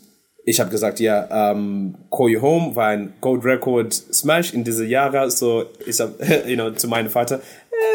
ich 0.43 0.60
habe 0.60 0.71
gesagt, 0.71 1.00
ja, 1.00 1.52
ähm, 1.52 1.95
Call 2.10 2.30
You 2.30 2.41
Home 2.41 2.76
war 2.76 2.88
ein 2.88 3.13
Gold 3.21 3.45
Record 3.45 3.93
Smash 3.93 4.54
in 4.54 4.63
diese 4.63 4.86
Jahre. 4.86 5.30
So, 5.30 5.65
ich 5.86 6.00
habe, 6.00 6.13
you 6.47 6.56
know, 6.56 6.71
zu 6.71 6.88
meinem 6.88 7.10
Vater, 7.10 7.41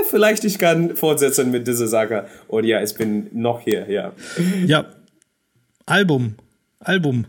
vielleicht 0.08 0.44
ich 0.44 0.58
kann 0.58 0.96
fortsetzen 0.96 1.50
mit 1.50 1.66
dieser 1.66 1.86
Sache. 1.86 2.26
Und 2.48 2.64
ja, 2.64 2.82
ich 2.82 2.94
bin 2.94 3.28
noch 3.32 3.60
hier, 3.60 3.90
ja. 3.90 4.12
Ja, 4.66 4.86
Album, 5.86 6.34
Album, 6.80 7.26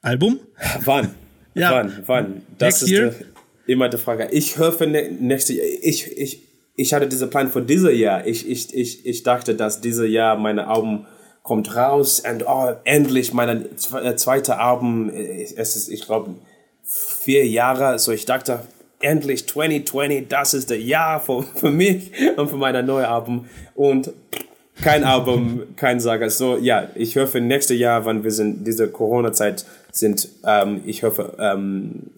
Album? 0.00 0.40
Wann? 0.84 1.14
Ja. 1.54 1.70
Wann? 1.72 2.02
Wann? 2.06 2.42
Das 2.58 2.66
Next 2.66 2.82
ist 2.82 2.88
year? 2.90 3.14
Die, 3.66 3.72
immer 3.72 3.88
die 3.88 3.98
Frage. 3.98 4.28
Ich 4.32 4.58
hoffe 4.58 4.86
ne, 4.86 5.10
nächste 5.10 5.54
Jahr. 5.54 5.66
Ich, 5.82 6.16
ich, 6.16 6.42
ich 6.74 6.94
hatte 6.94 7.06
diesen 7.06 7.30
Plan 7.30 7.50
für 7.50 7.62
dieses 7.62 7.96
Jahr. 7.96 8.26
Ich, 8.26 8.48
ich, 8.48 8.74
ich, 8.74 9.06
ich 9.06 9.22
dachte, 9.22 9.54
dass 9.54 9.80
dieses 9.80 10.08
Jahr 10.08 10.36
meine 10.36 10.66
Album 10.66 11.06
kommt 11.42 11.74
raus 11.74 12.22
und 12.28 12.46
oh, 12.46 12.72
endlich 12.84 13.32
mein 13.32 13.66
äh, 13.66 14.16
zweite 14.16 14.58
Album. 14.58 15.10
Äh, 15.10 15.42
es 15.56 15.76
ist, 15.76 15.88
ich 15.88 16.06
glaube, 16.06 16.34
vier 16.84 17.46
Jahre. 17.46 17.98
So 17.98 18.12
ich 18.12 18.24
dachte, 18.24 18.60
endlich 19.02 19.46
2020, 19.46 20.28
das 20.28 20.54
ist 20.54 20.70
das 20.70 20.78
Jahr 20.78 21.20
für, 21.20 21.42
für 21.54 21.70
mich 21.70 22.10
und 22.36 22.48
für 22.48 22.56
mein 22.56 22.84
neues 22.86 23.06
Album. 23.06 23.46
Und 23.74 24.12
kein 24.80 25.04
Album, 25.04 25.62
kein 25.76 26.00
Sager. 26.00 26.30
So, 26.30 26.56
ja, 26.56 26.88
ich 26.94 27.16
hoffe, 27.16 27.40
nächstes 27.40 27.78
Jahr, 27.78 28.06
wenn 28.06 28.24
wir 28.24 28.30
sind, 28.30 28.66
diese 28.66 28.88
Corona-Zeit 28.88 29.64
sind, 29.90 30.28
ähm, 30.46 30.80
ich 30.86 31.02
hoffe, 31.02 31.36
ähm, 31.38 32.10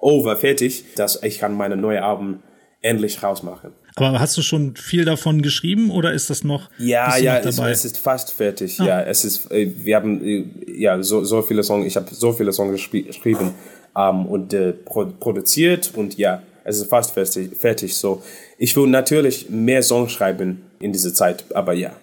over, 0.00 0.36
fertig, 0.36 0.84
dass 0.96 1.22
ich 1.22 1.38
kann 1.38 1.56
meine 1.56 1.76
neue 1.76 2.02
Album 2.02 2.42
endlich 2.82 3.22
rausmachen. 3.22 3.72
Aber 3.96 4.20
hast 4.20 4.36
du 4.36 4.42
schon 4.42 4.76
viel 4.76 5.06
davon 5.06 5.40
geschrieben 5.40 5.90
oder 5.90 6.12
ist 6.12 6.28
das 6.28 6.44
noch? 6.44 6.68
Ja, 6.76 7.16
ja, 7.16 7.40
noch? 7.40 7.46
Es, 7.46 7.58
es, 7.58 7.84
ist 7.86 7.98
fast 7.98 8.30
fertig. 8.30 8.78
Ah. 8.78 8.84
Ja, 8.84 9.02
es 9.02 9.24
ist, 9.24 9.50
äh, 9.50 9.72
wir 9.74 9.96
haben 9.96 10.22
äh, 10.22 10.44
ja 10.66 11.02
so, 11.02 11.24
so 11.24 11.40
viele 11.40 11.62
Songs, 11.62 11.86
ich 11.86 11.96
habe 11.96 12.14
so 12.14 12.32
viele 12.34 12.52
Songs 12.52 12.90
geschrieben 12.90 13.54
ähm, 13.96 14.26
und 14.26 14.52
äh, 14.52 14.72
produziert 14.72 15.92
und 15.94 16.18
ja, 16.18 16.42
es 16.64 16.78
ist 16.78 16.90
fast 16.90 17.12
fertig, 17.12 17.56
fertig. 17.56 17.94
So, 17.94 18.22
ich 18.58 18.76
will 18.76 18.88
natürlich 18.88 19.48
mehr 19.48 19.82
Songs 19.82 20.12
schreiben 20.12 20.62
in 20.80 20.92
dieser 20.92 21.14
Zeit, 21.14 21.44
aber 21.54 21.72
ja, 21.72 21.96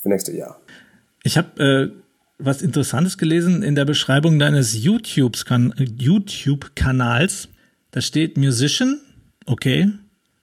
für 0.00 0.08
nächstes 0.08 0.36
Jahr. 0.36 0.58
Ich 1.24 1.36
habe 1.36 1.62
äh, 1.62 1.90
was 2.38 2.62
Interessantes 2.62 3.18
gelesen 3.18 3.64
in 3.64 3.74
der 3.74 3.84
Beschreibung 3.84 4.38
deines 4.38 4.80
YouTube-Kanals. 4.82 7.48
Da 7.90 8.00
steht 8.00 8.36
Musician, 8.36 9.00
okay, 9.46 9.90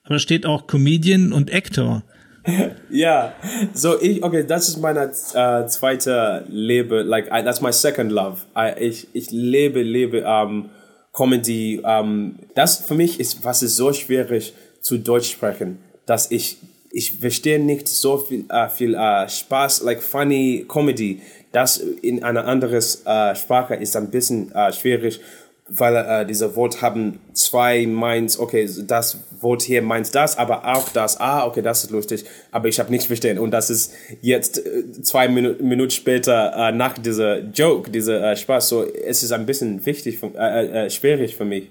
aber 0.04 0.16
da 0.16 0.20
steht 0.20 0.46
auch 0.46 0.68
Comedian 0.68 1.32
und 1.32 1.54
Actor. 1.54 2.04
ja, 2.89 3.34
so 3.74 4.00
ich, 4.00 4.24
okay, 4.24 4.46
das 4.46 4.70
ist 4.70 4.78
meine 4.78 5.12
äh, 5.34 5.68
zweite 5.68 6.46
Lebe, 6.48 7.02
like, 7.02 7.28
I, 7.28 7.43
that's 7.43 7.62
my 7.62 7.72
second 7.72 8.12
love. 8.12 8.41
I, 8.56 8.74
ich, 8.80 9.08
ich 9.14 9.32
lebe, 9.32 9.82
lebe 9.82 10.26
um, 10.26 10.70
Comedy. 11.12 11.82
Um, 11.84 12.39
das 12.54 12.78
für 12.78 12.93
mich 12.93 13.20
ist, 13.20 13.43
was 13.43 13.64
ist 13.64 13.76
so 13.76 13.93
schwierig 13.93 14.54
zu 14.82 14.98
Deutsch 14.98 15.32
sprechen, 15.32 15.80
dass 16.06 16.30
ich, 16.30 16.58
ich 16.91 17.20
verstehe 17.20 17.60
nicht 17.60 17.88
so 17.88 18.18
viel, 18.18 18.46
uh, 18.52 18.70
viel 18.70 18.96
uh, 18.96 19.28
Spaß, 19.28 19.84
like 19.84 20.04
funny 20.04 20.66
Comedy. 20.68 21.22
Das 21.52 21.78
in 21.78 22.24
einer 22.24 22.46
anderen 22.46 22.78
uh, 22.78 23.34
Sprache 23.36 23.76
ist 23.76 23.96
ein 23.96 24.10
bisschen 24.12 24.54
schwierig 24.74 25.22
weil 25.68 25.95
äh, 25.95 26.26
diese 26.28 26.55
Wort 26.55 26.82
haben 26.82 27.20
zwei 27.34 27.88
meint, 27.88 28.38
okay, 28.39 28.70
das 28.86 29.24
Wort 29.41 29.63
hier 29.63 29.82
meint 29.82 30.13
das, 30.13 30.38
aber 30.38 30.76
auch 30.76 30.89
das, 30.89 31.20
ah, 31.20 31.47
okay, 31.47 31.63
das 31.63 31.84
ist 31.84 31.89
lustig, 31.89 32.24
aber 32.51 32.68
ich 32.68 32.80
habe 32.80 32.91
nichts 32.91 33.07
verstehen. 33.07 33.39
Und 33.39 33.49
das 33.49 33.72
ist 33.72 33.93
jetzt 34.22 34.63
äh, 34.63 35.01
zwei 35.01 35.28
Minu 35.28 35.55
Minuten 35.59 35.89
später 35.89 36.53
äh, 36.55 36.72
nach 36.72 36.97
dieser 36.99 37.39
Joke, 37.39 37.89
dieser 37.89 38.32
äh, 38.32 38.36
Spaß, 38.38 38.70
so 38.70 38.84
es 38.84 39.24
ist 39.24 39.32
ein 39.32 39.47
bisschen 39.47 39.84
wichtig, 39.86 40.20
für, 40.20 40.28
äh, 40.36 40.66
äh, 40.66 40.86
äh 40.86 40.89
schwierig 40.91 41.36
für 41.36 41.45
mich. 41.45 41.63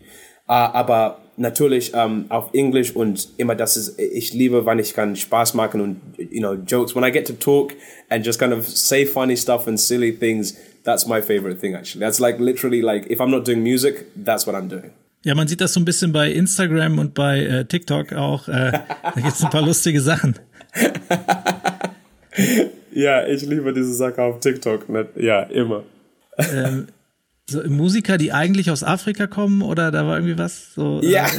Äh, 0.49 0.53
aber 0.53 1.21
natürlich 1.37 1.93
ähm, 1.95 2.27
auf 2.31 2.53
Englisch 2.53 2.95
und 2.95 3.29
immer 3.37 3.55
das 3.55 3.77
ist, 3.77 4.01
ich 4.01 4.33
liebe, 4.33 4.67
wann 4.67 4.81
ich 4.81 4.93
kann 4.95 5.15
Spaß 5.15 5.55
machen 5.55 5.81
und, 5.81 6.01
you 6.19 6.41
know, 6.41 6.55
Jokes. 6.55 6.97
When 6.97 7.05
I 7.05 7.13
get 7.13 7.29
to 7.29 7.33
talk 7.33 7.75
and 8.09 8.27
just 8.27 8.41
kind 8.41 8.53
of 8.53 8.67
say 8.67 9.07
funny 9.07 9.37
stuff 9.37 9.69
and 9.69 9.79
silly 9.79 10.13
things, 10.13 10.57
that's 10.85 11.07
my 11.07 11.21
favorite 11.21 11.61
thing 11.61 11.75
actually. 11.75 12.01
That's 12.01 12.21
like 12.21 12.39
literally 12.39 12.83
like 12.83 13.07
if 13.11 13.21
I'm 13.21 13.31
not 13.31 13.45
doing 13.45 13.63
music, 13.63 14.07
that's 14.17 14.47
what 14.47 14.55
I'm 14.55 14.69
doing. 14.69 14.93
Ja, 15.25 15.35
man 15.35 15.49
sieht 15.49 15.63
das 15.63 15.73
so 15.73 15.81
ein 15.81 15.87
bisschen 15.87 16.13
bei 16.13 16.31
Instagram 16.31 16.99
und 16.99 17.15
bei 17.15 17.41
äh, 17.41 17.65
TikTok 17.65 18.13
auch. 18.13 18.47
Äh, 18.47 18.73
da 19.03 19.21
gibt's 19.21 19.43
ein 19.43 19.51
paar 19.51 19.63
lustige 19.63 20.01
Sachen. 20.03 20.39
ja, 22.93 23.27
ich 23.27 23.43
liebe 23.43 23.73
diese 23.73 23.95
Sache 23.95 24.21
auf 24.21 24.41
TikTok. 24.41 24.85
Ja, 25.17 25.45
immer. 25.45 25.85
Ähm, 26.37 26.89
so 27.49 27.63
Musiker, 27.63 28.19
die 28.19 28.33
eigentlich 28.33 28.71
aus 28.71 28.85
Afrika 28.85 29.27
kommen 29.27 29.63
oder 29.63 29.91
da 29.91 30.07
war 30.07 30.17
irgendwie 30.17 30.37
was? 30.37 30.75
So, 30.75 31.01
ja. 31.03 31.27
Äh, 31.27 31.31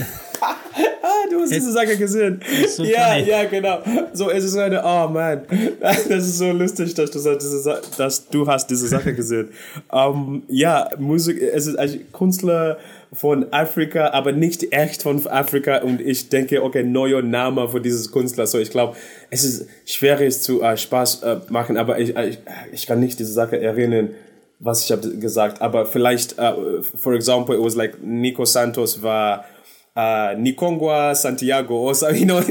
hast 1.46 1.56
diese 1.56 1.72
Sache 1.72 1.98
gesehen. 1.98 2.42
So 2.68 2.84
ja, 2.84 3.16
ja, 3.18 3.46
genau. 3.46 3.80
So, 4.14 4.30
es 4.30 4.44
ist 4.44 4.58
eine, 4.58 4.82
oh 4.84 5.08
man, 5.08 5.42
das 5.80 6.08
ist 6.08 6.38
so 6.38 6.52
lustig, 6.52 6.94
dass 6.94 7.12
du, 7.12 7.20
diese, 7.20 7.82
dass 7.98 8.28
du 8.28 8.48
hast 8.48 8.68
diese 8.70 8.88
Sache 8.88 9.14
gesehen. 9.14 9.50
um, 9.92 10.44
ja, 10.50 10.90
Musik, 10.98 11.42
es 11.42 11.68
ist 11.68 11.78
ein 11.78 12.12
Künstler 12.12 12.78
von 13.14 13.52
Afrika, 13.54 14.10
aber 14.10 14.32
nicht 14.32 14.74
echt 14.74 15.04
von 15.04 15.26
Afrika 15.28 15.78
und 15.78 16.02
ich 16.02 16.30
denke, 16.30 16.64
okay, 16.64 16.84
neuer 16.84 17.22
Name 17.22 17.70
für 17.70 17.80
dieses 17.80 18.12
Künstler. 18.12 18.48
So, 18.48 18.60
ich 18.60 18.72
glaube, 18.72 18.96
es 19.30 19.44
ist 19.44 19.68
schwierig 19.86 20.40
zu 20.42 20.62
uh, 20.62 20.76
Spaß 20.76 21.24
uh, 21.24 21.52
machen, 21.52 21.78
aber 21.78 22.00
ich, 22.00 22.16
ich, 22.16 22.40
ich 22.74 22.88
kann 22.88 23.00
nicht 23.00 23.20
diese 23.20 23.32
Sache 23.32 23.60
erinnern 23.60 24.10
was 24.60 24.86
ich 24.86 24.92
habe 24.92 25.18
gesagt, 25.18 25.62
aber 25.62 25.86
vielleicht, 25.86 26.40
uh, 26.40 26.82
for 26.82 27.14
example, 27.14 27.54
it 27.54 27.62
was 27.62 27.76
like 27.76 28.02
Nico 28.02 28.46
Santos 28.46 29.04
war 29.04 29.44
uh, 29.96 30.38
Nikongwa 30.38 31.16
Santiago 31.16 31.86
oder 31.86 31.96
so, 31.96 32.10
you 32.10 32.26
know, 32.26 32.42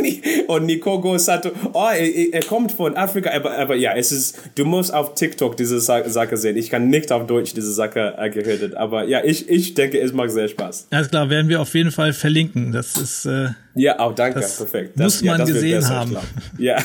und 0.49 0.66
Nikongo 0.66 1.18
Santo, 1.18 1.51
oh, 1.72 1.88
er, 1.90 2.32
er, 2.32 2.42
kommt 2.42 2.72
von 2.72 2.97
Afrika, 2.97 3.30
aber, 3.32 3.57
aber 3.59 3.76
ja, 3.76 3.95
es 3.95 4.12
ist, 4.12 4.38
du 4.55 4.64
musst 4.64 4.92
auf 4.92 5.14
TikTok 5.14 5.57
diese 5.57 5.80
Sache 5.80 6.36
sehen. 6.36 6.57
Ich 6.57 6.70
kann 6.70 6.88
nicht 6.88 7.12
auf 7.12 7.26
Deutsch 7.26 7.55
diese 7.55 7.72
Sache 7.72 8.14
äh, 8.18 8.30
geredet, 8.30 8.74
aber 8.74 9.05
ja, 9.05 9.22
ich, 9.24 9.49
ich 9.49 9.74
denke, 9.74 10.01
es 10.01 10.12
macht 10.12 10.30
sehr 10.30 10.49
Spaß. 10.49 10.88
Alles 10.90 11.09
klar, 11.11 11.30
werden 11.30 11.49
wir 11.49 11.61
auf 11.61 11.74
jeden 11.74 11.92
Fall 11.92 12.12
verlinken. 12.12 12.72
Das 12.72 12.97
ist, 12.97 13.26
äh, 13.26 13.49
ja, 13.74 13.99
auch 13.99 14.12
oh, 14.12 14.14
danke, 14.14 14.40
perfekt. 14.40 14.92
Das, 14.97 15.22
muss 15.22 15.24
man 15.24 15.40
ja, 15.40 15.45
gesehen 15.45 15.88
haben. 15.88 16.16
Ja. 16.59 16.78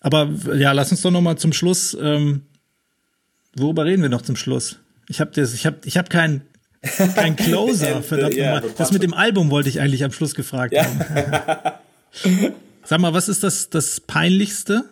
aber 0.00 0.28
ja, 0.54 0.72
lass 0.72 0.90
uns 0.90 1.02
doch 1.02 1.10
noch 1.10 1.20
mal 1.20 1.36
zum 1.36 1.52
Schluss 1.52 1.96
ähm, 2.00 2.42
Worüber 3.56 3.84
reden 3.84 4.02
wir 4.02 4.08
noch 4.08 4.22
zum 4.22 4.36
Schluss? 4.36 4.78
Ich 5.08 5.20
habe 5.20 5.32
das, 5.34 5.54
ich 5.54 5.66
habe, 5.66 5.78
ich 5.84 5.96
habe 5.96 6.08
keinen 6.08 6.42
kein 7.14 7.36
Closer, 7.36 8.02
verdammt 8.02 8.34
ja, 8.34 8.56
nochmal. 8.56 8.74
Das 8.76 8.92
mit 8.92 9.02
dem 9.02 9.14
Album 9.14 9.50
wollte 9.50 9.68
ich 9.68 9.80
eigentlich 9.80 10.04
am 10.04 10.12
Schluss 10.12 10.34
gefragt 10.34 10.72
ja. 10.72 10.84
haben. 10.84 12.54
Sag 12.84 13.00
mal, 13.00 13.12
was 13.12 13.28
ist 13.28 13.42
das, 13.42 13.70
das 13.70 14.00
Peinlichste? 14.00 14.84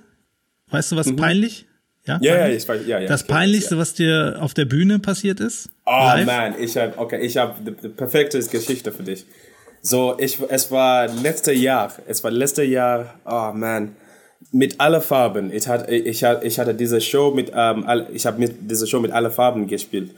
Weißt 0.71 0.93
du, 0.93 0.97
was 0.97 1.07
mhm. 1.07 1.17
peinlich? 1.17 1.67
Ja, 2.07 2.19
ja, 2.23 2.39
ja, 2.39 2.49
ich 2.49 2.67
weiß, 2.67 2.87
ja, 2.87 2.99
ja. 3.01 3.09
Das 3.09 3.25
Peinlichste, 3.25 3.77
was 3.77 3.93
dir 3.93 4.39
auf 4.41 4.55
der 4.55 4.65
Bühne 4.65 4.99
passiert 4.99 5.41
ist? 5.41 5.69
Oh 5.85 5.91
live? 5.91 6.27
man, 6.27 6.55
ich 6.59 6.77
habe, 6.77 6.95
okay, 6.97 7.21
ich 7.21 7.37
habe 7.37 7.55
die 7.61 7.89
perfekte 7.89 8.39
Geschichte 8.39 8.93
für 8.93 9.03
dich. 9.03 9.27
So, 9.83 10.19
ich, 10.19 10.39
es 10.49 10.71
war 10.71 11.09
letztes 11.09 11.61
Jahr, 11.61 11.93
es 12.07 12.25
war 12.25 12.31
letztes 12.31 12.67
Jahr, 12.69 13.15
oh 13.27 13.53
man, 13.55 13.95
mit 14.53 14.81
alle 14.81 15.01
Farben. 15.01 15.53
Ich 15.53 15.69
hatte, 15.69 15.95
ich, 15.95 16.23
ich 16.23 16.59
hatte 16.59 16.75
diese 16.75 17.01
Show 17.01 17.31
mit, 17.33 17.53
ähm, 17.55 17.85
ich 18.13 18.25
habe 18.25 18.39
mit 18.39 18.71
diese 18.71 18.87
Show 18.87 19.01
mit 19.01 19.13
alle 19.13 19.31
Farben 19.31 19.67
gespielt. 19.67 20.11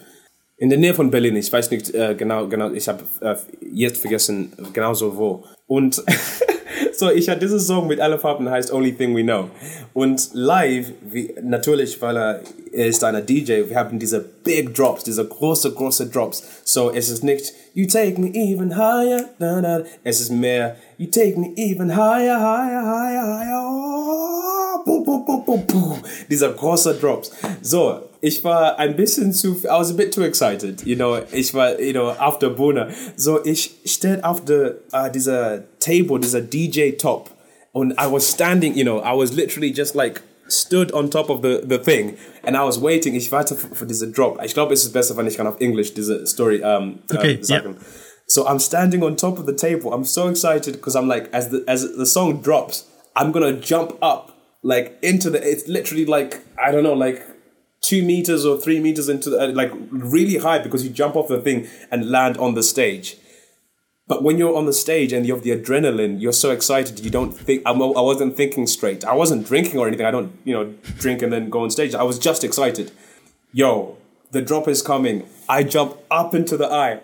In 0.60 0.68
der 0.68 0.78
Nähe 0.78 0.92
von 0.92 1.10
Berlin. 1.10 1.36
Ich 1.36 1.50
weiß 1.50 1.70
nicht 1.70 1.94
äh, 1.94 2.14
genau, 2.14 2.46
genau. 2.46 2.70
Ich 2.70 2.86
habe 2.86 3.02
äh, 3.22 3.34
jetzt 3.72 3.96
vergessen, 3.96 4.52
genauso 4.74 5.16
wo. 5.16 5.42
Und 5.66 6.04
so, 6.92 7.10
ich 7.10 7.30
hatte 7.30 7.40
diese 7.40 7.58
Song 7.58 7.86
mit 7.86 7.98
alle 7.98 8.18
Farben 8.18 8.46
heißt 8.46 8.70
Only 8.70 8.92
Thing 8.92 9.16
We 9.16 9.22
Know. 9.22 9.48
Und 9.94 10.28
live, 10.34 10.92
wie, 11.10 11.34
natürlich, 11.42 12.02
weil 12.02 12.14
er, 12.14 12.40
er 12.72 12.86
ist 12.88 13.02
einer 13.02 13.22
DJ, 13.22 13.70
wir 13.70 13.74
haben 13.74 13.98
diese 13.98 14.20
Big 14.20 14.74
Drops, 14.74 15.02
diese 15.02 15.26
große, 15.26 15.72
große 15.72 16.08
Drops. 16.08 16.44
So, 16.62 16.92
es 16.92 17.08
ist 17.08 17.24
nicht 17.24 17.54
You 17.72 17.86
take 17.86 18.20
me 18.20 18.30
even 18.34 18.76
higher, 18.76 19.30
da, 19.38 19.62
da. 19.62 19.82
es 20.04 20.20
ist 20.20 20.30
mehr 20.30 20.76
You 20.98 21.06
take 21.06 21.40
me 21.40 21.54
even 21.56 21.96
higher, 21.96 22.38
higher, 22.38 22.84
higher, 22.84 23.22
higher. 23.22 23.62
Oh, 23.64 24.84
boom, 24.84 25.04
boom, 25.04 25.24
boom, 25.24 25.42
boom, 25.46 25.66
boom. 25.66 25.98
Dieser 26.28 26.52
große 26.52 26.96
Drops. 27.00 27.30
So, 27.62 28.09
ich 28.20 28.44
war 28.44 28.78
ein 28.78 28.96
bisschen 28.96 29.32
zu, 29.32 29.56
I 29.64 29.68
was 29.68 29.90
a 29.90 29.94
bit 29.94 30.12
too 30.12 30.22
excited, 30.22 30.84
you 30.84 30.96
know, 30.96 31.18
ich 31.32 31.54
war, 31.54 31.80
you 31.80 31.92
know, 31.92 32.10
auf 32.10 32.38
der 32.38 32.50
Bühne. 32.50 32.88
So, 33.16 33.44
ich 33.44 33.76
stehe 33.84 34.22
auf 34.24 34.44
der, 34.44 34.76
uh, 34.92 35.10
dieser 35.12 35.64
Table, 35.78 36.20
dieser 36.20 36.40
DJ 36.40 36.92
Top. 36.92 37.30
Und 37.72 37.92
I 37.92 38.10
was 38.10 38.28
standing, 38.28 38.74
you 38.76 38.84
know, 38.84 39.00
I 39.00 39.16
was 39.16 39.32
literally 39.32 39.72
just 39.72 39.94
like 39.94 40.22
stood 40.48 40.92
on 40.92 41.10
top 41.10 41.30
of 41.30 41.42
the, 41.42 41.62
the 41.64 41.78
thing 41.78 42.16
and 42.42 42.56
I 42.56 42.64
was 42.64 42.80
waiting. 42.80 43.14
Ich 43.14 43.30
warte 43.30 43.54
für, 43.54 43.74
für 43.74 43.86
diese 43.86 44.10
Drop. 44.10 44.40
Ich 44.44 44.54
glaube, 44.54 44.74
es 44.74 44.82
ist 44.82 44.92
besser, 44.92 45.16
wenn 45.16 45.26
ich 45.26 45.36
kann 45.36 45.46
auf 45.46 45.60
Englisch 45.60 45.94
diese 45.94 46.26
Story 46.26 46.62
um, 46.62 46.98
okay, 47.12 47.38
uh, 47.40 47.44
sagen. 47.44 47.70
Yeah. 47.70 47.80
So 48.26 48.46
I'm 48.46 48.60
standing 48.60 49.02
on 49.02 49.16
top 49.16 49.38
of 49.38 49.46
the 49.46 49.54
table. 49.54 49.92
I'm 49.92 50.04
so 50.04 50.28
excited 50.28 50.74
because 50.74 50.96
I'm 50.96 51.08
like, 51.08 51.32
as 51.32 51.50
the 51.50 51.64
as 51.66 51.82
the 51.96 52.06
song 52.06 52.42
drops, 52.42 52.86
I'm 53.16 53.32
gonna 53.32 53.52
jump 53.52 53.94
up 54.02 54.32
like 54.62 54.98
into 55.02 55.30
the. 55.30 55.38
It's 55.38 55.66
literally 55.66 56.06
like 56.06 56.40
I 56.56 56.70
don't 56.70 56.84
know, 56.84 56.94
like 56.94 57.22
two 57.80 58.02
meters 58.02 58.44
or 58.44 58.58
three 58.58 58.80
meters 58.80 59.08
into 59.08 59.30
the, 59.30 59.40
uh, 59.40 59.52
like 59.52 59.72
really 59.90 60.38
high 60.38 60.58
because 60.58 60.84
you 60.84 60.90
jump 60.90 61.16
off 61.16 61.28
the 61.28 61.40
thing 61.40 61.68
and 61.90 62.10
land 62.10 62.36
on 62.38 62.54
the 62.54 62.62
stage. 62.62 63.16
But 64.06 64.22
when 64.24 64.38
you're 64.38 64.56
on 64.56 64.66
the 64.66 64.72
stage 64.72 65.12
and 65.12 65.24
you 65.24 65.34
have 65.34 65.44
the 65.44 65.50
adrenaline, 65.50 66.20
you're 66.20 66.32
so 66.32 66.50
excited. 66.50 66.98
You 67.00 67.10
don't 67.10 67.32
think. 67.32 67.62
I'm, 67.64 67.80
I 67.80 68.00
wasn't 68.00 68.36
thinking 68.36 68.66
straight. 68.66 69.04
I 69.04 69.14
wasn't 69.14 69.46
drinking 69.46 69.78
or 69.78 69.86
anything. 69.86 70.04
I 70.04 70.10
don't, 70.10 70.32
you 70.44 70.52
know, 70.52 70.74
drink 70.98 71.22
and 71.22 71.32
then 71.32 71.48
go 71.48 71.62
on 71.62 71.70
stage. 71.70 71.94
I 71.94 72.02
was 72.02 72.18
just 72.18 72.42
excited. 72.42 72.90
Yo, 73.52 73.96
the 74.32 74.42
drop 74.42 74.66
is 74.66 74.82
coming. 74.82 75.28
I 75.48 75.62
jump 75.62 75.96
up 76.10 76.34
into 76.34 76.56
the 76.56 76.72
eye 76.72 77.00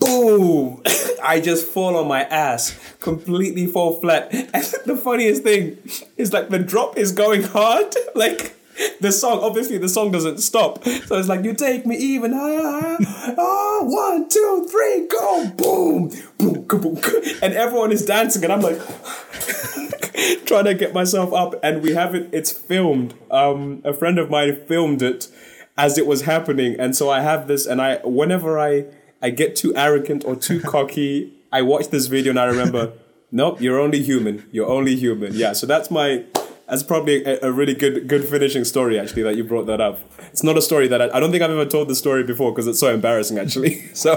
boom, 0.00 0.82
I 1.22 1.40
just 1.40 1.66
fall 1.66 1.96
on 1.96 2.08
my 2.08 2.22
ass, 2.24 2.76
completely 2.98 3.66
fall 3.66 4.00
flat. 4.00 4.32
And 4.54 4.64
the 4.86 4.96
funniest 4.96 5.44
thing 5.44 5.78
is 6.16 6.32
like 6.32 6.48
the 6.48 6.58
drop 6.58 6.96
is 6.96 7.12
going 7.12 7.42
hard, 7.42 7.94
like 8.14 8.56
the 9.00 9.12
song, 9.12 9.40
obviously 9.42 9.78
the 9.78 9.88
song 9.88 10.10
doesn't 10.10 10.38
stop. 10.38 10.82
So 10.84 11.18
it's 11.18 11.28
like, 11.28 11.44
you 11.44 11.54
take 11.54 11.86
me 11.86 11.96
even 11.96 12.32
higher, 12.32 12.60
higher. 12.62 13.34
Oh, 13.36 13.84
one, 13.86 14.28
two, 14.28 14.66
three, 14.70 15.06
go. 15.06 15.50
Boom, 15.56 16.08
boom, 16.38 16.62
boom, 16.66 16.94
boom. 16.94 17.22
And 17.42 17.54
everyone 17.54 17.92
is 17.92 18.04
dancing 18.04 18.44
and 18.44 18.52
I'm 18.52 18.60
like, 18.60 18.78
trying 20.46 20.64
to 20.64 20.74
get 20.74 20.94
myself 20.94 21.32
up. 21.32 21.54
And 21.62 21.82
we 21.82 21.92
have 21.94 22.14
it, 22.14 22.28
it's 22.32 22.52
filmed. 22.52 23.14
Um, 23.30 23.82
a 23.84 23.92
friend 23.92 24.18
of 24.18 24.30
mine 24.30 24.64
filmed 24.66 25.02
it 25.02 25.28
as 25.76 25.98
it 25.98 26.06
was 26.06 26.22
happening. 26.22 26.78
And 26.78 26.96
so 26.96 27.10
I 27.10 27.20
have 27.20 27.48
this 27.48 27.66
and 27.66 27.80
I, 27.80 27.96
whenever 28.04 28.58
I, 28.58 28.86
I 29.20 29.30
get 29.30 29.56
too 29.56 29.74
arrogant 29.76 30.24
or 30.24 30.36
too 30.36 30.60
cocky. 30.64 31.34
I 31.52 31.62
watch 31.62 31.88
this 31.88 32.06
video 32.06 32.30
and 32.30 32.38
I 32.38 32.44
remember, 32.44 32.92
nope, 33.32 33.60
you're 33.60 33.80
only 33.80 34.02
human. 34.02 34.48
You're 34.52 34.68
only 34.68 34.94
human. 34.94 35.34
Yeah, 35.34 35.52
so 35.52 35.66
that's 35.66 35.90
my 35.90 36.24
that's 36.70 36.84
probably 36.84 37.24
a, 37.24 37.40
a, 37.42 37.52
really 37.52 37.74
good 37.74 38.06
good 38.06 38.24
finishing 38.24 38.64
story 38.64 38.98
actually 38.98 39.22
that 39.22 39.36
you 39.36 39.42
brought 39.42 39.66
that 39.66 39.80
up. 39.80 39.98
It's 40.32 40.44
not 40.44 40.56
a 40.56 40.62
story 40.62 40.86
that 40.88 41.02
I, 41.02 41.10
I 41.16 41.20
don't 41.20 41.32
think 41.32 41.42
I've 41.42 41.50
ever 41.50 41.66
told 41.66 41.88
the 41.88 41.96
story 41.96 42.22
before 42.22 42.52
because 42.52 42.68
it's 42.68 42.78
so 42.78 42.94
embarrassing 42.94 43.38
actually. 43.38 43.82
So 43.94 44.12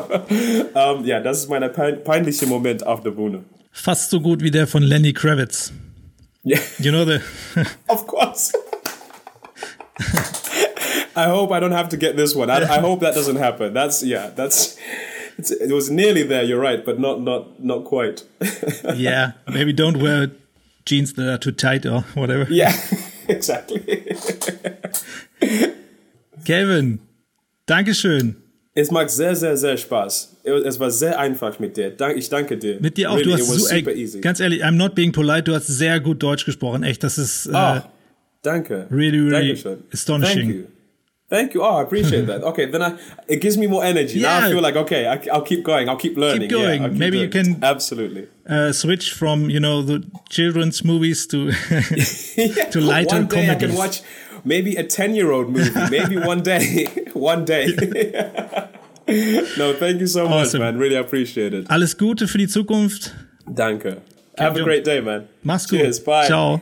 um, 0.76 1.04
yeah, 1.04 1.20
das 1.20 1.40
ist 1.40 1.50
meine 1.50 1.70
peinliche 1.70 2.46
Moment 2.46 2.86
auf 2.86 3.02
der 3.02 3.12
Bühne. 3.12 3.44
Fast 3.72 4.12
so 4.12 4.20
gut 4.20 4.44
wie 4.44 4.52
der 4.52 4.68
von 4.68 4.84
Lenny 4.84 5.14
Kravitz. 5.14 5.74
Yeah. 6.44 6.62
You 6.78 6.92
know 6.92 7.06
the 7.06 7.22
Of 7.90 8.06
course. 8.06 8.54
I 11.16 11.26
hope 11.26 11.52
I 11.52 11.60
don't 11.60 11.72
have 11.74 11.90
to 11.90 11.98
get 11.98 12.16
this 12.16 12.36
one. 12.36 12.50
I, 12.50 12.64
I 12.64 12.80
hope 12.80 13.02
that 13.02 13.16
doesn't 13.16 13.38
happen. 13.38 13.74
That's 13.74 14.04
yeah. 14.04 14.30
That's 14.36 14.78
it 15.38 15.72
was 15.72 15.90
nearly 15.90 16.24
there. 16.24 16.44
You're 16.44 16.60
right, 16.60 16.86
but 16.86 17.00
not 17.00 17.22
not 17.22 17.64
not 17.64 17.84
quite. 17.86 18.24
yeah, 18.96 19.32
maybe 19.48 19.74
don't 19.74 19.98
wear 19.98 20.32
jeans 20.86 21.14
that 21.14 21.28
are 21.28 21.40
too 21.40 21.52
tight 21.52 21.86
or 21.86 22.04
whatever. 22.16 22.50
Yeah, 22.50 22.74
exactly. 23.28 23.82
Kevin, 26.46 27.00
Dankeschön. 27.66 28.36
Es 28.76 28.90
macht 28.90 29.12
sehr, 29.12 29.36
sehr, 29.36 29.56
sehr 29.56 29.78
Spaß. 29.78 30.38
Es 30.44 30.80
war 30.80 30.90
sehr 30.90 31.20
einfach 31.20 31.60
mit 31.60 31.78
dir. 31.78 31.96
Ich 32.16 32.30
danke 32.30 32.58
dir. 32.58 32.80
Mit 32.82 32.98
dir 32.98 33.12
auch. 33.12 33.18
Really, 33.18 33.32
du 33.32 33.38
hast 33.38 33.48
so, 33.48 33.68
ey, 33.68 33.84
ganz 34.20 34.40
ehrlich, 34.40 34.64
I'm 34.66 34.72
not 34.72 34.96
being 34.96 35.12
polite. 35.12 35.44
Du 35.44 35.54
hast 35.54 35.68
sehr 35.68 36.00
gut 36.00 36.24
Deutsch 36.24 36.44
gesprochen. 36.44 36.82
Echt, 36.84 37.04
das 37.04 37.20
ist. 37.20 37.46
Äh, 37.46 37.82
danke. 38.42 38.88
Really, 38.90 39.20
really 39.20 39.32
Dankeschön. 39.32 39.84
astonishing. 39.94 40.66
Thank 41.34 41.56
you. 41.56 41.64
Oh, 41.64 41.78
I 41.78 41.82
appreciate 41.82 42.28
that. 42.28 42.44
Okay, 42.54 42.66
then 42.68 42.84
I, 42.84 42.96
it 43.28 43.42
gives 43.42 43.58
me 43.58 43.66
more 43.66 43.84
energy. 43.84 44.20
Yeah. 44.20 44.40
Now 44.40 44.46
I 44.46 44.52
feel 44.52 44.62
like 44.62 44.76
okay, 44.76 45.08
I, 45.08 45.16
will 45.36 45.42
keep 45.42 45.64
going. 45.64 45.90
I'll 45.90 45.98
keep 46.06 46.16
learning. 46.16 46.50
Keep 46.50 46.52
going. 46.52 46.82
Yeah, 46.84 46.90
keep 46.90 46.98
Maybe 47.00 47.18
you 47.18 47.30
can 47.30 47.64
absolutely 47.64 48.28
uh, 48.48 48.72
switch 48.72 49.14
from 49.14 49.50
you 49.50 49.60
know 49.60 49.82
the 49.82 50.04
children's 50.30 50.84
movies 50.84 51.26
to 51.28 51.38
yeah. 52.38 52.70
to 52.74 52.80
lighter 52.80 53.16
One 53.16 53.28
day 53.28 53.36
comedies. 53.36 53.50
I 53.50 53.56
can 53.56 53.76
watch 53.76 54.02
maybe 54.44 54.76
a 54.76 54.84
ten-year-old 54.84 55.50
movie. 55.50 55.90
Maybe 55.90 56.18
one 56.18 56.44
day. 56.44 56.86
one 57.14 57.46
day. 57.46 57.66
no, 59.58 59.74
thank 59.74 60.02
you 60.02 60.08
so 60.08 60.28
awesome. 60.28 60.62
much, 60.62 60.74
man. 60.74 60.78
Really 60.78 60.98
appreciate 60.98 61.54
it. 61.56 61.66
Alles 61.68 61.98
Gute 61.98 62.28
für 62.28 62.38
die 62.38 62.48
Zukunft. 62.48 63.12
Danke. 63.48 64.04
Have 64.38 64.60
a 64.60 64.64
great 64.64 64.86
day, 64.86 65.02
man. 65.02 65.28
Mach's 65.42 65.66
gut. 65.66 65.80
Cheers. 65.80 66.00
Bye. 66.04 66.28
Ciao. 66.28 66.62